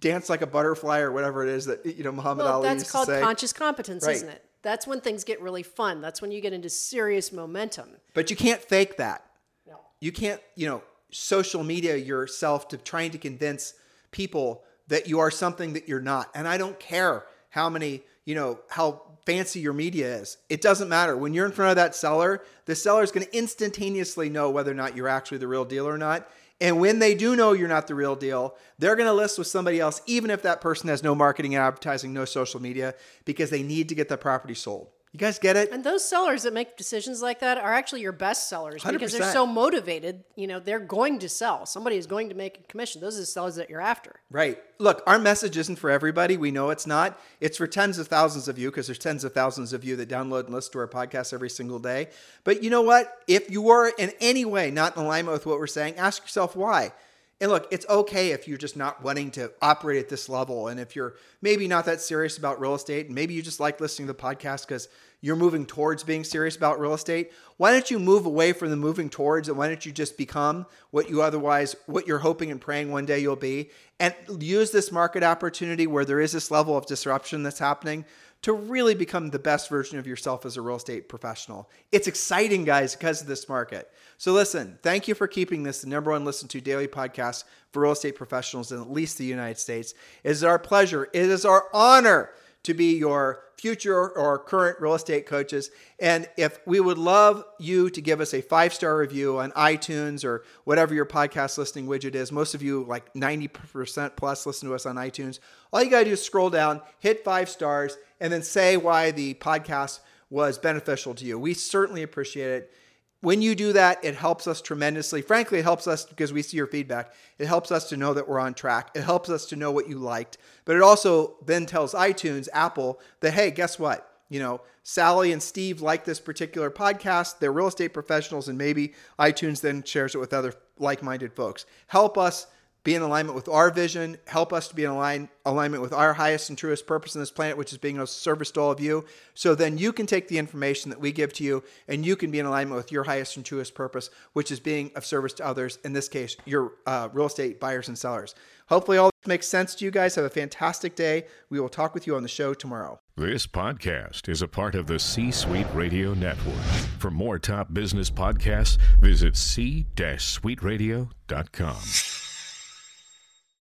dance 0.00 0.28
like 0.28 0.42
a 0.42 0.46
butterfly 0.46 1.00
or 1.00 1.12
whatever 1.12 1.42
it 1.42 1.50
is 1.50 1.66
that 1.66 1.84
you 1.84 2.04
know 2.04 2.12
Muhammad 2.12 2.44
well, 2.44 2.56
Ali. 2.56 2.68
That's 2.68 2.90
called 2.90 3.08
conscious 3.08 3.52
competence, 3.52 4.06
right. 4.06 4.16
isn't 4.16 4.28
it? 4.28 4.44
That's 4.62 4.86
when 4.86 5.00
things 5.00 5.24
get 5.24 5.40
really 5.40 5.62
fun. 5.62 6.00
That's 6.00 6.20
when 6.20 6.30
you 6.30 6.40
get 6.40 6.52
into 6.52 6.68
serious 6.68 7.32
momentum. 7.32 7.90
But 8.14 8.30
you 8.30 8.36
can't 8.36 8.60
fake 8.60 8.96
that. 8.96 9.24
No. 9.66 9.78
You 10.00 10.10
can't, 10.12 10.40
you 10.56 10.66
know, 10.66 10.82
social 11.10 11.64
media 11.64 11.96
yourself 11.96 12.68
to 12.68 12.76
trying 12.76 13.10
to 13.12 13.18
convince 13.18 13.74
people 14.10 14.62
that 14.88 15.08
you 15.08 15.18
are 15.18 15.30
something 15.30 15.74
that 15.74 15.88
you're 15.88 16.00
not. 16.00 16.30
And 16.34 16.48
I 16.48 16.58
don't 16.58 16.78
care 16.78 17.24
how 17.50 17.68
many, 17.68 18.02
you 18.24 18.34
know, 18.34 18.60
how 18.68 19.02
fancy 19.26 19.60
your 19.60 19.72
media 19.72 20.16
is. 20.16 20.38
It 20.48 20.62
doesn't 20.62 20.88
matter. 20.88 21.16
When 21.16 21.34
you're 21.34 21.46
in 21.46 21.52
front 21.52 21.70
of 21.70 21.76
that 21.76 21.94
seller, 21.94 22.42
the 22.64 22.74
seller 22.74 23.02
is 23.02 23.12
going 23.12 23.26
to 23.26 23.36
instantaneously 23.36 24.30
know 24.30 24.50
whether 24.50 24.70
or 24.70 24.74
not 24.74 24.96
you're 24.96 25.08
actually 25.08 25.38
the 25.38 25.48
real 25.48 25.64
deal 25.64 25.86
or 25.86 25.98
not. 25.98 26.28
And 26.60 26.80
when 26.80 26.98
they 26.98 27.14
do 27.14 27.36
know 27.36 27.52
you're 27.52 27.68
not 27.68 27.86
the 27.86 27.94
real 27.94 28.16
deal, 28.16 28.56
they're 28.78 28.96
going 28.96 29.06
to 29.06 29.12
list 29.12 29.38
with 29.38 29.46
somebody 29.46 29.78
else, 29.78 30.02
even 30.06 30.30
if 30.30 30.42
that 30.42 30.60
person 30.60 30.88
has 30.88 31.02
no 31.02 31.14
marketing 31.14 31.54
and 31.54 31.62
advertising, 31.62 32.12
no 32.12 32.24
social 32.24 32.60
media, 32.60 32.94
because 33.24 33.50
they 33.50 33.62
need 33.62 33.88
to 33.90 33.94
get 33.94 34.08
the 34.08 34.16
property 34.16 34.54
sold. 34.54 34.88
You 35.12 35.18
guys 35.18 35.38
get 35.38 35.56
it? 35.56 35.72
And 35.72 35.82
those 35.82 36.06
sellers 36.06 36.42
that 36.42 36.52
make 36.52 36.76
decisions 36.76 37.22
like 37.22 37.40
that 37.40 37.56
are 37.56 37.72
actually 37.72 38.02
your 38.02 38.12
best 38.12 38.48
sellers 38.48 38.82
100%. 38.82 38.92
because 38.92 39.12
they're 39.12 39.32
so 39.32 39.46
motivated. 39.46 40.22
You 40.36 40.46
know, 40.46 40.60
they're 40.60 40.78
going 40.78 41.18
to 41.20 41.28
sell. 41.28 41.64
Somebody 41.64 41.96
is 41.96 42.06
going 42.06 42.28
to 42.28 42.34
make 42.34 42.58
a 42.58 42.62
commission. 42.64 43.00
Those 43.00 43.16
are 43.16 43.20
the 43.20 43.26
sellers 43.26 43.56
that 43.56 43.70
you're 43.70 43.80
after. 43.80 44.20
Right. 44.30 44.58
Look, 44.78 45.02
our 45.06 45.18
message 45.18 45.56
isn't 45.56 45.76
for 45.76 45.90
everybody. 45.90 46.36
We 46.36 46.50
know 46.50 46.68
it's 46.70 46.86
not. 46.86 47.18
It's 47.40 47.56
for 47.56 47.66
tens 47.66 47.98
of 47.98 48.08
thousands 48.08 48.48
of 48.48 48.58
you 48.58 48.70
because 48.70 48.86
there's 48.86 48.98
tens 48.98 49.24
of 49.24 49.32
thousands 49.32 49.72
of 49.72 49.82
you 49.82 49.96
that 49.96 50.10
download 50.10 50.44
and 50.44 50.54
listen 50.54 50.72
to 50.72 50.78
our 50.80 50.88
podcast 50.88 51.32
every 51.32 51.50
single 51.50 51.78
day. 51.78 52.08
But 52.44 52.62
you 52.62 52.68
know 52.68 52.82
what? 52.82 53.22
If 53.26 53.50
you 53.50 53.70
are 53.70 53.88
in 53.88 54.12
any 54.20 54.44
way 54.44 54.70
not 54.70 54.94
in 54.94 55.02
alignment 55.02 55.32
with 55.32 55.46
what 55.46 55.58
we're 55.58 55.66
saying, 55.66 55.96
ask 55.96 56.22
yourself 56.22 56.54
why. 56.54 56.92
And 57.40 57.52
look, 57.52 57.68
it's 57.70 57.86
okay 57.88 58.32
if 58.32 58.48
you're 58.48 58.58
just 58.58 58.76
not 58.76 59.02
wanting 59.02 59.30
to 59.32 59.52
operate 59.62 60.00
at 60.00 60.08
this 60.08 60.28
level. 60.28 60.68
And 60.68 60.80
if 60.80 60.96
you're 60.96 61.14
maybe 61.40 61.68
not 61.68 61.84
that 61.84 62.00
serious 62.00 62.36
about 62.36 62.60
real 62.60 62.74
estate, 62.74 63.06
and 63.06 63.14
maybe 63.14 63.32
you 63.32 63.42
just 63.42 63.60
like 63.60 63.80
listening 63.80 64.08
to 64.08 64.12
the 64.12 64.18
podcast 64.18 64.66
because 64.66 64.88
you're 65.20 65.36
moving 65.36 65.64
towards 65.64 66.02
being 66.02 66.24
serious 66.24 66.56
about 66.56 66.80
real 66.80 66.94
estate, 66.94 67.30
why 67.56 67.70
don't 67.70 67.92
you 67.92 68.00
move 68.00 68.26
away 68.26 68.52
from 68.52 68.70
the 68.70 68.76
moving 68.76 69.08
towards 69.08 69.48
and 69.48 69.56
why 69.56 69.68
don't 69.68 69.86
you 69.86 69.92
just 69.92 70.16
become 70.16 70.66
what 70.90 71.08
you 71.08 71.22
otherwise, 71.22 71.76
what 71.86 72.08
you're 72.08 72.18
hoping 72.18 72.50
and 72.50 72.60
praying 72.60 72.90
one 72.90 73.06
day 73.06 73.20
you'll 73.20 73.36
be? 73.36 73.70
And 74.00 74.14
use 74.40 74.72
this 74.72 74.90
market 74.90 75.22
opportunity 75.22 75.86
where 75.86 76.04
there 76.04 76.20
is 76.20 76.32
this 76.32 76.50
level 76.50 76.76
of 76.76 76.86
disruption 76.86 77.44
that's 77.44 77.58
happening 77.60 78.04
to 78.42 78.52
really 78.52 78.94
become 78.94 79.30
the 79.30 79.38
best 79.38 79.68
version 79.68 79.98
of 79.98 80.06
yourself 80.06 80.46
as 80.46 80.56
a 80.56 80.62
real 80.62 80.76
estate 80.76 81.08
professional. 81.08 81.68
It's 81.90 82.06
exciting, 82.06 82.64
guys, 82.64 82.94
because 82.94 83.20
of 83.20 83.26
this 83.26 83.48
market. 83.48 83.90
So, 84.16 84.32
listen, 84.32 84.78
thank 84.82 85.08
you 85.08 85.14
for 85.14 85.26
keeping 85.26 85.62
this 85.62 85.80
the 85.80 85.88
number 85.88 86.10
one 86.10 86.24
listen 86.24 86.48
to 86.48 86.60
daily 86.60 86.86
podcast 86.86 87.44
for 87.72 87.82
real 87.82 87.92
estate 87.92 88.14
professionals 88.14 88.70
in 88.70 88.80
at 88.80 88.90
least 88.90 89.18
the 89.18 89.24
United 89.24 89.58
States. 89.58 89.94
It 90.22 90.30
is 90.30 90.44
our 90.44 90.58
pleasure, 90.58 91.08
it 91.12 91.26
is 91.26 91.44
our 91.44 91.66
honor 91.72 92.30
to 92.64 92.74
be 92.74 92.96
your 92.96 93.44
future 93.56 94.08
or 94.10 94.38
current 94.38 94.80
real 94.80 94.94
estate 94.94 95.26
coaches. 95.26 95.70
And 95.98 96.28
if 96.36 96.60
we 96.66 96.80
would 96.80 96.98
love 96.98 97.44
you 97.58 97.90
to 97.90 98.00
give 98.00 98.20
us 98.20 98.32
a 98.32 98.40
five 98.40 98.72
star 98.72 98.96
review 98.96 99.38
on 99.38 99.50
iTunes 99.52 100.24
or 100.24 100.44
whatever 100.64 100.94
your 100.94 101.06
podcast 101.06 101.58
listening 101.58 101.86
widget 101.86 102.14
is, 102.14 102.30
most 102.30 102.54
of 102.54 102.62
you, 102.62 102.84
like 102.84 103.12
90% 103.14 104.16
plus, 104.16 104.46
listen 104.46 104.68
to 104.68 104.74
us 104.74 104.86
on 104.86 104.96
iTunes. 104.96 105.40
All 105.72 105.82
you 105.82 105.90
got 105.90 106.00
to 106.00 106.04
do 106.06 106.12
is 106.12 106.24
scroll 106.24 106.50
down, 106.50 106.80
hit 107.00 107.24
five 107.24 107.48
stars, 107.48 107.98
and 108.20 108.32
then 108.32 108.42
say 108.42 108.76
why 108.76 109.10
the 109.10 109.34
podcast 109.34 110.00
was 110.30 110.58
beneficial 110.58 111.14
to 111.14 111.24
you. 111.24 111.38
We 111.38 111.54
certainly 111.54 112.02
appreciate 112.02 112.50
it. 112.50 112.72
When 113.20 113.42
you 113.42 113.56
do 113.56 113.72
that, 113.72 114.04
it 114.04 114.14
helps 114.14 114.46
us 114.46 114.62
tremendously. 114.62 115.22
Frankly, 115.22 115.58
it 115.58 115.64
helps 115.64 115.88
us 115.88 116.04
because 116.04 116.32
we 116.32 116.42
see 116.42 116.56
your 116.56 116.68
feedback. 116.68 117.14
It 117.38 117.46
helps 117.48 117.72
us 117.72 117.88
to 117.88 117.96
know 117.96 118.14
that 118.14 118.28
we're 118.28 118.38
on 118.38 118.54
track. 118.54 118.90
It 118.94 119.02
helps 119.02 119.28
us 119.28 119.46
to 119.46 119.56
know 119.56 119.72
what 119.72 119.88
you 119.88 119.98
liked. 119.98 120.38
But 120.64 120.76
it 120.76 120.82
also 120.82 121.36
then 121.44 121.66
tells 121.66 121.94
iTunes, 121.94 122.48
Apple, 122.52 123.00
that, 123.20 123.32
hey, 123.32 123.50
guess 123.50 123.76
what? 123.76 124.08
You 124.28 124.38
know, 124.38 124.60
Sally 124.84 125.32
and 125.32 125.42
Steve 125.42 125.80
like 125.80 126.04
this 126.04 126.20
particular 126.20 126.70
podcast. 126.70 127.40
They're 127.40 127.50
real 127.50 127.66
estate 127.66 127.92
professionals, 127.92 128.48
and 128.48 128.56
maybe 128.56 128.94
iTunes 129.18 129.60
then 129.62 129.82
shares 129.82 130.14
it 130.14 130.18
with 130.18 130.32
other 130.32 130.54
like 130.78 131.02
minded 131.02 131.32
folks. 131.32 131.66
Help 131.88 132.16
us 132.16 132.46
be 132.88 132.94
in 132.94 133.02
alignment 133.02 133.36
with 133.36 133.50
our 133.50 133.70
vision, 133.70 134.16
help 134.26 134.50
us 134.50 134.66
to 134.66 134.74
be 134.74 134.82
in 134.82 134.90
align, 134.90 135.28
alignment 135.44 135.82
with 135.82 135.92
our 135.92 136.14
highest 136.14 136.48
and 136.48 136.56
truest 136.56 136.86
purpose 136.86 137.14
on 137.14 137.20
this 137.20 137.30
planet, 137.30 137.58
which 137.58 137.70
is 137.70 137.76
being 137.76 137.98
of 137.98 138.08
service 138.08 138.50
to 138.50 138.58
all 138.58 138.70
of 138.70 138.80
you. 138.80 139.04
So 139.34 139.54
then 139.54 139.76
you 139.76 139.92
can 139.92 140.06
take 140.06 140.28
the 140.28 140.38
information 140.38 140.88
that 140.88 140.98
we 140.98 141.12
give 141.12 141.34
to 141.34 141.44
you 141.44 141.62
and 141.86 142.06
you 142.06 142.16
can 142.16 142.30
be 142.30 142.38
in 142.38 142.46
alignment 142.46 142.78
with 142.78 142.90
your 142.90 143.04
highest 143.04 143.36
and 143.36 143.44
truest 143.44 143.74
purpose, 143.74 144.08
which 144.32 144.50
is 144.50 144.58
being 144.58 144.90
of 144.96 145.04
service 145.04 145.34
to 145.34 145.44
others, 145.44 145.78
in 145.84 145.92
this 145.92 146.08
case, 146.08 146.34
your 146.46 146.72
uh, 146.86 147.10
real 147.12 147.26
estate 147.26 147.60
buyers 147.60 147.88
and 147.88 147.98
sellers. 147.98 148.34
Hopefully, 148.68 148.96
all 148.96 149.10
this 149.20 149.28
makes 149.28 149.46
sense 149.46 149.74
to 149.74 149.84
you 149.84 149.90
guys. 149.90 150.14
Have 150.14 150.24
a 150.24 150.30
fantastic 150.30 150.96
day. 150.96 151.26
We 151.50 151.60
will 151.60 151.68
talk 151.68 151.92
with 151.92 152.06
you 152.06 152.16
on 152.16 152.22
the 152.22 152.28
show 152.28 152.54
tomorrow. 152.54 153.00
This 153.18 153.46
podcast 153.46 154.30
is 154.30 154.40
a 154.40 154.48
part 154.48 154.74
of 154.74 154.86
the 154.86 154.98
C 154.98 155.30
Suite 155.30 155.66
Radio 155.74 156.14
Network. 156.14 156.54
For 156.98 157.10
more 157.10 157.38
top 157.38 157.74
business 157.74 158.10
podcasts, 158.10 158.78
visit 158.98 159.36
c-suiteradio.com. 159.36 162.27